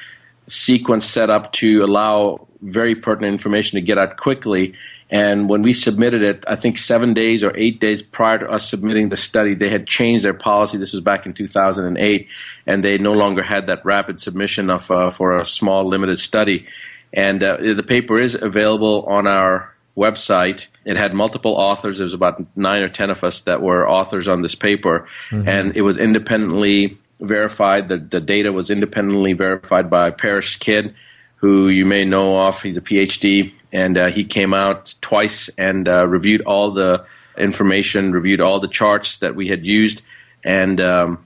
sequence 0.49 1.07
set 1.07 1.31
up 1.31 1.53
to 1.53 1.79
allow 1.85 2.49
very 2.63 2.97
pertinent 2.97 3.33
information 3.33 3.77
to 3.77 3.81
get 3.81 3.97
out 3.97 4.17
quickly. 4.17 4.75
And 5.11 5.49
when 5.49 5.63
we 5.63 5.73
submitted 5.73 6.23
it, 6.23 6.45
I 6.47 6.55
think 6.55 6.79
seven 6.79 7.15
days 7.15 7.43
or 7.43 7.53
eight 7.57 7.81
days 7.81 8.01
prior 8.01 8.39
to 8.39 8.49
us 8.49 8.69
submitting 8.69 9.09
the 9.09 9.17
study, 9.17 9.55
they 9.55 9.69
had 9.69 9.87
changed 9.87 10.25
their 10.25 10.35
policy. 10.35 10.79
This 10.79 10.93
was 10.93 11.01
back 11.01 11.27
in 11.27 11.35
2008, 11.35 12.29
and 12.67 12.85
they 12.85 12.97
no 12.97 13.13
longer 13.13 13.43
had 13.43 13.67
that 13.67 13.85
rapid 13.85 14.21
submission 14.21 14.71
of 14.71 14.89
uh, 14.91 15.11
for 15.11 15.39
a 15.39 15.45
small 15.45 15.85
limited 15.89 16.21
study. 16.21 16.67
And 17.13 17.43
uh, 17.43 17.57
the 17.57 17.83
paper 17.83 18.23
is 18.23 18.37
available 18.37 19.05
on 19.09 19.27
our 19.27 19.75
website. 19.97 20.67
It 20.85 20.97
had 20.97 21.13
multiple 21.13 21.55
authors. 21.55 21.99
There 21.99 22.05
was 22.05 22.15
about 22.15 22.45
nine 22.57 22.83
or 22.83 22.89
ten 22.89 23.11
of 23.11 23.25
us 23.25 23.41
that 23.43 23.61
were 23.61 23.89
authors 23.89 24.29
on 24.29 24.43
this 24.43 24.55
paper, 24.55 25.09
and 25.49 25.77
it 25.77 25.83
was 25.83 25.97
independently 25.97 26.99
verified. 27.21 27.89
The, 27.89 27.99
the 27.99 28.21
data 28.21 28.53
was 28.53 28.71
independently 28.71 29.33
verified 29.33 29.91
by 29.91 30.11
Parris 30.11 30.55
Kidd, 30.55 30.95
who 31.37 31.69
you 31.69 31.85
may 31.85 32.05
know 32.05 32.37
of. 32.39 32.63
He's 32.63 32.77
a 32.77 32.81
PhD, 32.81 33.53
and 33.73 33.97
uh, 33.97 34.09
he 34.09 34.25
came 34.25 34.55
out 34.55 34.95
twice 35.01 35.49
and 35.57 35.89
uh, 35.89 36.07
reviewed 36.07 36.43
all 36.43 36.73
the 36.73 37.05
information, 37.39 38.13
reviewed 38.13 38.41
all 38.41 38.61
the 38.61 38.69
charts 38.69 39.19
that 39.19 39.35
we 39.35 39.49
had 39.49 39.65
used, 39.65 40.03
and 40.45 40.81
um, 40.81 41.25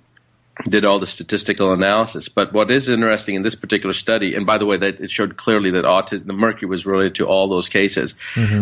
did 0.68 0.84
all 0.84 0.98
the 0.98 1.06
statistical 1.06 1.72
analysis. 1.72 2.28
But 2.28 2.52
what 2.52 2.70
is 2.70 2.88
interesting 2.88 3.34
in 3.34 3.42
this 3.42 3.54
particular 3.54 3.92
study, 3.92 4.34
and 4.34 4.46
by 4.46 4.58
the 4.58 4.66
way, 4.66 4.76
that 4.76 5.00
it 5.00 5.10
showed 5.10 5.36
clearly 5.36 5.70
that 5.72 5.84
autism, 5.84 6.26
the 6.26 6.32
mercury 6.32 6.68
was 6.68 6.86
related 6.86 7.14
to 7.16 7.26
all 7.26 7.48
those 7.48 7.68
cases. 7.68 8.14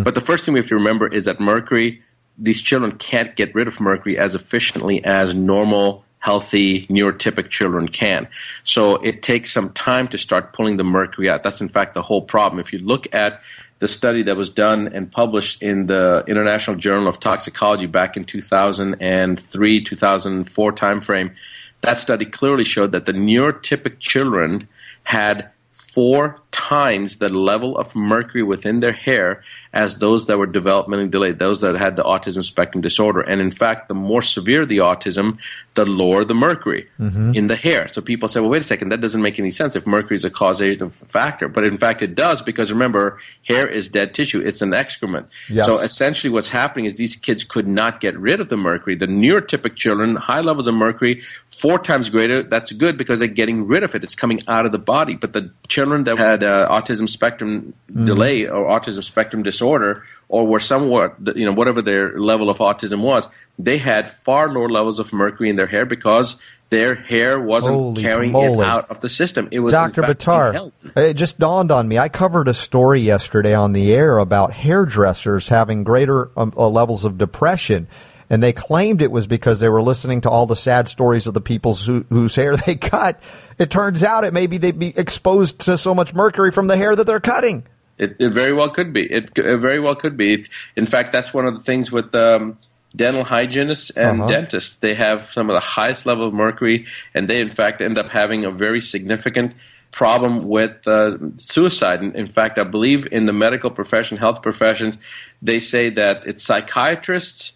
But 0.02 0.14
the 0.14 0.20
first 0.20 0.44
thing 0.44 0.54
we 0.54 0.60
have 0.60 0.68
to 0.68 0.74
remember 0.74 1.06
is 1.06 1.26
that 1.26 1.40
mercury, 1.40 2.02
these 2.38 2.62
children 2.62 2.92
can't 2.92 3.36
get 3.36 3.54
rid 3.54 3.68
of 3.68 3.78
mercury 3.80 4.16
as 4.16 4.34
efficiently 4.34 5.04
as 5.04 5.34
normal, 5.34 6.04
healthy, 6.18 6.86
neurotypic 6.86 7.50
children 7.50 7.88
can. 7.88 8.26
So 8.64 8.96
it 8.96 9.22
takes 9.22 9.52
some 9.52 9.70
time 9.72 10.08
to 10.08 10.18
start 10.18 10.52
pulling 10.52 10.76
the 10.76 10.84
mercury 10.84 11.28
out. 11.28 11.42
That's 11.42 11.60
in 11.60 11.68
fact 11.68 11.94
the 11.94 12.02
whole 12.02 12.22
problem. 12.22 12.60
If 12.60 12.72
you 12.72 12.78
look 12.78 13.12
at 13.14 13.40
the 13.82 13.88
study 13.88 14.22
that 14.22 14.36
was 14.36 14.48
done 14.48 14.86
and 14.94 15.10
published 15.10 15.60
in 15.60 15.86
the 15.86 16.22
International 16.28 16.76
Journal 16.76 17.08
of 17.08 17.18
Toxicology 17.18 17.86
back 17.86 18.16
in 18.16 18.24
2003, 18.24 19.82
2004 19.82 20.72
timeframe, 20.72 21.34
that 21.80 21.98
study 21.98 22.24
clearly 22.24 22.62
showed 22.62 22.92
that 22.92 23.06
the 23.06 23.12
neurotypic 23.12 23.98
children 23.98 24.68
had 25.02 25.50
four 25.72 26.38
times 26.52 27.16
the 27.16 27.28
level 27.28 27.76
of 27.76 27.94
mercury 27.96 28.42
within 28.42 28.80
their 28.80 28.92
hair 28.92 29.42
as 29.72 29.98
those 29.98 30.26
that 30.26 30.36
were 30.36 30.46
developmentally 30.46 31.10
delayed, 31.10 31.38
those 31.38 31.62
that 31.62 31.74
had 31.74 31.96
the 31.96 32.04
autism 32.04 32.44
spectrum 32.44 32.82
disorder. 32.82 33.22
And 33.22 33.40
in 33.40 33.50
fact, 33.50 33.88
the 33.88 33.94
more 33.94 34.20
severe 34.20 34.66
the 34.66 34.78
autism, 34.78 35.38
the 35.74 35.86
lower 35.86 36.24
the 36.24 36.34
mercury 36.34 36.88
Mm-hmm. 37.00 37.34
in 37.34 37.46
the 37.48 37.56
hair. 37.56 37.88
So 37.88 38.00
people 38.00 38.28
say, 38.28 38.38
well, 38.40 38.50
wait 38.50 38.62
a 38.62 38.64
second, 38.64 38.90
that 38.90 39.00
doesn't 39.00 39.22
make 39.22 39.38
any 39.38 39.50
sense 39.50 39.74
if 39.74 39.86
mercury 39.86 40.16
is 40.16 40.24
a 40.24 40.30
causative 40.30 40.92
factor. 41.08 41.48
But 41.48 41.64
in 41.64 41.78
fact, 41.78 42.02
it 42.02 42.14
does 42.14 42.42
because 42.42 42.70
remember, 42.70 43.18
hair 43.46 43.66
is 43.66 43.88
dead 43.88 44.14
tissue, 44.14 44.40
it's 44.40 44.62
an 44.62 44.72
excrement. 44.74 45.28
Yes. 45.48 45.66
So 45.66 45.80
essentially, 45.80 46.30
what's 46.30 46.48
happening 46.50 46.84
is 46.84 46.96
these 46.96 47.16
kids 47.16 47.42
could 47.44 47.66
not 47.66 48.00
get 48.00 48.16
rid 48.18 48.40
of 48.40 48.50
the 48.50 48.56
mercury. 48.56 48.94
The 48.94 49.06
neurotypic 49.06 49.74
children, 49.76 50.16
high 50.16 50.40
levels 50.42 50.68
of 50.68 50.74
mercury, 50.74 51.22
four 51.48 51.78
times 51.78 52.10
greater, 52.10 52.42
that's 52.42 52.72
good 52.72 52.96
because 52.96 53.18
they're 53.18 53.28
getting 53.28 53.66
rid 53.66 53.82
of 53.82 53.94
it. 53.94 54.04
It's 54.04 54.14
coming 54.14 54.40
out 54.46 54.66
of 54.66 54.72
the 54.72 54.78
body. 54.78 55.14
But 55.14 55.32
the 55.32 55.50
children 55.68 56.04
that 56.04 56.18
had 56.18 56.41
uh, 56.42 56.68
autism 56.68 57.08
spectrum 57.08 57.74
delay 57.92 58.46
or 58.46 58.66
autism 58.66 59.04
spectrum 59.04 59.42
disorder, 59.42 60.04
or 60.28 60.46
were 60.46 60.60
somewhat, 60.60 61.14
you 61.36 61.44
know, 61.44 61.52
whatever 61.52 61.82
their 61.82 62.18
level 62.18 62.48
of 62.48 62.58
autism 62.58 63.02
was, 63.02 63.28
they 63.58 63.78
had 63.78 64.10
far 64.10 64.50
lower 64.52 64.68
levels 64.68 64.98
of 64.98 65.12
mercury 65.12 65.50
in 65.50 65.56
their 65.56 65.66
hair 65.66 65.84
because 65.84 66.36
their 66.70 66.94
hair 66.94 67.38
wasn't 67.38 67.74
Holy 67.74 68.02
carrying 68.02 68.32
camole. 68.32 68.62
it 68.62 68.64
out 68.64 68.90
of 68.90 69.00
the 69.00 69.10
system. 69.10 69.46
It 69.50 69.60
was 69.60 69.72
Dr. 69.72 70.00
Buttar, 70.02 70.72
it 70.96 71.14
just 71.14 71.38
dawned 71.38 71.70
on 71.70 71.86
me. 71.86 71.98
I 71.98 72.08
covered 72.08 72.48
a 72.48 72.54
story 72.54 73.00
yesterday 73.00 73.52
on 73.54 73.74
the 73.74 73.92
air 73.92 74.16
about 74.16 74.54
hairdressers 74.54 75.48
having 75.48 75.84
greater 75.84 76.30
um, 76.34 76.54
uh, 76.56 76.66
levels 76.68 77.04
of 77.04 77.18
depression. 77.18 77.88
And 78.32 78.42
they 78.42 78.54
claimed 78.54 79.02
it 79.02 79.12
was 79.12 79.26
because 79.26 79.60
they 79.60 79.68
were 79.68 79.82
listening 79.82 80.22
to 80.22 80.30
all 80.30 80.46
the 80.46 80.56
sad 80.56 80.88
stories 80.88 81.26
of 81.26 81.34
the 81.34 81.40
people 81.42 81.74
who, 81.74 82.06
whose 82.08 82.34
hair 82.34 82.56
they 82.56 82.74
cut. 82.94 83.22
It 83.58 83.70
turns 83.70 84.02
out 84.02 84.24
it 84.24 84.32
maybe 84.32 84.56
they'd 84.56 84.78
be 84.78 84.96
exposed 84.98 85.60
to 85.66 85.76
so 85.76 85.94
much 85.94 86.14
mercury 86.14 86.50
from 86.50 86.66
the 86.66 86.76
hair 86.78 86.96
that 86.96 87.06
they're 87.06 87.20
cutting. 87.20 87.66
It, 87.98 88.16
it 88.18 88.30
very 88.30 88.54
well 88.54 88.70
could 88.70 88.92
be. 88.94 89.02
It, 89.02 89.36
it 89.36 89.58
very 89.58 89.78
well 89.78 89.94
could 89.94 90.16
be. 90.16 90.32
It, 90.32 90.48
in 90.76 90.86
fact, 90.86 91.12
that's 91.12 91.34
one 91.34 91.44
of 91.44 91.54
the 91.54 91.60
things 91.60 91.92
with 91.92 92.12
um, 92.14 92.56
dental 92.96 93.22
hygienists 93.22 93.90
and 93.90 94.22
Uh-huh. 94.22 94.30
dentists. 94.30 94.76
They 94.76 94.94
have 94.94 95.30
some 95.30 95.50
of 95.50 95.54
the 95.54 95.60
highest 95.60 96.06
level 96.06 96.26
of 96.26 96.32
mercury, 96.32 96.86
and 97.14 97.28
they, 97.28 97.38
in 97.40 97.50
fact, 97.50 97.82
end 97.82 97.98
up 97.98 98.08
having 98.10 98.46
a 98.46 98.50
very 98.50 98.80
significant 98.80 99.52
problem 99.90 100.38
with 100.38 100.88
uh, 100.88 101.18
suicide. 101.36 102.02
In, 102.02 102.16
in 102.16 102.28
fact, 102.28 102.58
I 102.58 102.64
believe 102.64 103.06
in 103.12 103.26
the 103.26 103.34
medical 103.34 103.70
profession, 103.70 104.16
health 104.16 104.40
professions, 104.40 104.96
they 105.42 105.60
say 105.60 105.90
that 105.90 106.26
it's 106.26 106.42
psychiatrists, 106.42 107.52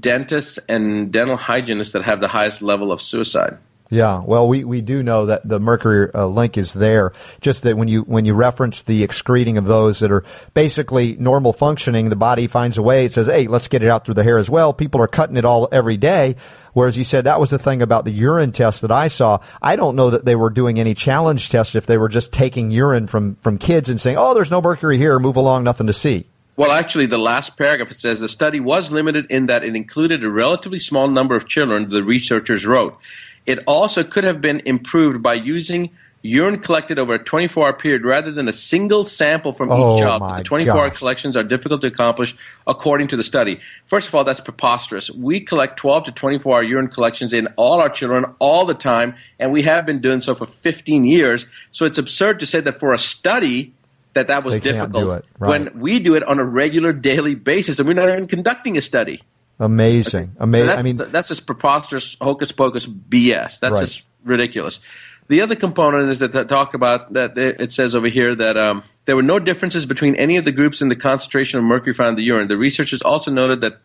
dentists, 0.00 0.58
and 0.68 1.12
dental 1.12 1.36
hygienists 1.36 1.92
that 1.92 2.04
have 2.04 2.20
the 2.20 2.28
highest 2.28 2.62
level 2.62 2.92
of 2.92 3.00
suicide. 3.00 3.58
Yeah, 3.90 4.22
well, 4.24 4.48
we, 4.48 4.64
we 4.64 4.80
do 4.80 5.02
know 5.02 5.26
that 5.26 5.46
the 5.46 5.60
mercury 5.60 6.10
uh, 6.14 6.26
link 6.26 6.56
is 6.56 6.72
there. 6.72 7.12
Just 7.40 7.62
that 7.64 7.76
when 7.76 7.86
you 7.86 8.02
when 8.02 8.24
you 8.24 8.34
reference 8.34 8.82
the 8.82 9.04
excreting 9.04 9.58
of 9.58 9.66
those 9.66 10.00
that 10.00 10.10
are 10.10 10.24
basically 10.54 11.16
normal 11.16 11.52
functioning, 11.52 12.08
the 12.08 12.16
body 12.16 12.46
finds 12.46 12.78
a 12.78 12.82
way. 12.82 13.04
It 13.04 13.12
says, 13.12 13.26
"Hey, 13.26 13.46
let's 13.46 13.68
get 13.68 13.82
it 13.82 13.90
out 13.90 14.04
through 14.04 14.14
the 14.14 14.24
hair 14.24 14.38
as 14.38 14.48
well." 14.48 14.72
People 14.72 15.02
are 15.02 15.06
cutting 15.06 15.36
it 15.36 15.44
all 15.44 15.68
every 15.70 15.98
day. 15.98 16.36
Whereas 16.72 16.96
you 16.96 17.04
said 17.04 17.24
that 17.24 17.38
was 17.38 17.50
the 17.50 17.58
thing 17.58 17.82
about 17.82 18.04
the 18.04 18.10
urine 18.10 18.52
test 18.52 18.80
that 18.82 18.90
I 18.90 19.08
saw. 19.08 19.38
I 19.62 19.76
don't 19.76 19.96
know 19.96 20.10
that 20.10 20.24
they 20.24 20.34
were 20.34 20.50
doing 20.50 20.80
any 20.80 20.94
challenge 20.94 21.50
tests 21.50 21.74
if 21.74 21.86
they 21.86 21.98
were 21.98 22.08
just 22.08 22.32
taking 22.32 22.70
urine 22.70 23.06
from 23.06 23.36
from 23.36 23.58
kids 23.58 23.88
and 23.90 24.00
saying, 24.00 24.16
"Oh, 24.18 24.34
there's 24.34 24.50
no 24.50 24.62
mercury 24.62 24.96
here. 24.96 25.18
Move 25.18 25.36
along, 25.36 25.62
nothing 25.62 25.86
to 25.86 25.92
see." 25.92 26.26
Well, 26.56 26.70
actually, 26.70 27.06
the 27.06 27.18
last 27.18 27.56
paragraph 27.56 27.90
it 27.90 27.98
says 27.98 28.20
the 28.20 28.28
study 28.28 28.60
was 28.60 28.92
limited 28.92 29.26
in 29.28 29.46
that 29.46 29.64
it 29.64 29.74
included 29.74 30.22
a 30.22 30.30
relatively 30.30 30.78
small 30.78 31.08
number 31.08 31.34
of 31.34 31.48
children, 31.48 31.88
the 31.88 32.04
researchers 32.04 32.64
wrote. 32.64 32.96
It 33.44 33.58
also 33.66 34.04
could 34.04 34.24
have 34.24 34.40
been 34.40 34.60
improved 34.64 35.20
by 35.22 35.34
using 35.34 35.90
urine 36.22 36.58
collected 36.58 36.98
over 36.98 37.14
a 37.14 37.18
24 37.22 37.66
hour 37.66 37.72
period 37.74 38.02
rather 38.04 38.32
than 38.32 38.48
a 38.48 38.52
single 38.52 39.04
sample 39.04 39.52
from 39.52 39.70
Oh, 39.70 39.96
each 39.96 40.00
child. 40.00 40.20
my 40.20 40.38
The 40.38 40.44
24 40.44 40.74
hour 40.74 40.90
collections 40.90 41.36
are 41.36 41.42
difficult 41.42 41.82
to 41.82 41.88
accomplish 41.88 42.34
according 42.66 43.08
to 43.08 43.16
the 43.16 43.24
study. 43.24 43.60
First 43.88 44.08
of 44.08 44.14
all, 44.14 44.24
that's 44.24 44.40
preposterous. 44.40 45.10
We 45.10 45.40
collect 45.40 45.76
12 45.76 46.04
to 46.04 46.12
24 46.12 46.54
hour 46.56 46.62
urine 46.62 46.88
collections 46.88 47.32
in 47.34 47.48
all 47.56 47.82
our 47.82 47.90
children 47.90 48.24
all 48.38 48.64
the 48.64 48.74
time, 48.74 49.16
and 49.38 49.52
we 49.52 49.62
have 49.62 49.84
been 49.84 50.00
doing 50.00 50.22
so 50.22 50.34
for 50.34 50.46
15 50.46 51.04
years. 51.04 51.44
So 51.72 51.84
it's 51.84 51.98
absurd 51.98 52.40
to 52.40 52.46
say 52.46 52.60
that 52.60 52.80
for 52.80 52.94
a 52.94 52.98
study, 52.98 53.74
that 54.14 54.28
that 54.28 54.44
was 54.44 54.54
They 54.54 54.60
difficult 54.72 55.24
right. 55.38 55.48
when 55.50 55.80
we 55.80 55.98
do 56.00 56.14
it 56.14 56.22
on 56.22 56.38
a 56.38 56.44
regular 56.44 56.92
daily 56.92 57.34
basis 57.34 57.78
and 57.78 57.86
we're 57.88 57.94
not 57.94 58.08
even 58.08 58.26
conducting 58.26 58.76
a 58.76 58.80
study. 58.80 59.22
Amazing, 59.60 60.32
So 60.36 60.42
amazing. 60.44 60.66
that's, 60.66 60.78
I 60.78 60.82
mean, 60.82 61.12
that's 61.12 61.28
just 61.28 61.46
preposterous 61.46 62.16
hocus 62.20 62.50
pocus 62.52 62.86
BS. 62.86 63.60
That's 63.60 63.72
Right. 63.74 63.80
just 63.80 64.02
ridiculous. 64.24 64.80
The 65.28 65.40
other 65.40 65.54
component 65.54 66.10
is 66.10 66.18
that 66.18 66.32
they 66.32 66.44
talk 66.44 66.74
about 66.74 67.12
that 67.14 67.38
it 67.38 67.60
it 67.60 67.72
says 67.72 67.94
over 67.94 68.08
here 68.08 68.34
that 68.34 68.56
um, 68.58 68.82
there 69.06 69.16
were 69.16 69.22
no 69.22 69.38
differences 69.38 69.86
between 69.86 70.16
any 70.16 70.36
of 70.36 70.44
the 70.44 70.52
groups 70.52 70.82
in 70.82 70.88
the 70.88 70.96
concentration 70.96 71.58
of 71.58 71.64
mercury 71.64 71.94
found 71.94 72.10
in 72.10 72.16
the 72.16 72.22
urine. 72.24 72.48
The 72.48 72.58
researchers 72.58 73.00
also 73.00 73.30
noted 73.30 73.60
that 73.62 73.78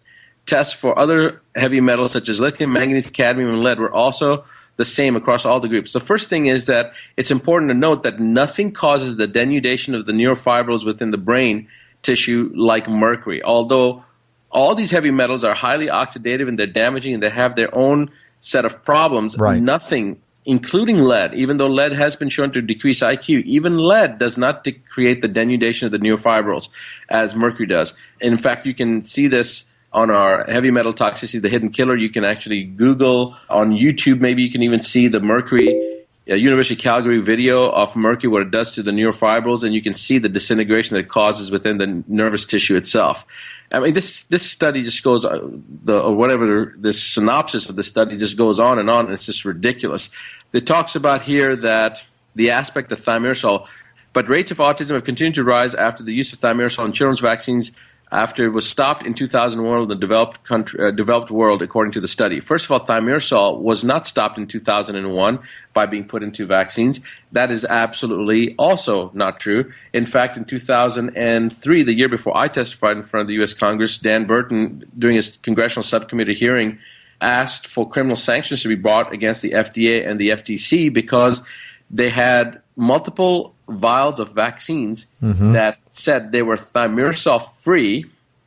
tests 0.45 0.73
for 0.73 0.97
other 0.97 1.41
heavy 1.55 1.79
metals 1.81 2.11
such 2.11 2.27
as 2.27 2.39
lithium, 2.39 2.73
manganese, 2.73 3.09
cadmium, 3.11 3.51
and 3.51 3.63
lead 3.63 3.79
were 3.79 3.91
also 3.93 4.43
the 4.79 4.85
same 4.85 5.17
across 5.17 5.43
all 5.43 5.59
the 5.59 5.67
groups. 5.67 5.91
The 5.91 5.99
first 5.99 6.29
thing 6.29 6.45
is 6.45 6.67
that 6.67 6.93
it's 7.17 7.31
important 7.31 7.69
to 7.69 7.73
note 7.75 8.03
that 8.03 8.17
nothing 8.17 8.71
causes 8.71 9.17
the 9.17 9.27
denudation 9.27 9.93
of 9.93 10.05
the 10.05 10.13
neurofibrils 10.13 10.85
within 10.85 11.11
the 11.11 11.17
brain 11.17 11.67
tissue 12.01 12.49
like 12.55 12.87
mercury. 12.87 13.43
Although 13.43 14.05
all 14.49 14.75
these 14.75 14.89
heavy 14.89 15.11
metals 15.11 15.43
are 15.43 15.53
highly 15.53 15.87
oxidative 15.87 16.47
and 16.47 16.57
they're 16.57 16.65
damaging 16.65 17.13
and 17.13 17.21
they 17.21 17.29
have 17.29 17.57
their 17.57 17.77
own 17.77 18.09
set 18.39 18.63
of 18.63 18.85
problems, 18.85 19.37
Right. 19.37 19.61
nothing 19.61 20.21
including 20.45 20.97
lead, 20.97 21.33
even 21.33 21.57
though 21.57 21.67
lead 21.67 21.91
has 21.91 22.15
been 22.15 22.29
shown 22.29 22.49
to 22.53 22.61
decrease 22.61 23.01
IQ, 23.01 23.43
even 23.43 23.77
lead 23.77 24.17
does 24.17 24.37
not 24.37 24.63
de- 24.63 24.71
create 24.71 25.21
the 25.21 25.27
denudation 25.27 25.83
of 25.83 25.91
the 25.91 25.99
neurofibrils 25.99 26.69
as 27.09 27.35
mercury 27.35 27.67
does. 27.67 27.93
In 28.21 28.37
fact, 28.37 28.65
you 28.65 28.73
can 28.73 29.03
see 29.03 29.27
this 29.27 29.65
on 29.91 30.11
our 30.11 30.43
heavy 30.45 30.71
metal 30.71 30.93
toxicity, 30.93 31.41
the 31.41 31.49
hidden 31.49 31.69
killer. 31.69 31.95
You 31.95 32.09
can 32.09 32.23
actually 32.23 32.63
Google 32.63 33.35
on 33.49 33.71
YouTube, 33.71 34.19
maybe 34.19 34.41
you 34.43 34.51
can 34.51 34.63
even 34.63 34.81
see 34.81 35.07
the 35.07 35.19
mercury. 35.19 36.05
uh 36.29 36.35
University 36.35 36.75
of 36.75 36.79
Calgary 36.79 37.21
video 37.21 37.69
of 37.71 37.95
mercury, 37.95 38.29
what 38.29 38.43
it 38.43 38.51
does 38.51 38.73
to 38.75 38.83
the 38.83 38.91
neurofibrils, 38.91 39.63
and 39.63 39.73
you 39.73 39.81
can 39.81 39.95
see 39.95 40.19
the 40.19 40.29
disintegration 40.29 40.93
that 40.93 41.05
it 41.05 41.09
causes 41.09 41.49
within 41.49 41.77
the 41.79 42.03
nervous 42.07 42.45
tissue 42.45 42.77
itself. 42.77 43.25
I 43.71 43.79
mean, 43.79 43.93
this 43.93 44.23
this 44.25 44.49
study 44.49 44.81
just 44.83 45.03
goes 45.03 45.25
uh, 45.25 45.47
the 45.83 45.99
or 45.99 46.13
whatever 46.15 46.73
this 46.77 47.03
synopsis 47.03 47.69
of 47.69 47.75
the 47.75 47.83
study 47.83 48.17
just 48.17 48.37
goes 48.37 48.59
on 48.59 48.79
and 48.79 48.89
on. 48.89 49.05
And 49.05 49.13
it's 49.13 49.25
just 49.25 49.45
ridiculous. 49.45 50.09
It 50.53 50.65
talks 50.65 50.95
about 50.95 51.21
here 51.21 51.55
that 51.55 52.03
the 52.35 52.51
aspect 52.51 52.91
of 52.91 53.01
thimerosal, 53.01 53.67
but 54.13 54.27
rates 54.27 54.51
of 54.51 54.57
autism 54.57 54.95
have 54.95 55.03
continued 55.03 55.35
to 55.35 55.43
rise 55.43 55.75
after 55.75 56.03
the 56.03 56.13
use 56.13 56.33
of 56.33 56.39
thimerosal 56.39 56.85
in 56.85 56.93
children's 56.93 57.19
vaccines 57.19 57.71
after 58.11 58.45
it 58.45 58.49
was 58.49 58.67
stopped 58.67 59.05
in 59.05 59.13
2001 59.13 59.83
in 59.83 59.87
the 59.87 59.95
developed 59.95 60.43
country, 60.43 60.79
uh, 60.83 60.91
developed 60.91 61.29
world, 61.29 61.61
according 61.61 61.91
to 61.93 62.01
the 62.01 62.07
study. 62.07 62.39
First 62.39 62.65
of 62.65 62.71
all, 62.71 62.79
thimerosal 62.79 63.59
was 63.59 63.83
not 63.83 64.07
stopped 64.07 64.37
in 64.37 64.47
2001 64.47 65.39
by 65.73 65.85
being 65.85 66.05
put 66.05 66.23
into 66.23 66.45
vaccines. 66.47 66.99
That 67.31 67.51
is 67.51 67.65
absolutely 67.65 68.55
also 68.57 69.11
not 69.13 69.39
true. 69.39 69.71
In 69.93 70.05
fact, 70.07 70.37
in 70.37 70.45
2003, 70.45 71.83
the 71.83 71.93
year 71.93 72.09
before 72.09 72.35
I 72.35 72.47
testified 72.47 72.97
in 72.97 73.03
front 73.03 73.21
of 73.21 73.27
the 73.27 73.35
U.S. 73.35 73.53
Congress, 73.53 73.99
Dan 73.99 74.25
Burton, 74.25 74.89
during 74.97 75.15
his 75.15 75.37
congressional 75.43 75.83
subcommittee 75.83 76.33
hearing, 76.33 76.79
asked 77.21 77.67
for 77.67 77.87
criminal 77.87 78.15
sanctions 78.15 78.63
to 78.63 78.67
be 78.67 78.75
brought 78.75 79.13
against 79.13 79.41
the 79.41 79.51
FDA 79.51 80.07
and 80.07 80.19
the 80.19 80.29
FTC 80.29 80.91
because 80.91 81.43
they 81.91 82.09
had 82.09 82.61
multiple 82.75 83.53
vials 83.69 84.19
of 84.19 84.31
vaccines 84.31 85.05
mm-hmm. 85.21 85.53
that 85.53 85.77
said 85.93 86.31
they 86.31 86.41
were 86.41 86.57
thimerosal 86.57 87.49
free, 87.59 88.05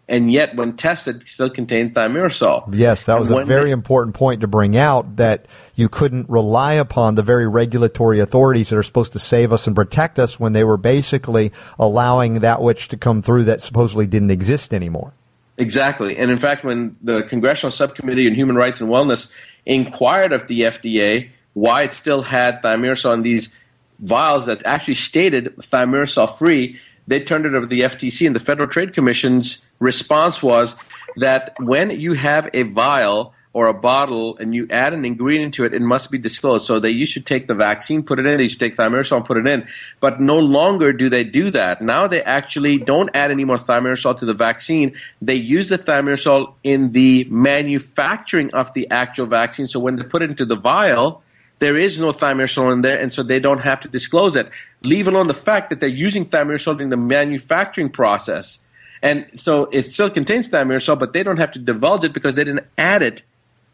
and 0.09 0.33
yet 0.33 0.55
when 0.57 0.77
tested, 0.77 1.27
still 1.29 1.51
contained 1.51 1.95
thimerosal. 1.95 2.65
Yes, 2.73 3.07
that 3.07 3.19
was 3.19 3.31
a 3.31 3.43
very 3.43 3.67
they- 3.67 3.71
important 3.71 4.15
point 4.15 4.41
to 4.41 4.47
bring 4.47 4.77
out 4.77 5.17
that 5.17 5.47
you 5.75 5.89
couldn't 5.89 6.29
rely 6.29 6.75
upon 6.75 7.15
the 7.15 7.23
very 7.23 7.49
regulatory 7.49 8.21
authorities 8.21 8.71
that 8.71 8.77
are 8.77 8.83
supposed 8.83 9.13
to 9.13 9.19
save 9.19 9.53
us 9.53 9.67
and 9.67 9.77
protect 9.77 10.19
us 10.19 10.39
when 10.39 10.53
they 10.53 10.65
were 10.65 10.77
basically 10.77 11.53
allowing 11.79 12.41
that 12.41 12.61
which 12.61 12.89
to 12.89 12.97
come 12.97 13.23
through 13.23 13.45
that 13.45 13.63
supposedly 13.63 14.07
didn't 14.07 14.31
exist 14.31 14.75
anymore. 14.75 15.13
Exactly. 15.59 16.17
And 16.17 16.31
in 16.31 16.39
fact, 16.39 16.65
when 16.65 16.97
the 17.03 17.23
Congressional 17.25 17.71
Subcommittee 17.71 18.27
on 18.27 18.35
Human 18.35 18.57
Rights 18.57 18.81
and 18.81 18.89
Wellness 18.89 19.31
inquired 19.67 20.33
of 20.33 20.47
the 20.49 20.63
FDA 20.63 21.29
why 21.55 21.83
it 21.83 21.93
still 21.93 22.23
had 22.23 22.63
thimerosal 22.63 23.15
in 23.15 23.23
these 23.23 23.55
vials 24.03 24.47
that 24.47 24.65
actually 24.67 24.97
stated 24.97 25.57
thimerosal 25.57 26.37
free, 26.37 26.79
they 27.07 27.21
turned 27.21 27.47
it 27.47 27.55
over 27.55 27.63
to 27.63 27.67
the 27.67 27.81
FTC, 27.81 28.27
and 28.27 28.37
the 28.37 28.41
Federal 28.41 28.69
Trade 28.69 28.93
Commission's 28.93 29.63
response 29.79 30.43
was 30.43 30.77
that 31.17 31.55
when 31.59 31.91
you 31.91 32.13
have 32.13 32.49
a 32.53 32.63
vial 32.63 33.35
or 33.55 33.67
a 33.67 33.75
bottle 33.75 34.37
and 34.39 34.55
you 34.55 34.67
add 34.71 34.95
an 34.95 35.05
ingredient 35.05 35.55
to 35.55 35.65
it, 35.65 35.75
it 35.75 35.83
must 35.83 36.11
be 36.11 36.19
disclosed. 36.19 36.67
So 36.67 36.81
they 36.81 36.91
you 36.91 37.05
should 37.05 37.27
take 37.27 37.49
the 37.49 37.55
vaccine, 37.55 38.03
put 38.03 38.19
it 38.19 38.27
in, 38.27 38.41
you 38.41 38.49
should 38.49 38.61
take 38.61 38.77
thimerosal 38.77 39.19
and 39.19 39.27
put 39.27 39.37
it 39.37 39.47
in. 39.47 39.67
But 40.01 40.21
no 40.21 40.39
longer 40.39 40.93
do 40.93 41.11
they 41.11 41.25
do 41.25 41.51
that. 41.51 41.83
Now 41.83 42.07
they 42.07 42.23
actually 42.23 42.79
don't 42.79 43.11
add 43.15 43.31
any 43.31 43.45
more 43.45 43.59
thimerosal 43.59 44.19
to 44.21 44.25
the 44.25 44.35
vaccine. 44.35 44.95
They 45.21 45.35
use 45.35 45.69
the 45.69 45.79
thimerosal 45.79 46.55
in 46.63 46.93
the 46.93 47.27
manufacturing 47.31 48.55
of 48.55 48.73
the 48.73 48.91
actual 48.91 49.27
vaccine. 49.27 49.69
So 49.69 49.81
when 49.81 49.97
they 49.97 50.05
put 50.05 50.23
it 50.23 50.31
into 50.31 50.47
the 50.47 50.57
vial, 50.57 51.23
there 51.63 51.77
is 51.77 51.97
no 51.97 52.11
thimerosal 52.11 52.73
in 52.73 52.83
there, 52.83 52.99
and 52.99 53.13
so 53.13 53.23
they 53.23 53.39
don't 53.39 53.61
have 53.61 53.79
to 53.79 53.89
disclose 53.89 54.35
it. 54.35 54.51
leave 54.83 55.07
alone 55.07 55.29
the 55.29 55.43
fact 55.51 55.71
that 55.71 55.79
they're 55.79 55.89
using 55.89 56.27
thimerosal 56.27 56.77
during 56.77 56.89
the 56.89 56.97
manufacturing 56.97 57.89
process. 57.89 58.59
And 59.01 59.27
so 59.37 59.67
it 59.67 59.93
still 59.93 60.11
contains 60.11 60.49
thimerosal, 60.49 60.99
but 60.99 61.13
they 61.13 61.23
don't 61.23 61.37
have 61.37 61.53
to 61.53 61.61
divulge 61.61 62.03
it 62.03 62.13
because 62.13 62.35
they 62.35 62.43
didn't 62.43 62.67
add 62.77 63.03
it 63.03 63.23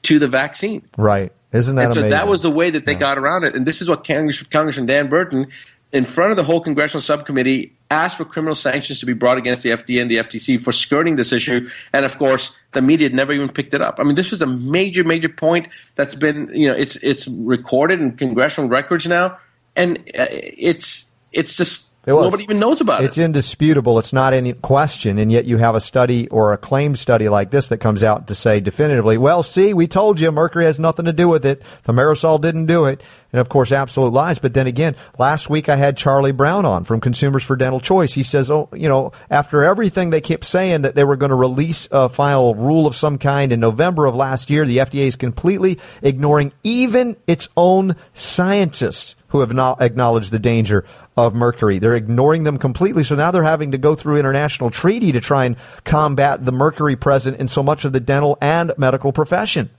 to 0.03 0.19
the 0.19 0.29
vaccine. 0.29 0.83
Right. 0.99 1.33
Isn't 1.51 1.77
that 1.77 1.87
and 1.87 1.95
so 1.95 2.01
amazing? 2.01 2.11
that 2.11 2.29
was 2.29 2.43
the 2.43 2.51
way 2.51 2.69
that 2.69 2.85
they 2.85 2.95
got 2.95 3.17
around 3.17 3.45
it. 3.45 3.57
And 3.57 3.65
this 3.65 3.81
is 3.81 3.89
what 3.89 4.07
Congress, 4.07 4.43
Congressman 4.43 4.85
Dan 4.85 5.09
Burton, 5.09 5.47
in 5.93 6.05
front 6.05 6.31
of 6.31 6.37
the 6.37 6.45
whole 6.45 6.61
congressional 6.61 7.01
subcommittee, 7.01 7.73
asked 7.91 8.19
for 8.19 8.25
criminal 8.25 8.55
sanctions 8.55 9.01
to 9.01 9.07
be 9.07 9.15
brought 9.15 9.39
against 9.39 9.63
the 9.63 9.71
FDA 9.71 10.01
and 10.01 10.11
the 10.11 10.17
FTC 10.17 10.61
for 10.61 10.73
skirting 10.73 11.17
this 11.17 11.33
issue. 11.33 11.69
And 11.93 12.05
of 12.05 12.19
course, 12.19 12.55
the 12.73 12.83
media 12.83 13.09
never 13.09 13.33
even 13.33 13.49
picked 13.49 13.73
it 13.73 13.81
up. 13.81 13.99
I 13.99 14.05
mean, 14.05 14.15
this 14.15 14.31
was 14.31 14.43
a 14.43 14.47
major, 14.47 15.05
major 15.05 15.31
point 15.31 15.69
that's 15.95 16.15
been, 16.15 16.51
you 16.53 16.69
know, 16.69 16.75
it's 16.75 16.97
it's 16.97 17.27
recorded 17.29 18.01
in 18.01 18.17
congressional 18.17 18.69
records 18.69 19.07
now, 19.07 19.39
and 19.77 19.99
uh, 20.19 20.27
it's 20.31 21.11
it's 21.33 21.57
just 21.57 21.88
It 22.09 22.15
was. 22.15 22.25
nobody 22.25 22.45
even 22.45 22.59
knows 22.59 22.81
about 22.81 23.05
It's 23.05 23.19
it. 23.19 23.21
It's 23.21 23.27
indisputable. 23.27 23.99
It's 23.99 24.15
not 24.15 24.33
any 24.33 24.55
question. 24.55 25.19
And 25.19 25.31
yet 25.31 25.45
you 25.45 25.59
have 25.59 25.75
a 25.75 25.81
study 25.81 26.27
or 26.29 26.55
a 26.55 26.57
claim 26.57 26.97
study 26.97 27.29
like 27.29 27.51
this 27.51 27.69
that 27.69 27.79
comes 27.79 28.03
out 28.03 28.29
to 28.29 28.35
say 28.35 28.61
definitively, 28.61 29.19
well, 29.19 29.43
see, 29.43 29.75
we 29.75 29.87
told 29.87 30.19
you 30.19 30.33
mercury 30.33 30.65
has 30.65 30.81
nothing 30.81 31.05
to 31.05 31.13
do 31.13 31.29
with 31.29 31.45
it. 31.45 31.61
Thimerosal 31.85 32.41
didn't 32.41 32.65
do 32.65 32.87
it. 32.87 33.03
And 33.31 33.41
of 33.41 33.51
course, 33.51 33.73
absolute 33.73 34.15
lies. 34.15 34.39
But 34.39 34.55
then 34.55 34.67
again, 34.67 34.97
last 35.19 35.51
week 35.51 35.69
I 35.69 35.77
had 35.77 35.99
Charlie 35.99 36.33
Brown 36.33 36.65
on 36.65 36.85
from 36.85 37.01
Consumers 37.01 37.45
for 37.45 37.57
Dental 37.57 37.79
Choice. 37.81 38.15
He 38.15 38.23
says, 38.23 38.51
oh, 38.51 38.71
you 38.73 38.89
know, 38.89 39.13
after 39.29 39.63
everything 39.63 40.09
they 40.09 40.23
kept 40.23 40.47
saying 40.47 40.83
that 40.83 40.95
they 40.95 41.05
were 41.05 41.17
going 41.17 41.29
to 41.29 41.37
release 41.37 41.89
a 41.91 42.09
final 42.09 42.55
rule 42.55 42.87
of 42.87 42.97
some 42.97 43.19
kind 43.19 43.53
in 43.53 43.61
November 43.61 44.07
of 44.07 44.15
last 44.15 44.49
year, 44.49 44.65
the 44.65 44.79
FDA 44.79 45.07
is 45.09 45.17
completely 45.17 45.79
ignoring 46.03 46.55
even 46.65 47.19
its 47.27 47.51
own 47.55 47.97
scientists 48.15 49.15
who 49.29 49.41
have 49.41 49.53
not 49.53 49.81
acknowledged 49.81 50.33
the 50.33 50.39
danger 50.39 50.85
of 51.17 51.35
mercury. 51.35 51.79
They're 51.79 51.95
ignoring 51.95 52.45
them 52.45 52.59
completely. 52.59 53.05
So 53.05 53.15
now 53.15 53.31
they're 53.31 53.43
having 53.43 53.73
to 53.73 53.79
go 53.79 53.95
through 53.95 54.17
international 54.17 54.71
treaty 54.71 55.13
to 55.13 55.21
try 55.21 55.45
and 55.45 55.57
combat 55.85 56.45
the 56.45 56.53
mercury 56.53 56.97
present 56.97 57.39
in 57.39 57.49
so 57.49 57.63
much 57.63 57.85
of 57.85 57.93
the 57.93 58.01
dental 58.01 58.39
and 58.41 58.73
medical 58.79 59.13
profession. 59.13 59.71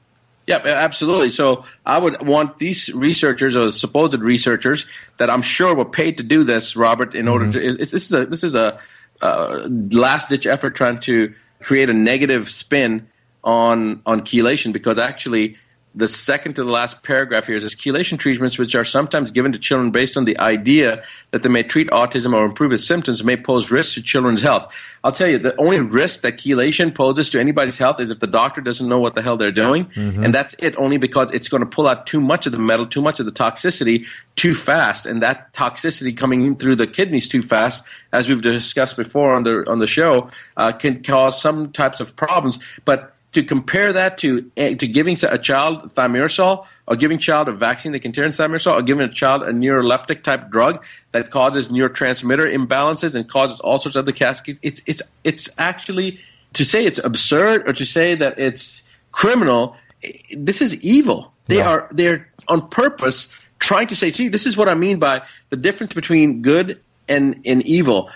Yeah, 0.50 0.58
absolutely. 0.66 1.30
So 1.30 1.66
I 1.86 2.00
would 2.00 2.26
want 2.26 2.58
these 2.58 2.90
researchers 2.90 3.56
or 3.56 3.72
supposed 3.72 4.20
researchers 4.20 4.88
that 5.18 5.30
I'm 5.30 5.44
sure 5.44 5.76
were 5.76 5.86
paid 5.86 6.18
to 6.18 6.24
do 6.24 6.44
this, 6.44 6.76
Robert, 6.76 7.14
in 7.14 7.28
order 7.28 7.52
to. 7.52 7.82
It's, 7.82 7.92
this 7.92 8.06
is 8.06 8.14
a 8.14 8.26
this 8.26 8.44
is 8.44 8.56
a 8.56 8.80
uh, 9.22 9.68
last 9.70 10.30
ditch 10.30 10.48
effort 10.48 10.76
trying 10.76 11.02
to 11.02 11.36
create 11.62 11.90
a 11.90 11.94
negative 11.94 12.50
spin 12.50 13.08
on 13.44 14.02
on 14.08 14.22
chelation 14.22 14.74
because 14.74 14.98
actually 14.98 15.56
the 15.96 16.08
second 16.08 16.54
to 16.54 16.64
the 16.64 16.72
last 16.72 17.02
paragraph 17.02 17.48
here 17.48 17.58
is 17.58 17.66
chelation 17.76 18.20
treatments 18.20 18.60
which 18.60 18.76
are 18.76 18.86
sometimes 18.86 19.32
given 19.32 19.52
to 19.52 19.60
children 19.60 19.90
based 19.90 20.16
on 20.18 20.26
the 20.26 20.40
idea 20.40 21.04
that 21.32 21.42
they 21.42 21.50
may 21.50 21.64
treat 21.64 21.88
autism 21.90 22.34
or 22.34 22.46
improve 22.46 22.72
its 22.72 22.86
symptoms 22.86 23.24
may 23.24 23.36
pose 23.36 23.72
risks 23.72 23.96
to 23.96 24.02
children's 24.04 24.42
health. 24.42 24.72
I'll 25.04 25.12
tell 25.12 25.28
you, 25.28 25.40
the 25.40 25.60
only 25.60 25.80
risk 25.80 26.22
that 26.22 26.38
chelation 26.38 26.94
poses 26.94 27.32
to 27.32 27.40
anybody's 27.40 27.78
health 27.78 28.00
is 28.00 28.12
if 28.12 28.20
the 28.20 28.28
doctor 28.28 28.62
doesn't 28.62 28.88
know 28.88 29.00
what 29.00 29.16
the 29.16 29.24
hell 29.24 29.36
they're 29.36 29.52
doing. 29.52 29.90
And 30.24 30.34
that's 30.34 30.56
it, 30.60 30.78
only 30.78 30.98
because 30.98 31.32
it's 31.34 31.50
going 31.50 31.62
to 31.62 31.68
pull 31.68 31.88
out 31.88 32.06
too 32.06 32.22
much 32.22 32.46
of 32.46 32.52
the 32.52 32.60
metal, 32.60 32.86
too 32.86 33.02
much 33.02 33.20
of 33.20 33.26
the 33.26 33.32
toxicity 33.32 34.06
too 34.36 34.54
fast. 34.54 35.08
And 35.08 35.24
that 35.24 35.54
toxicity 35.54 36.16
coming 36.16 36.46
in 36.46 36.56
through 36.56 36.76
the 36.76 36.88
kidneys 36.88 37.28
too 37.28 37.42
fast, 37.42 37.84
as 38.14 38.30
we've 38.30 38.42
discussed 38.42 38.96
before 38.96 39.34
on 39.34 39.44
the, 39.44 39.68
on 39.68 39.80
the 39.80 39.88
show, 39.88 40.30
uh, 40.56 40.72
can 40.72 41.02
cause 41.02 41.42
some 41.42 41.72
types 41.72 42.00
of 42.00 42.16
problems. 42.16 42.60
But 42.86 43.16
to 43.34 43.44
compare 43.44 43.94
that 43.94 44.18
to 44.20 44.50
eh, 44.58 44.76
to 44.76 44.88
giving 44.88 45.16
a 45.24 45.38
child 45.38 45.94
thimerosal 45.96 46.66
or 46.88 46.96
giving 46.96 47.18
a 47.18 47.22
child 47.22 47.48
a 47.48 47.52
vaccine 47.54 47.92
that 47.92 48.00
contains 48.00 48.38
thimerosal 48.38 48.74
or 48.74 48.82
giving 48.82 49.08
a 49.08 49.14
child 49.14 49.44
a 49.44 49.52
neuroleptic 49.52 50.24
type 50.24 50.50
drug 50.50 50.84
that 51.12 51.30
causes 51.30 51.70
neurotransmitter 51.70 52.52
imbalances 52.52 53.14
and 53.16 53.30
causes 53.30 53.60
all 53.60 53.80
sorts 53.80 53.96
of 53.96 54.04
other 54.06 54.12
cascades 54.12 54.60
it's 54.64 54.82
it's 54.88 55.02
it's 55.24 55.50
actually 55.58 56.20
to 56.54 56.64
say 56.66 56.86
it's 56.86 56.98
absurd 57.00 57.68
or 57.68 57.74
to 57.74 57.86
say 57.86 58.16
that 58.16 58.40
it's 58.40 58.82
criminal 59.12 59.76
eh, 60.04 60.12
this 60.38 60.62
is 60.62 60.76
evil. 60.84 61.32
They 61.48 61.58
Yeah. 61.58 61.70
are 61.70 61.88
they're 61.92 62.28
on 62.48 62.68
purpose 62.70 63.28
trying 63.60 63.88
to 63.88 63.96
say 63.96 64.12
see 64.12 64.28
this 64.30 64.46
is 64.48 64.56
what 64.58 64.70
i 64.70 64.74
mean 64.74 64.98
by 65.00 65.22
the 65.50 65.58
difference 65.58 65.94
between 65.94 66.42
good 66.42 66.80
and, 67.08 67.42
and 67.46 67.62
evil. 67.66 68.10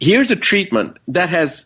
Here's 0.00 0.30
a 0.30 0.36
treatment 0.36 0.98
that 1.08 1.30
has 1.30 1.64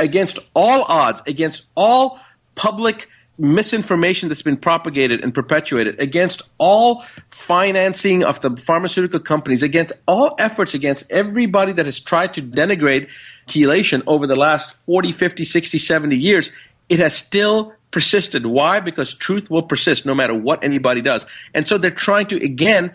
against 0.00 0.38
all 0.54 0.82
odds, 0.82 1.22
against 1.26 1.64
all 1.76 2.18
public 2.58 3.08
misinformation 3.38 4.28
that's 4.28 4.42
been 4.42 4.56
propagated 4.56 5.22
and 5.22 5.32
perpetuated, 5.32 5.98
against 6.00 6.42
all 6.58 7.04
financing 7.30 8.24
of 8.24 8.40
the 8.40 8.56
pharmaceutical 8.56 9.20
companies, 9.20 9.62
against 9.62 9.92
all 10.08 10.34
efforts 10.38 10.74
against 10.74 11.10
everybody 11.10 11.72
that 11.72 11.86
has 11.86 12.00
tried 12.00 12.34
to 12.34 12.42
denigrate 12.42 13.08
chelation 13.46 14.02
over 14.06 14.26
the 14.26 14.34
last 14.36 14.76
40, 14.86 15.12
50, 15.12 15.44
60, 15.44 15.78
70 15.78 16.16
years, 16.16 16.50
it 16.88 16.98
has 16.98 17.16
still 17.16 17.72
persisted. 17.92 18.44
Why? 18.44 18.80
Because 18.80 19.14
truth 19.14 19.48
will 19.48 19.62
persist 19.62 20.04
no 20.04 20.14
matter 20.14 20.34
what 20.34 20.62
anybody 20.64 21.00
does. 21.00 21.24
And 21.54 21.66
so 21.66 21.78
they're 21.78 21.90
trying 21.92 22.26
to, 22.26 22.36
again, 22.44 22.92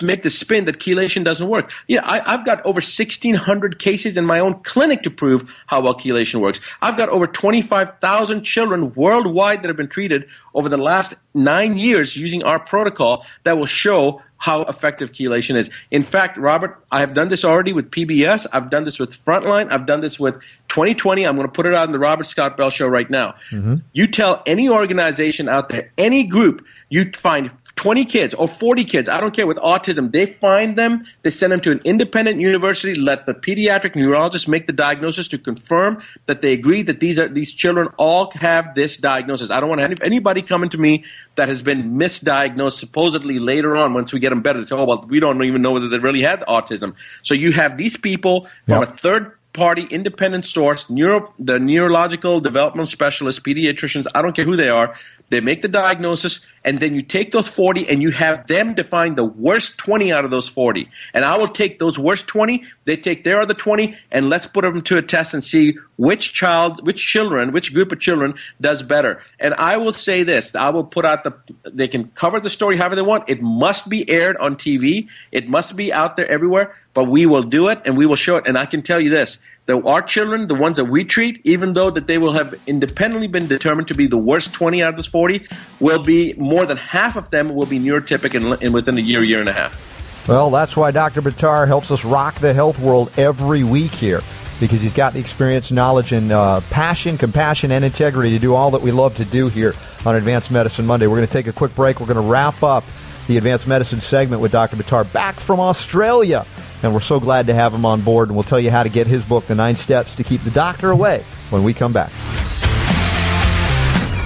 make 0.00 0.22
the 0.22 0.30
spin 0.30 0.64
that 0.64 0.78
chelation 0.78 1.24
doesn't 1.24 1.48
work. 1.48 1.70
Yeah, 1.88 2.00
I, 2.04 2.32
I've 2.32 2.44
got 2.44 2.60
over 2.60 2.76
1,600 2.76 3.78
cases 3.78 4.16
in 4.16 4.24
my 4.24 4.40
own 4.40 4.60
clinic 4.62 5.02
to 5.02 5.10
prove 5.10 5.48
how 5.66 5.82
well 5.82 5.94
chelation 5.94 6.40
works. 6.40 6.60
I've 6.80 6.96
got 6.96 7.08
over 7.08 7.26
25,000 7.26 8.42
children 8.42 8.92
worldwide 8.94 9.62
that 9.62 9.68
have 9.68 9.76
been 9.76 9.88
treated 9.88 10.26
over 10.54 10.68
the 10.68 10.78
last 10.78 11.14
nine 11.34 11.76
years 11.76 12.16
using 12.16 12.42
our 12.44 12.58
protocol 12.58 13.26
that 13.44 13.58
will 13.58 13.66
show 13.66 14.22
how 14.44 14.62
effective 14.62 15.12
chelation 15.12 15.56
is. 15.56 15.70
In 15.90 16.02
fact, 16.02 16.36
Robert, 16.36 16.78
I 16.92 17.00
have 17.00 17.14
done 17.14 17.30
this 17.30 17.46
already 17.46 17.72
with 17.72 17.90
PBS. 17.90 18.46
I've 18.52 18.68
done 18.68 18.84
this 18.84 18.98
with 18.98 19.16
Frontline. 19.24 19.72
I've 19.72 19.86
done 19.86 20.02
this 20.02 20.20
with 20.20 20.34
2020. 20.68 21.24
I'm 21.24 21.36
going 21.36 21.48
to 21.48 21.52
put 21.52 21.64
it 21.64 21.72
out 21.72 21.86
on 21.86 21.92
the 21.92 21.98
Robert 21.98 22.26
Scott 22.26 22.56
Bell 22.56 22.68
Show 22.68 22.86
right 22.86 23.08
now. 23.08 23.36
Mm-hmm. 23.50 23.76
You 23.94 24.06
tell 24.06 24.42
any 24.46 24.68
organization 24.68 25.48
out 25.48 25.70
there, 25.70 25.90
any 25.96 26.24
group, 26.24 26.62
you 26.90 27.10
find 27.12 27.50
20 27.76 28.04
kids 28.04 28.34
or 28.34 28.46
40 28.46 28.84
kids, 28.84 29.08
I 29.08 29.20
don't 29.20 29.34
care, 29.34 29.46
with 29.46 29.56
autism, 29.58 30.12
they 30.12 30.26
find 30.26 30.76
them, 30.76 31.04
they 31.22 31.30
send 31.30 31.52
them 31.52 31.60
to 31.62 31.72
an 31.72 31.80
independent 31.84 32.40
university, 32.40 32.94
let 32.94 33.26
the 33.26 33.34
pediatric 33.34 33.96
neurologist 33.96 34.46
make 34.46 34.66
the 34.66 34.72
diagnosis 34.72 35.28
to 35.28 35.38
confirm 35.38 36.02
that 36.26 36.40
they 36.40 36.52
agree 36.52 36.82
that 36.82 37.00
these 37.00 37.18
are 37.18 37.28
these 37.28 37.52
children 37.52 37.88
all 37.96 38.30
have 38.32 38.74
this 38.74 38.96
diagnosis. 38.96 39.50
I 39.50 39.60
don't 39.60 39.68
want 39.68 39.80
any, 39.80 39.96
anybody 40.02 40.40
coming 40.42 40.70
to 40.70 40.78
me 40.78 41.04
that 41.34 41.48
has 41.48 41.62
been 41.62 41.98
misdiagnosed 41.98 42.78
supposedly 42.78 43.38
later 43.38 43.76
on 43.76 43.92
once 43.92 44.12
we 44.12 44.20
get 44.20 44.30
them 44.30 44.42
better. 44.42 44.60
They 44.60 44.66
say, 44.66 44.76
oh, 44.76 44.84
well, 44.84 45.04
we 45.08 45.18
don't 45.18 45.42
even 45.42 45.60
know 45.60 45.72
whether 45.72 45.88
they 45.88 45.98
really 45.98 46.22
had 46.22 46.40
autism. 46.42 46.94
So 47.22 47.34
you 47.34 47.52
have 47.52 47.76
these 47.76 47.96
people 47.96 48.48
from 48.66 48.80
Yep. 48.80 48.82
a 48.82 48.96
third 48.96 49.32
party 49.54 49.86
independent 49.90 50.44
source, 50.44 50.90
neuro, 50.90 51.32
the 51.38 51.58
neurological 51.58 52.40
development 52.40 52.88
specialists, 52.88 53.40
pediatricians, 53.40 54.06
I 54.14 54.20
don't 54.20 54.34
care 54.34 54.44
who 54.44 54.56
they 54.56 54.68
are, 54.68 54.96
they 55.30 55.40
make 55.40 55.62
the 55.62 55.68
diagnosis, 55.68 56.44
and 56.64 56.80
then 56.80 56.94
you 56.94 57.02
take 57.02 57.32
those 57.32 57.48
40 57.48 57.88
and 57.88 58.02
you 58.02 58.10
have 58.10 58.46
them 58.46 58.74
define 58.74 59.14
the 59.14 59.24
worst 59.24 59.78
20 59.78 60.12
out 60.12 60.24
of 60.24 60.30
those 60.30 60.48
40. 60.48 60.88
And 61.12 61.24
I 61.24 61.36
will 61.38 61.48
take 61.48 61.78
those 61.78 61.98
worst 61.98 62.26
20, 62.26 62.62
they 62.84 62.96
take 62.96 63.24
their 63.24 63.40
other 63.40 63.54
20, 63.54 63.96
and 64.10 64.28
let's 64.28 64.46
put 64.46 64.62
them 64.62 64.82
to 64.82 64.98
a 64.98 65.02
test 65.02 65.34
and 65.34 65.42
see 65.42 65.76
which 65.96 66.34
child, 66.34 66.86
which 66.86 67.04
children, 67.04 67.52
which 67.52 67.74
group 67.74 67.92
of 67.92 68.00
children 68.00 68.34
does 68.60 68.82
better. 68.82 69.22
And 69.38 69.54
I 69.54 69.76
will 69.76 69.92
say 69.92 70.22
this, 70.22 70.54
I 70.54 70.70
will 70.70 70.84
put 70.84 71.04
out 71.04 71.24
the, 71.24 71.34
they 71.64 71.88
can 71.88 72.08
cover 72.08 72.40
the 72.40 72.50
story 72.50 72.76
however 72.76 72.94
they 72.94 73.02
want. 73.02 73.28
It 73.28 73.42
must 73.42 73.88
be 73.88 74.08
aired 74.08 74.36
on 74.38 74.56
TV. 74.56 75.08
It 75.32 75.48
must 75.48 75.76
be 75.76 75.92
out 75.92 76.16
there 76.16 76.28
everywhere 76.30 76.74
but 76.94 77.04
we 77.04 77.26
will 77.26 77.42
do 77.42 77.68
it 77.68 77.82
and 77.84 77.96
we 77.96 78.06
will 78.06 78.16
show 78.16 78.36
it. 78.36 78.46
And 78.46 78.56
I 78.56 78.66
can 78.66 78.82
tell 78.82 79.00
you 79.00 79.10
this: 79.10 79.38
that 79.66 79.84
our 79.86 80.02
children, 80.02 80.46
the 80.46 80.54
ones 80.54 80.76
that 80.76 80.84
we 80.84 81.04
treat, 81.04 81.40
even 81.44 81.72
though 81.72 81.90
that 81.90 82.06
they 82.06 82.18
will 82.18 82.32
have 82.32 82.54
independently 82.66 83.26
been 83.26 83.46
determined 83.46 83.88
to 83.88 83.94
be 83.94 84.06
the 84.06 84.18
worst 84.18 84.52
20 84.52 84.82
out 84.82 84.90
of 84.90 84.96
those 84.96 85.06
40, 85.06 85.46
will 85.80 86.02
be 86.02 86.34
more 86.34 86.66
than 86.66 86.76
half 86.76 87.16
of 87.16 87.30
them 87.30 87.54
will 87.54 87.66
be 87.66 87.78
neurotypic 87.78 88.34
in, 88.34 88.62
in 88.62 88.72
within 88.72 88.98
a 88.98 89.00
year, 89.00 89.22
year 89.22 89.40
and 89.40 89.48
a 89.48 89.52
half. 89.52 90.28
Well, 90.28 90.50
that's 90.50 90.76
why 90.76 90.90
Dr. 90.90 91.22
Buttar 91.22 91.66
helps 91.66 91.90
us 91.90 92.04
rock 92.04 92.40
the 92.40 92.54
health 92.54 92.78
world 92.78 93.12
every 93.16 93.62
week 93.62 93.94
here 93.94 94.22
because 94.60 94.80
he's 94.80 94.94
got 94.94 95.12
the 95.12 95.20
experience, 95.20 95.70
knowledge, 95.70 96.12
and 96.12 96.32
uh, 96.32 96.60
passion, 96.70 97.18
compassion, 97.18 97.70
and 97.70 97.84
integrity 97.84 98.30
to 98.30 98.38
do 98.38 98.54
all 98.54 98.70
that 98.70 98.80
we 98.80 98.92
love 98.92 99.14
to 99.16 99.24
do 99.24 99.48
here 99.48 99.74
on 100.06 100.14
Advanced 100.14 100.50
Medicine 100.50 100.86
Monday. 100.86 101.06
We're 101.06 101.16
going 101.16 101.26
to 101.26 101.32
take 101.32 101.46
a 101.46 101.52
quick 101.52 101.74
break. 101.74 102.00
We're 102.00 102.06
going 102.06 102.22
to 102.22 102.30
wrap 102.30 102.62
up 102.62 102.84
the 103.26 103.36
Advanced 103.36 103.66
Medicine 103.66 104.00
segment 104.00 104.40
with 104.40 104.52
Dr. 104.52 104.76
Buttar 104.76 105.10
back 105.12 105.40
from 105.40 105.60
Australia. 105.60 106.46
And 106.84 106.92
we're 106.92 107.00
so 107.00 107.18
glad 107.18 107.46
to 107.46 107.54
have 107.54 107.72
him 107.72 107.86
on 107.86 108.02
board, 108.02 108.28
and 108.28 108.36
we'll 108.36 108.44
tell 108.44 108.60
you 108.60 108.70
how 108.70 108.82
to 108.82 108.90
get 108.90 109.06
his 109.06 109.24
book, 109.24 109.46
The 109.46 109.54
Nine 109.54 109.74
Steps 109.74 110.14
to 110.16 110.22
Keep 110.22 110.44
the 110.44 110.50
Doctor 110.50 110.90
Away, 110.90 111.24
when 111.48 111.64
we 111.64 111.72
come 111.72 111.94
back. 111.94 112.10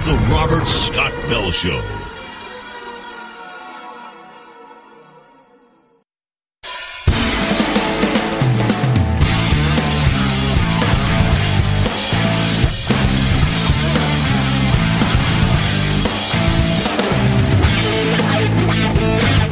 The 0.05 0.19
Robert 0.29 0.67
Scott 0.67 1.13
Bell 1.29 1.53
Show. 1.53 1.81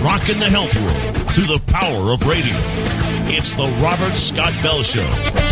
Rockin' 0.03 0.41
the 0.41 0.51
health 0.51 0.75
world 0.75 1.26
through 1.37 1.59
the 1.59 1.63
power 1.67 2.13
of 2.13 2.27
radio. 2.27 2.57
It's 3.29 3.53
the 3.53 3.69
Robert 3.83 4.17
Scott 4.17 4.55
Bell 4.63 4.83
Show. 4.83 5.46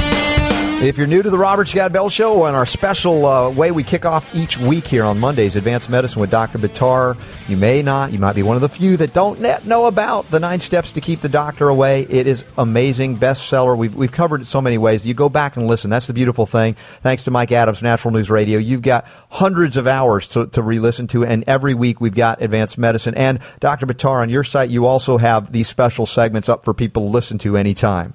If 0.85 0.99
you're 0.99 1.07
new 1.07 1.23
to 1.23 1.31
the 1.31 1.39
Robert 1.39 1.67
Scott 1.67 1.95
Bell 1.95 2.11
Show 2.11 2.45
and 2.45 2.55
our 2.55 2.67
special 2.67 3.25
uh, 3.25 3.49
way 3.49 3.71
we 3.71 3.83
kick 3.83 4.05
off 4.05 4.35
each 4.35 4.59
week 4.59 4.87
here 4.87 5.03
on 5.03 5.19
Mondays, 5.19 5.57
Advanced 5.57 5.89
Medicine 5.89 6.21
with 6.21 6.31
Dr. 6.31 6.59
Buttar, 6.59 7.17
you 7.49 7.57
may 7.57 7.81
not, 7.81 8.13
you 8.13 8.19
might 8.19 8.35
be 8.35 8.43
one 8.43 8.55
of 8.55 8.61
the 8.61 8.69
few 8.69 8.99
that 8.99 9.15
don't 9.15 9.41
know 9.67 9.87
about 9.87 10.31
the 10.31 10.39
nine 10.39 10.61
steps 10.61 10.93
to 10.93 11.01
keep 11.01 11.21
the 11.21 11.29
doctor 11.31 11.69
away. 11.69 12.03
It 12.03 12.27
is 12.27 12.45
amazing, 12.59 13.17
bestseller. 13.17 13.79
We've, 13.79 13.95
we've 13.95 14.13
covered 14.13 14.43
it 14.43 14.45
so 14.45 14.61
many 14.61 14.77
ways. 14.77 15.07
You 15.07 15.15
go 15.15 15.31
back 15.31 15.57
and 15.57 15.67
listen. 15.67 15.89
That's 15.89 16.07
the 16.07 16.13
beautiful 16.13 16.45
thing. 16.45 16.75
Thanks 16.75 17.25
to 17.25 17.31
Mike 17.31 17.51
Adams, 17.51 17.83
Natural 17.83 18.13
News 18.13 18.29
Radio. 18.29 18.59
You've 18.59 18.83
got 18.83 19.07
hundreds 19.31 19.79
of 19.79 19.87
hours 19.87 20.29
to, 20.29 20.49
to 20.49 20.61
re-listen 20.61 21.07
to, 21.09 21.25
and 21.25 21.45
every 21.47 21.73
week 21.73 21.99
we've 21.99 22.15
got 22.15 22.43
Advanced 22.43 22.77
Medicine. 22.77 23.15
And 23.15 23.39
Dr. 23.59 23.87
Buttar, 23.87 24.21
on 24.21 24.29
your 24.29 24.45
site, 24.45 24.69
you 24.69 24.85
also 24.85 25.17
have 25.17 25.51
these 25.51 25.67
special 25.67 26.05
segments 26.05 26.51
up 26.51 26.63
for 26.63 26.75
people 26.75 27.05
to 27.05 27.09
listen 27.09 27.39
to 27.39 27.57
anytime. 27.57 28.13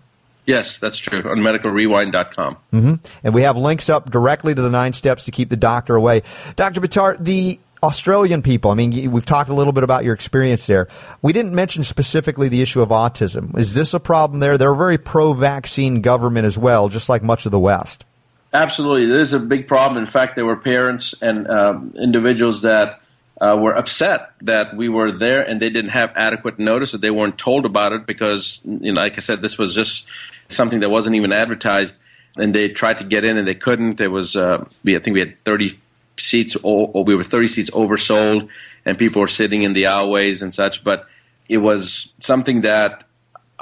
Yes, 0.49 0.79
that's 0.79 0.97
true. 0.97 1.19
On 1.29 1.37
medicalrewind.com. 1.37 2.57
Mm-hmm. 2.73 2.93
And 3.23 3.33
we 3.35 3.43
have 3.43 3.55
links 3.55 3.87
up 3.87 4.09
directly 4.09 4.55
to 4.55 4.61
the 4.63 4.71
nine 4.71 4.93
steps 4.93 5.25
to 5.25 5.31
keep 5.31 5.49
the 5.49 5.55
doctor 5.55 5.95
away. 5.95 6.23
Dr. 6.55 6.81
Buttar, 6.81 7.23
the 7.23 7.59
Australian 7.83 8.41
people, 8.41 8.71
I 8.71 8.73
mean, 8.73 9.11
we've 9.11 9.27
talked 9.27 9.51
a 9.51 9.53
little 9.53 9.73
bit 9.73 9.83
about 9.83 10.03
your 10.03 10.15
experience 10.15 10.65
there. 10.65 10.87
We 11.21 11.33
didn't 11.33 11.53
mention 11.53 11.83
specifically 11.83 12.49
the 12.49 12.63
issue 12.63 12.81
of 12.81 12.89
autism. 12.89 13.55
Is 13.59 13.75
this 13.75 13.93
a 13.93 13.99
problem 13.99 14.39
there? 14.39 14.57
They're 14.57 14.73
a 14.73 14.75
very 14.75 14.97
pro 14.97 15.33
vaccine 15.33 16.01
government 16.01 16.47
as 16.47 16.57
well, 16.57 16.89
just 16.89 17.09
like 17.09 17.21
much 17.21 17.45
of 17.45 17.51
the 17.51 17.59
West. 17.59 18.07
Absolutely. 18.51 19.03
It 19.03 19.21
is 19.21 19.33
a 19.33 19.39
big 19.39 19.67
problem. 19.67 20.03
In 20.03 20.09
fact, 20.09 20.35
there 20.35 20.47
were 20.47 20.57
parents 20.57 21.13
and 21.21 21.47
um, 21.47 21.93
individuals 21.95 22.63
that 22.63 23.01
uh, 23.41 23.57
were 23.59 23.73
upset 23.73 24.31
that 24.41 24.75
we 24.75 24.89
were 24.89 25.11
there 25.11 25.41
and 25.41 25.61
they 25.61 25.69
didn't 25.69 25.91
have 25.91 26.11
adequate 26.15 26.59
notice 26.59 26.93
or 26.93 26.97
they 26.97 27.11
weren't 27.11 27.37
told 27.37 27.65
about 27.65 27.93
it 27.93 28.05
because, 28.05 28.59
you 28.65 28.91
know, 28.91 29.01
like 29.01 29.17
I 29.17 29.21
said, 29.21 29.41
this 29.41 29.57
was 29.57 29.73
just 29.73 30.07
something 30.49 30.81
that 30.81 30.89
wasn't 30.89 31.15
even 31.15 31.31
advertised. 31.31 31.95
And 32.35 32.53
they 32.53 32.69
tried 32.69 32.99
to 32.99 33.03
get 33.03 33.23
in 33.23 33.37
and 33.37 33.47
they 33.47 33.55
couldn't. 33.55 33.97
There 33.97 34.11
was, 34.11 34.35
uh, 34.35 34.65
we, 34.83 34.95
I 34.95 34.99
think 34.99 35.13
we 35.13 35.19
had 35.19 35.43
30 35.45 35.79
seats, 36.17 36.55
or 36.63 37.03
we 37.03 37.15
were 37.15 37.23
30 37.23 37.47
seats 37.47 37.69
oversold, 37.71 38.49
and 38.85 38.97
people 38.97 39.21
were 39.21 39.27
sitting 39.27 39.63
in 39.63 39.73
the 39.73 39.83
aisleways 39.83 40.41
and 40.41 40.53
such. 40.53 40.83
But 40.83 41.07
it 41.47 41.57
was 41.57 42.13
something 42.19 42.61
that 42.61 43.03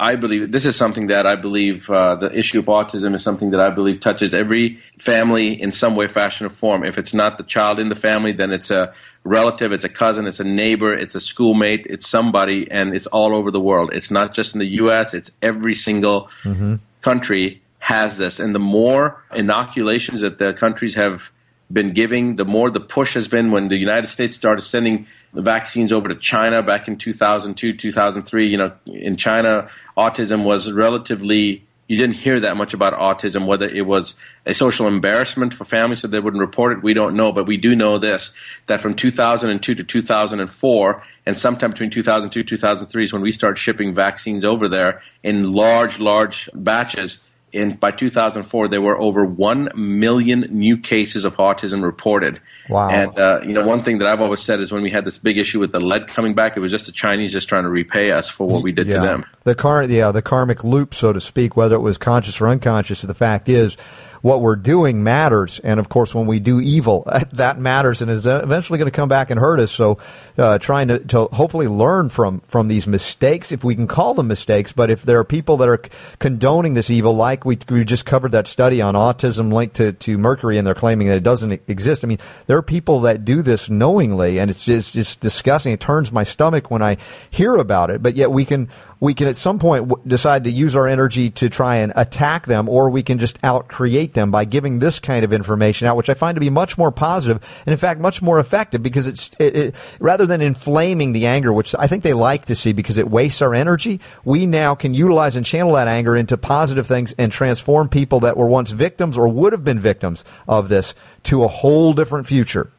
I 0.00 0.14
believe 0.14 0.52
this 0.52 0.64
is 0.64 0.76
something 0.76 1.08
that 1.08 1.26
I 1.26 1.34
believe 1.34 1.90
uh, 1.90 2.14
the 2.14 2.36
issue 2.38 2.60
of 2.60 2.66
autism 2.66 3.16
is 3.16 3.22
something 3.22 3.50
that 3.50 3.60
I 3.60 3.70
believe 3.70 3.98
touches 3.98 4.32
every 4.32 4.78
family 4.98 5.60
in 5.60 5.72
some 5.72 5.96
way, 5.96 6.06
fashion, 6.06 6.46
or 6.46 6.50
form. 6.50 6.84
If 6.84 6.98
it's 6.98 7.12
not 7.12 7.36
the 7.36 7.42
child 7.42 7.80
in 7.80 7.88
the 7.88 7.96
family, 7.96 8.30
then 8.30 8.52
it's 8.52 8.70
a 8.70 8.92
relative, 9.24 9.72
it's 9.72 9.84
a 9.84 9.88
cousin, 9.88 10.28
it's 10.28 10.38
a 10.38 10.44
neighbor, 10.44 10.94
it's 10.94 11.16
a 11.16 11.20
schoolmate, 11.20 11.84
it's 11.90 12.06
somebody, 12.06 12.70
and 12.70 12.94
it's 12.94 13.08
all 13.08 13.34
over 13.34 13.50
the 13.50 13.60
world. 13.60 13.90
It's 13.92 14.10
not 14.10 14.34
just 14.34 14.54
in 14.54 14.60
the 14.60 14.72
U.S., 14.82 15.14
it's 15.14 15.32
every 15.42 15.74
single 15.74 16.30
mm-hmm. 16.44 16.76
country 17.02 17.60
has 17.80 18.18
this. 18.18 18.38
And 18.38 18.54
the 18.54 18.60
more 18.60 19.20
inoculations 19.34 20.20
that 20.20 20.38
the 20.38 20.52
countries 20.52 20.94
have 20.94 21.32
been 21.72 21.92
giving, 21.92 22.36
the 22.36 22.44
more 22.44 22.70
the 22.70 22.80
push 22.80 23.14
has 23.14 23.26
been 23.26 23.50
when 23.50 23.68
the 23.68 23.76
United 23.76 24.08
States 24.08 24.36
started 24.36 24.62
sending 24.62 25.06
the 25.38 25.42
vaccines 25.42 25.92
over 25.92 26.08
to 26.08 26.16
China 26.16 26.64
back 26.64 26.88
in 26.88 26.96
2002, 26.98 27.74
2003. 27.74 28.48
You 28.48 28.56
know, 28.56 28.72
in 28.86 29.14
China, 29.16 29.68
autism 29.96 30.42
was 30.42 30.72
relatively, 30.72 31.64
you 31.86 31.96
didn't 31.96 32.16
hear 32.16 32.40
that 32.40 32.56
much 32.56 32.74
about 32.74 32.92
autism, 32.94 33.46
whether 33.46 33.68
it 33.68 33.86
was 33.86 34.14
a 34.46 34.52
social 34.52 34.88
embarrassment 34.88 35.54
for 35.54 35.64
families 35.64 36.00
so 36.00 36.08
they 36.08 36.18
wouldn't 36.18 36.40
report 36.40 36.72
it. 36.72 36.82
We 36.82 36.92
don't 36.92 37.14
know, 37.14 37.30
but 37.30 37.46
we 37.46 37.56
do 37.56 37.76
know 37.76 37.98
this 37.98 38.32
that 38.66 38.80
from 38.80 38.96
2002 38.96 39.76
to 39.76 39.84
2004, 39.84 41.02
and 41.24 41.38
sometime 41.38 41.70
between 41.70 41.90
2002 41.90 42.42
2003 42.42 43.04
is 43.04 43.12
when 43.12 43.22
we 43.22 43.30
start 43.30 43.58
shipping 43.58 43.94
vaccines 43.94 44.44
over 44.44 44.66
there 44.66 45.02
in 45.22 45.52
large, 45.52 46.00
large 46.00 46.50
batches 46.52 47.18
in 47.52 47.74
by 47.76 47.90
2004 47.90 48.68
there 48.68 48.82
were 48.82 48.98
over 48.98 49.24
1 49.24 49.70
million 49.74 50.40
new 50.50 50.76
cases 50.76 51.24
of 51.24 51.36
autism 51.36 51.82
reported 51.82 52.40
wow 52.68 52.88
and 52.88 53.18
uh, 53.18 53.40
you 53.42 53.52
know 53.52 53.64
one 53.64 53.82
thing 53.82 53.98
that 53.98 54.06
i've 54.06 54.20
always 54.20 54.40
said 54.40 54.60
is 54.60 54.70
when 54.70 54.82
we 54.82 54.90
had 54.90 55.04
this 55.04 55.18
big 55.18 55.38
issue 55.38 55.58
with 55.58 55.72
the 55.72 55.80
lead 55.80 56.06
coming 56.06 56.34
back 56.34 56.56
it 56.56 56.60
was 56.60 56.70
just 56.70 56.86
the 56.86 56.92
chinese 56.92 57.32
just 57.32 57.48
trying 57.48 57.64
to 57.64 57.70
repay 57.70 58.10
us 58.10 58.28
for 58.28 58.46
what 58.46 58.62
we 58.62 58.72
did 58.72 58.86
yeah. 58.86 58.96
to 58.96 59.00
them 59.00 59.24
the 59.44 59.54
car 59.54 59.82
yeah 59.84 60.12
the 60.12 60.22
karmic 60.22 60.62
loop 60.62 60.94
so 60.94 61.12
to 61.12 61.20
speak 61.20 61.56
whether 61.56 61.74
it 61.74 61.80
was 61.80 61.96
conscious 61.96 62.40
or 62.40 62.48
unconscious 62.48 63.02
the 63.02 63.14
fact 63.14 63.48
is 63.48 63.76
what 64.22 64.40
we're 64.40 64.56
doing 64.56 65.02
matters. 65.02 65.60
And 65.60 65.78
of 65.80 65.88
course, 65.88 66.14
when 66.14 66.26
we 66.26 66.40
do 66.40 66.60
evil, 66.60 67.06
that 67.32 67.58
matters 67.58 68.02
and 68.02 68.10
is 68.10 68.26
eventually 68.26 68.78
going 68.78 68.90
to 68.90 68.96
come 68.96 69.08
back 69.08 69.30
and 69.30 69.38
hurt 69.38 69.60
us. 69.60 69.72
So, 69.72 69.98
uh, 70.38 70.58
trying 70.58 70.88
to, 70.88 70.98
to 71.00 71.24
hopefully 71.32 71.66
learn 71.66 72.08
from, 72.08 72.40
from 72.48 72.68
these 72.68 72.86
mistakes, 72.86 73.50
if 73.50 73.64
we 73.64 73.74
can 73.74 73.86
call 73.86 74.14
them 74.14 74.28
mistakes, 74.28 74.72
but 74.72 74.90
if 74.90 75.02
there 75.02 75.18
are 75.18 75.24
people 75.24 75.56
that 75.56 75.68
are 75.68 75.82
condoning 76.18 76.74
this 76.74 76.90
evil, 76.90 77.12
like 77.14 77.44
we, 77.44 77.58
we 77.68 77.84
just 77.84 78.06
covered 78.06 78.32
that 78.32 78.46
study 78.46 78.80
on 78.80 78.94
autism 78.94 79.52
linked 79.52 79.76
to, 79.76 79.92
to 79.92 80.16
mercury 80.16 80.56
and 80.56 80.66
they're 80.66 80.74
claiming 80.74 81.08
that 81.08 81.16
it 81.16 81.24
doesn't 81.24 81.60
exist. 81.66 82.04
I 82.04 82.06
mean, 82.06 82.18
there 82.46 82.56
are 82.56 82.62
people 82.62 83.00
that 83.00 83.24
do 83.24 83.42
this 83.42 83.68
knowingly 83.68 84.38
and 84.38 84.50
it's 84.50 84.64
just, 84.64 85.20
disgusting. 85.20 85.72
It 85.72 85.80
turns 85.80 86.12
my 86.12 86.22
stomach 86.22 86.70
when 86.70 86.82
I 86.82 86.98
hear 87.30 87.56
about 87.56 87.90
it, 87.90 88.02
but 88.02 88.14
yet 88.14 88.30
we 88.30 88.44
can, 88.44 88.68
we 89.00 89.14
can 89.14 89.26
at 89.26 89.36
some 89.36 89.58
point 89.58 89.88
w- 89.88 90.08
decide 90.08 90.44
to 90.44 90.50
use 90.50 90.76
our 90.76 90.86
energy 90.86 91.30
to 91.30 91.48
try 91.48 91.76
and 91.76 91.92
attack 91.96 92.46
them, 92.46 92.68
or 92.68 92.90
we 92.90 93.02
can 93.02 93.18
just 93.18 93.38
out 93.42 93.68
create 93.68 94.14
them 94.14 94.30
by 94.30 94.44
giving 94.44 94.78
this 94.78 95.00
kind 95.00 95.24
of 95.24 95.32
information 95.32 95.88
out, 95.88 95.96
which 95.96 96.08
I 96.08 96.14
find 96.14 96.36
to 96.36 96.40
be 96.40 96.50
much 96.50 96.78
more 96.78 96.92
positive 96.92 97.42
and, 97.66 97.72
in 97.72 97.78
fact, 97.78 98.00
much 98.00 98.22
more 98.22 98.38
effective 98.38 98.82
because 98.82 99.06
it's 99.06 99.30
it, 99.38 99.56
it, 99.56 99.96
rather 100.00 100.26
than 100.28 100.40
inflaming 100.40 101.12
the 101.12 101.26
anger, 101.26 101.52
which 101.52 101.74
I 101.78 101.86
think 101.86 102.02
they 102.04 102.12
like 102.12 102.46
to 102.46 102.54
see 102.54 102.72
because 102.72 102.98
it 102.98 103.10
wastes 103.10 103.42
our 103.42 103.54
energy. 103.54 104.00
We 104.24 104.46
now 104.46 104.74
can 104.74 104.94
utilize 104.94 105.34
and 105.34 105.44
channel 105.44 105.72
that 105.72 105.88
anger 105.88 106.16
into 106.16 106.36
positive 106.36 106.86
things 106.86 107.14
and 107.18 107.32
transform 107.32 107.88
people 107.88 108.20
that 108.20 108.36
were 108.36 108.46
once 108.46 108.70
victims 108.70 109.18
or 109.18 109.28
would 109.28 109.52
have 109.52 109.64
been 109.64 109.80
victims 109.80 110.24
of 110.46 110.68
this 110.68 110.94
to 111.24 111.42
a 111.42 111.48
whole 111.48 111.92
different 111.92 112.26
future. 112.26 112.70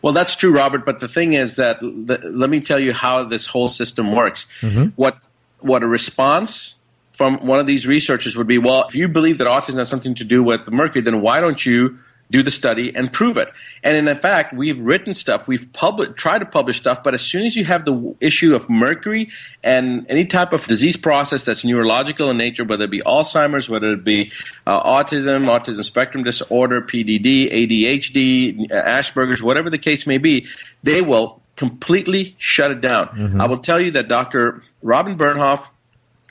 Well, 0.00 0.12
that's 0.12 0.36
true, 0.36 0.54
Robert. 0.54 0.84
But 0.84 1.00
the 1.00 1.08
thing 1.08 1.32
is 1.32 1.56
that 1.56 1.80
the, 1.80 2.20
let 2.32 2.50
me 2.50 2.60
tell 2.60 2.78
you 2.78 2.92
how 2.92 3.24
this 3.24 3.46
whole 3.46 3.68
system 3.68 4.12
works. 4.12 4.46
Mm-hmm. 4.60 4.88
What 4.96 5.18
what 5.60 5.82
a 5.82 5.86
response 5.86 6.74
from 7.12 7.38
one 7.46 7.58
of 7.58 7.66
these 7.66 7.86
researchers 7.86 8.36
would 8.36 8.46
be 8.46 8.58
well, 8.58 8.86
if 8.86 8.94
you 8.94 9.08
believe 9.08 9.38
that 9.38 9.46
autism 9.46 9.78
has 9.78 9.88
something 9.88 10.14
to 10.16 10.24
do 10.24 10.42
with 10.42 10.68
mercury, 10.68 11.00
then 11.00 11.22
why 11.22 11.40
don't 11.40 11.64
you 11.64 11.98
do 12.30 12.42
the 12.42 12.50
study 12.50 12.94
and 12.94 13.12
prove 13.12 13.36
it? 13.36 13.50
And 13.82 14.08
in 14.08 14.16
fact, 14.16 14.52
we've 14.52 14.80
written 14.80 15.14
stuff, 15.14 15.46
we've 15.46 15.72
published, 15.72 16.16
tried 16.16 16.40
to 16.40 16.46
publish 16.46 16.78
stuff, 16.78 17.02
but 17.02 17.14
as 17.14 17.22
soon 17.22 17.46
as 17.46 17.56
you 17.56 17.64
have 17.64 17.84
the 17.84 18.14
issue 18.20 18.54
of 18.54 18.68
mercury 18.68 19.30
and 19.62 20.06
any 20.08 20.24
type 20.24 20.52
of 20.52 20.66
disease 20.66 20.96
process 20.96 21.44
that's 21.44 21.64
neurological 21.64 22.30
in 22.30 22.36
nature, 22.36 22.64
whether 22.64 22.84
it 22.84 22.90
be 22.90 23.00
Alzheimer's, 23.00 23.68
whether 23.68 23.92
it 23.92 24.04
be 24.04 24.32
uh, 24.66 24.82
autism, 24.82 25.46
autism 25.46 25.84
spectrum 25.84 26.24
disorder, 26.24 26.80
PDD, 26.80 27.52
ADHD, 27.52 28.70
Asperger's, 28.70 29.42
whatever 29.42 29.70
the 29.70 29.78
case 29.78 30.06
may 30.06 30.18
be, 30.18 30.46
they 30.82 31.00
will 31.00 31.40
completely 31.56 32.34
shut 32.38 32.70
it 32.70 32.80
down. 32.80 33.08
Mm-hmm. 33.08 33.40
I 33.40 33.46
will 33.46 33.58
tell 33.58 33.80
you 33.80 33.92
that 33.92 34.08
Dr. 34.08 34.62
Robin 34.82 35.16
Bernhoft, 35.16 35.66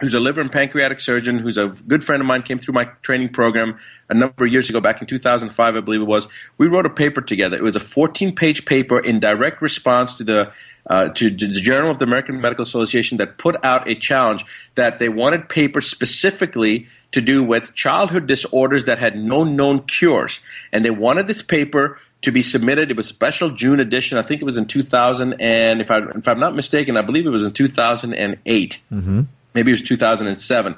who's 0.03 0.13
a 0.13 0.19
liver 0.19 0.41
and 0.41 0.51
pancreatic 0.51 0.99
surgeon, 0.99 1.39
who's 1.39 1.57
a 1.57 1.67
good 1.87 2.03
friend 2.03 2.21
of 2.21 2.27
mine, 2.27 2.43
came 2.43 2.59
through 2.59 2.73
my 2.73 2.85
training 3.01 3.29
program 3.29 3.79
a 4.09 4.13
number 4.13 4.45
of 4.45 4.51
years 4.51 4.69
ago, 4.69 4.81
back 4.81 5.01
in 5.01 5.07
2005, 5.07 5.75
I 5.75 5.79
believe 5.79 6.01
it 6.01 6.05
was. 6.05 6.27
We 6.57 6.67
wrote 6.67 6.85
a 6.85 6.89
paper 6.89 7.21
together. 7.21 7.57
It 7.57 7.63
was 7.63 7.75
a 7.75 7.79
14 7.79 8.35
page 8.35 8.65
paper 8.65 8.99
in 8.99 9.19
direct 9.19 9.61
response 9.61 10.13
to 10.15 10.23
the 10.23 10.51
uh, 10.87 11.07
to, 11.09 11.31
to, 11.31 11.47
the 11.47 11.61
Journal 11.61 11.91
of 11.91 11.99
the 11.99 12.03
American 12.03 12.41
Medical 12.41 12.63
Association 12.63 13.17
that 13.17 13.37
put 13.37 13.63
out 13.63 13.87
a 13.87 13.95
challenge 13.95 14.45
that 14.75 14.99
they 14.99 15.07
wanted 15.07 15.47
papers 15.47 15.89
specifically 15.89 16.87
to 17.13 17.21
do 17.21 17.41
with 17.41 17.73
childhood 17.73 18.27
disorders 18.27 18.83
that 18.85 18.99
had 18.99 19.15
no 19.15 19.45
known 19.45 19.83
cures. 19.83 20.41
And 20.73 20.83
they 20.83 20.91
wanted 20.91 21.27
this 21.27 21.41
paper 21.41 21.99
to 22.23 22.31
be 22.31 22.41
submitted. 22.41 22.91
It 22.91 22.97
was 22.97 23.05
a 23.05 23.09
special 23.09 23.51
June 23.51 23.79
edition. 23.79 24.17
I 24.17 24.23
think 24.23 24.41
it 24.41 24.45
was 24.45 24.57
in 24.57 24.65
2000, 24.65 25.35
and 25.39 25.81
if, 25.81 25.91
I, 25.91 25.99
if 26.15 26.27
I'm 26.27 26.39
not 26.39 26.55
mistaken, 26.55 26.97
I 26.97 27.01
believe 27.01 27.25
it 27.25 27.29
was 27.29 27.45
in 27.45 27.53
2008. 27.53 28.79
Mm-hmm. 28.91 29.21
Maybe 29.53 29.71
it 29.71 29.75
was 29.75 29.83
2007. 29.83 30.75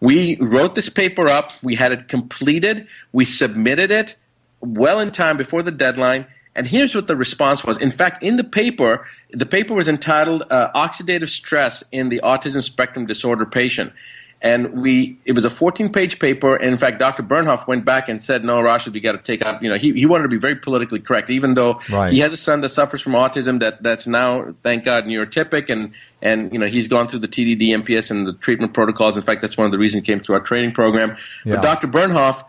We 0.00 0.36
wrote 0.36 0.74
this 0.74 0.88
paper 0.88 1.28
up. 1.28 1.52
We 1.62 1.76
had 1.76 1.92
it 1.92 2.08
completed. 2.08 2.86
We 3.12 3.24
submitted 3.24 3.90
it 3.90 4.16
well 4.60 5.00
in 5.00 5.10
time 5.10 5.36
before 5.36 5.62
the 5.62 5.70
deadline. 5.70 6.26
And 6.54 6.66
here's 6.66 6.94
what 6.94 7.06
the 7.06 7.16
response 7.16 7.64
was. 7.64 7.76
In 7.78 7.90
fact, 7.90 8.22
in 8.22 8.36
the 8.36 8.44
paper, 8.44 9.06
the 9.30 9.46
paper 9.46 9.74
was 9.74 9.88
entitled 9.88 10.44
uh, 10.50 10.70
"Oxidative 10.74 11.28
Stress 11.28 11.82
in 11.90 12.10
the 12.10 12.20
Autism 12.22 12.62
Spectrum 12.62 13.06
Disorder 13.06 13.44
Patient." 13.44 13.92
And 14.44 14.82
we, 14.82 15.18
it 15.24 15.32
was 15.32 15.46
a 15.46 15.50
14 15.50 15.90
page 15.90 16.18
paper. 16.18 16.54
And 16.54 16.70
in 16.70 16.76
fact, 16.76 16.98
Dr. 16.98 17.22
Bernhoft 17.22 17.66
went 17.66 17.86
back 17.86 18.10
and 18.10 18.22
said, 18.22 18.44
no, 18.44 18.60
Rashid, 18.60 18.92
we 18.92 19.00
got 19.00 19.12
to 19.12 19.18
take 19.18 19.40
out, 19.40 19.62
you 19.62 19.70
know, 19.70 19.76
he, 19.76 19.94
he 19.94 20.04
wanted 20.04 20.24
to 20.24 20.28
be 20.28 20.36
very 20.36 20.54
politically 20.54 21.00
correct, 21.00 21.30
even 21.30 21.54
though 21.54 21.80
right. 21.90 22.12
he 22.12 22.18
has 22.18 22.30
a 22.34 22.36
son 22.36 22.60
that 22.60 22.68
suffers 22.68 23.00
from 23.00 23.14
autism 23.14 23.60
that, 23.60 23.82
that's 23.82 24.06
now, 24.06 24.54
thank 24.62 24.84
God, 24.84 25.06
neurotypic. 25.06 25.70
And, 25.70 25.94
and, 26.20 26.52
you 26.52 26.58
know, 26.58 26.66
he's 26.66 26.88
gone 26.88 27.08
through 27.08 27.20
the 27.20 27.28
TDD, 27.28 27.68
MPS, 27.68 28.10
and 28.10 28.26
the 28.26 28.34
treatment 28.34 28.74
protocols. 28.74 29.16
In 29.16 29.22
fact, 29.22 29.40
that's 29.40 29.56
one 29.56 29.64
of 29.64 29.72
the 29.72 29.78
reasons 29.78 30.06
he 30.06 30.12
came 30.12 30.20
through 30.20 30.34
our 30.34 30.42
training 30.42 30.72
program. 30.72 31.16
Yeah. 31.46 31.56
But 31.56 31.62
Dr. 31.62 31.88
Bernhoft 31.88 32.44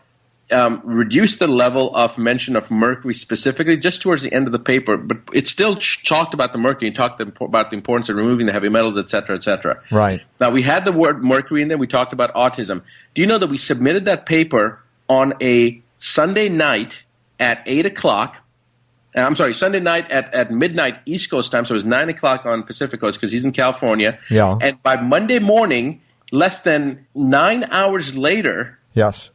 um, 0.52 0.82
reduced 0.84 1.40
the 1.40 1.48
level 1.48 1.96
of 1.96 2.18
mention 2.18 2.56
of 2.56 2.70
mercury 2.70 3.14
specifically 3.14 3.78
just 3.78 4.02
towards 4.02 4.22
the 4.22 4.32
end 4.32 4.46
of 4.48 4.52
the 4.52 4.60
paper, 4.60 4.96
but 4.98 5.18
it 5.34 5.48
still 5.48 5.76
ch- 5.76 6.04
talked 6.08 6.34
about 6.34 6.52
the 6.54 6.60
mercury 6.60 6.88
and 6.88 6.96
talked 6.96 7.20
about 7.20 7.72
the 7.72 7.76
importance 7.76 8.10
of 8.10 8.16
removing 8.16 8.46
the 8.46 8.52
heavy 8.52 8.70
metals, 8.70 8.98
et 8.98 9.10
cetera, 9.10 9.36
et 9.36 9.44
cetera. 9.44 9.82
Right. 9.92 10.22
Now, 10.40 10.52
we 10.52 10.62
had 10.62 10.86
the 10.86 10.92
word 10.92 11.24
mercury 11.24 11.62
in 11.62 11.68
there. 11.68 11.78
We 11.78 11.88
talked 11.88 12.14
about 12.14 12.34
autism. 12.36 12.84
Do 13.16 13.22
you 13.22 13.28
know 13.28 13.40
that 13.40 13.48
we 13.48 13.58
submitted 13.58 14.06
that 14.06 14.26
paper 14.26 14.80
on 15.10 15.34
a 15.42 15.82
Sunday 15.98 16.50
night 16.50 17.04
at 17.40 17.64
8 17.66 17.88
o'clock? 17.88 18.42
Uh, 19.16 19.22
I'm 19.22 19.36
sorry, 19.36 19.54
Sunday 19.56 19.80
night 19.80 20.12
at, 20.12 20.32
at 20.34 20.52
midnight 20.52 21.00
East 21.06 21.30
Coast 21.32 21.52
time, 21.52 21.66
so 21.66 21.74
it 21.74 21.78
was 21.78 21.86
9 21.86 22.10
o'clock 22.10 22.46
on 22.46 22.64
Pacific 22.64 23.00
Coast 23.00 23.20
because 23.20 23.32
he's 23.32 23.46
in 23.46 23.52
California. 23.52 24.20
Yeah. 24.30 24.58
And 24.62 24.82
by 24.84 25.02
Monday 25.02 25.40
morning, 25.40 26.02
less 26.32 26.60
than 26.60 27.08
nine 27.16 27.64
hours 27.72 28.16
later, 28.16 28.78
Yes. 28.94 29.32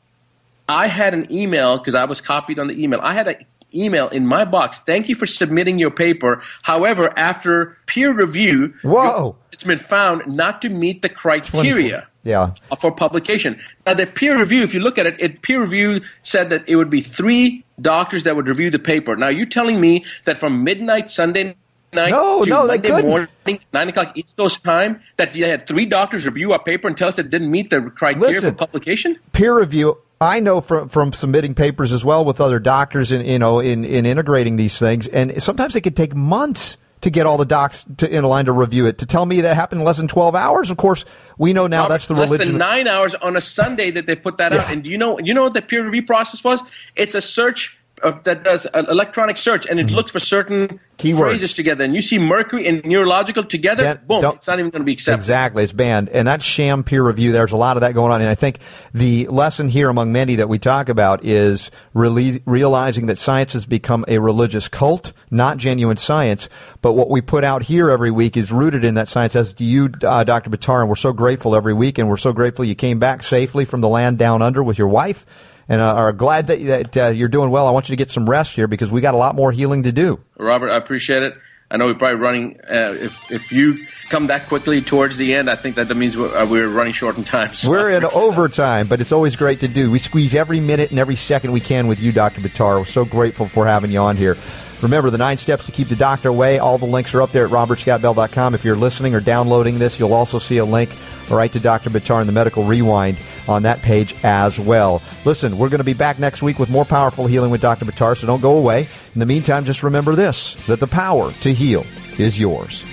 I 0.70 0.86
had 0.86 1.14
an 1.14 1.30
email 1.32 1.78
because 1.78 1.94
I 1.94 2.04
was 2.04 2.20
copied 2.20 2.58
on 2.58 2.68
the 2.68 2.82
email. 2.82 3.00
I 3.02 3.12
had 3.12 3.28
an 3.28 3.36
email 3.74 4.08
in 4.08 4.26
my 4.26 4.44
box. 4.44 4.80
Thank 4.80 5.08
you 5.08 5.14
for 5.14 5.26
submitting 5.26 5.78
your 5.78 5.90
paper. 5.90 6.42
However, 6.62 7.12
after 7.16 7.76
peer 7.86 8.12
review, 8.12 8.72
Whoa. 8.82 9.36
it's 9.52 9.64
been 9.64 9.78
found 9.78 10.26
not 10.26 10.62
to 10.62 10.68
meet 10.68 11.02
the 11.02 11.08
criteria 11.08 12.06
Yeah. 12.22 12.52
for 12.80 12.92
publication. 12.92 13.58
Now, 13.86 13.94
the 13.94 14.06
peer 14.06 14.38
review, 14.38 14.62
if 14.62 14.72
you 14.74 14.80
look 14.80 14.98
at 14.98 15.06
it, 15.06 15.16
it 15.18 15.42
peer 15.42 15.60
review 15.60 16.00
said 16.22 16.50
that 16.50 16.68
it 16.68 16.76
would 16.76 16.90
be 16.90 17.00
three 17.00 17.64
doctors 17.80 18.22
that 18.24 18.36
would 18.36 18.46
review 18.46 18.70
the 18.70 18.78
paper. 18.78 19.16
Now, 19.16 19.28
you're 19.28 19.46
telling 19.46 19.80
me 19.80 20.04
that 20.24 20.38
from 20.38 20.62
midnight 20.64 21.10
Sunday 21.10 21.56
night 21.92 22.10
No, 22.10 22.44
to 22.44 22.50
no, 22.50 22.66
Monday 22.66 23.02
morning, 23.02 23.28
nine 23.72 23.88
o'clock 23.88 24.12
East 24.16 24.36
Coast 24.36 24.62
time, 24.62 25.00
that 25.16 25.34
you 25.34 25.44
had 25.46 25.66
three 25.66 25.86
doctors 25.86 26.24
review 26.24 26.52
our 26.52 26.62
paper 26.62 26.86
and 26.86 26.96
tell 26.96 27.08
us 27.08 27.18
it 27.18 27.30
didn't 27.30 27.50
meet 27.50 27.70
the 27.70 27.80
criteria 27.80 28.34
Listen. 28.36 28.50
for 28.52 28.56
publication? 28.66 29.18
peer 29.32 29.58
review 29.58 29.98
i 30.20 30.40
know 30.40 30.60
from 30.60 30.88
from 30.88 31.12
submitting 31.12 31.54
papers 31.54 31.92
as 31.92 32.04
well 32.04 32.24
with 32.24 32.40
other 32.40 32.58
doctors 32.58 33.12
in 33.12 33.24
you 33.26 33.38
know 33.38 33.58
in, 33.58 33.84
in 33.84 34.06
integrating 34.06 34.56
these 34.56 34.78
things 34.78 35.06
and 35.08 35.42
sometimes 35.42 35.74
it 35.76 35.80
could 35.82 35.96
take 35.96 36.14
months 36.14 36.76
to 37.00 37.08
get 37.08 37.24
all 37.24 37.38
the 37.38 37.46
docs 37.46 37.86
to 37.96 38.14
in 38.14 38.24
line 38.24 38.44
to 38.44 38.52
review 38.52 38.86
it 38.86 38.98
to 38.98 39.06
tell 39.06 39.24
me 39.24 39.40
that 39.40 39.56
happened 39.56 39.80
in 39.80 39.86
less 39.86 39.96
than 39.96 40.08
12 40.08 40.34
hours 40.34 40.70
of 40.70 40.76
course 40.76 41.04
we 41.40 41.54
know 41.54 41.66
now 41.66 41.84
Robert, 41.84 41.94
that's 41.94 42.08
the 42.08 42.14
less 42.14 42.28
religion 42.28 42.52
than 42.52 42.58
nine 42.58 42.86
hours 42.86 43.14
on 43.14 43.34
a 43.34 43.40
Sunday 43.40 43.90
that 43.92 44.04
they 44.06 44.14
put 44.14 44.36
that 44.36 44.52
out. 44.52 44.70
And 44.70 44.86
you 44.86 44.98
know 44.98 45.18
you 45.18 45.32
know 45.32 45.44
what 45.44 45.54
the 45.54 45.62
peer 45.62 45.82
review 45.82 46.04
process 46.04 46.44
was? 46.44 46.60
It's 46.96 47.14
a 47.14 47.22
search 47.22 47.79
uh, 48.02 48.18
that 48.24 48.44
does 48.44 48.66
an 48.66 48.86
electronic 48.86 49.36
search, 49.36 49.66
and 49.66 49.78
it 49.80 49.90
looks 49.90 50.12
for 50.12 50.20
certain 50.20 50.80
Mm-hmm. 51.00 51.16
Keywords. 51.18 51.28
phrases 51.30 51.52
together. 51.54 51.82
And 51.84 51.96
you 51.96 52.02
see 52.02 52.18
mercury 52.18 52.66
and 52.66 52.84
neurological 52.84 53.44
together, 53.44 53.82
Yeah, 53.82 53.94
boom, 53.94 54.22
it's 54.36 54.46
not 54.46 54.58
even 54.58 54.70
going 54.70 54.82
to 54.82 54.84
be 54.84 54.92
accepted. 54.92 55.16
Exactly, 55.16 55.64
it's 55.64 55.72
banned, 55.72 56.10
and 56.10 56.28
that's 56.28 56.44
sham 56.44 56.84
peer 56.84 57.02
review. 57.06 57.32
There's 57.32 57.52
a 57.52 57.56
lot 57.56 57.78
of 57.78 57.80
that 57.80 57.94
going 57.94 58.12
on, 58.12 58.20
and 58.20 58.28
I 58.28 58.34
think 58.34 58.58
the 58.92 59.26
lesson 59.28 59.68
here, 59.70 59.88
among 59.88 60.12
many 60.12 60.34
that 60.34 60.50
we 60.50 60.58
talk 60.58 60.90
about, 60.90 61.24
is 61.24 61.70
really 61.94 62.42
realizing 62.44 63.06
that 63.06 63.16
science 63.16 63.54
has 63.54 63.64
become 63.64 64.04
a 64.08 64.18
religious 64.18 64.68
cult, 64.68 65.14
not 65.30 65.56
genuine 65.56 65.96
science. 65.96 66.50
But 66.82 66.92
what 66.92 67.08
we 67.08 67.22
put 67.22 67.44
out 67.44 67.62
here 67.62 67.88
every 67.88 68.10
week 68.10 68.36
is 68.36 68.52
rooted 68.52 68.84
in 68.84 68.92
that 68.96 69.08
science. 69.08 69.34
As 69.34 69.54
do 69.54 69.64
you, 69.64 69.90
uh, 70.02 70.24
Dr. 70.24 70.50
Buttar, 70.50 70.80
and 70.80 70.88
we're 70.90 70.96
so 70.96 71.14
grateful 71.14 71.56
every 71.56 71.72
week, 71.72 71.96
and 71.96 72.10
we're 72.10 72.18
so 72.18 72.34
grateful 72.34 72.62
you 72.62 72.74
came 72.74 72.98
back 72.98 73.22
safely 73.22 73.64
from 73.64 73.80
the 73.80 73.88
land 73.88 74.18
down 74.18 74.42
under 74.42 74.62
with 74.62 74.76
your 74.76 74.88
wife. 74.88 75.24
And 75.70 75.80
uh, 75.80 75.94
are 75.94 76.12
glad 76.12 76.48
that, 76.48 76.92
that 76.92 76.96
uh, 76.96 77.08
you're 77.10 77.28
doing 77.28 77.50
well. 77.50 77.68
I 77.68 77.70
want 77.70 77.88
you 77.88 77.92
to 77.92 77.96
get 77.96 78.10
some 78.10 78.28
rest 78.28 78.56
here 78.56 78.66
because 78.66 78.90
we 78.90 79.00
got 79.00 79.14
a 79.14 79.16
lot 79.16 79.36
more 79.36 79.52
healing 79.52 79.84
to 79.84 79.92
do. 79.92 80.20
Robert, 80.36 80.68
I 80.68 80.76
appreciate 80.76 81.22
it. 81.22 81.34
I 81.70 81.76
know 81.76 81.86
we're 81.86 81.94
probably 81.94 82.18
running. 82.18 82.60
Uh, 82.68 82.96
if 82.98 83.30
if 83.30 83.52
you 83.52 83.86
come 84.08 84.26
that 84.26 84.48
quickly 84.48 84.82
towards 84.82 85.16
the 85.16 85.32
end, 85.32 85.48
I 85.48 85.54
think 85.54 85.76
that, 85.76 85.86
that 85.86 85.94
means 85.94 86.16
we're, 86.16 86.36
uh, 86.36 86.44
we're 86.44 86.68
running 86.68 86.92
short 86.92 87.16
in 87.16 87.22
time. 87.22 87.54
So 87.54 87.70
We're 87.70 87.90
in 87.90 88.04
overtime, 88.04 88.88
but 88.88 89.00
it's 89.00 89.12
always 89.12 89.36
great 89.36 89.60
to 89.60 89.68
do. 89.68 89.92
We 89.92 90.00
squeeze 90.00 90.34
every 90.34 90.58
minute 90.58 90.90
and 90.90 90.98
every 90.98 91.14
second 91.14 91.52
we 91.52 91.60
can 91.60 91.86
with 91.86 92.00
you, 92.00 92.10
Dr. 92.10 92.40
Buttar. 92.40 92.78
We're 92.78 92.84
so 92.86 93.04
grateful 93.04 93.46
for 93.46 93.66
having 93.66 93.92
you 93.92 94.00
on 94.00 94.16
here. 94.16 94.36
Remember 94.82 95.10
the 95.10 95.18
nine 95.18 95.36
steps 95.36 95.66
to 95.66 95.72
keep 95.72 95.88
the 95.88 95.96
doctor 95.96 96.28
away. 96.28 96.58
All 96.58 96.78
the 96.78 96.86
links 96.86 97.14
are 97.14 97.22
up 97.22 97.32
there 97.32 97.44
at 97.44 97.50
robertscottbell.com. 97.50 98.54
If 98.54 98.64
you're 98.64 98.76
listening 98.76 99.14
or 99.14 99.20
downloading 99.20 99.78
this, 99.78 99.98
you'll 99.98 100.14
also 100.14 100.38
see 100.38 100.58
a 100.58 100.64
link 100.64 100.90
right 101.30 101.52
to 101.52 101.60
Dr. 101.60 101.90
Buttar 101.90 102.20
and 102.20 102.28
the 102.28 102.32
Medical 102.32 102.64
Rewind 102.64 103.18
on 103.46 103.62
that 103.62 103.82
page 103.82 104.14
as 104.24 104.58
well. 104.58 105.02
Listen, 105.24 105.58
we're 105.58 105.68
going 105.68 105.78
to 105.78 105.84
be 105.84 105.92
back 105.92 106.18
next 106.18 106.42
week 106.42 106.58
with 106.58 106.70
more 106.70 106.84
powerful 106.84 107.26
healing 107.26 107.50
with 107.50 107.60
Dr. 107.60 107.84
Buttar, 107.84 108.16
so 108.16 108.26
don't 108.26 108.40
go 108.40 108.56
away. 108.56 108.88
In 109.14 109.20
the 109.20 109.26
meantime, 109.26 109.64
just 109.64 109.82
remember 109.82 110.14
this 110.14 110.54
that 110.66 110.80
the 110.80 110.88
power 110.88 111.30
to 111.32 111.52
heal 111.52 111.84
is 112.18 112.38
yours. 112.38 112.84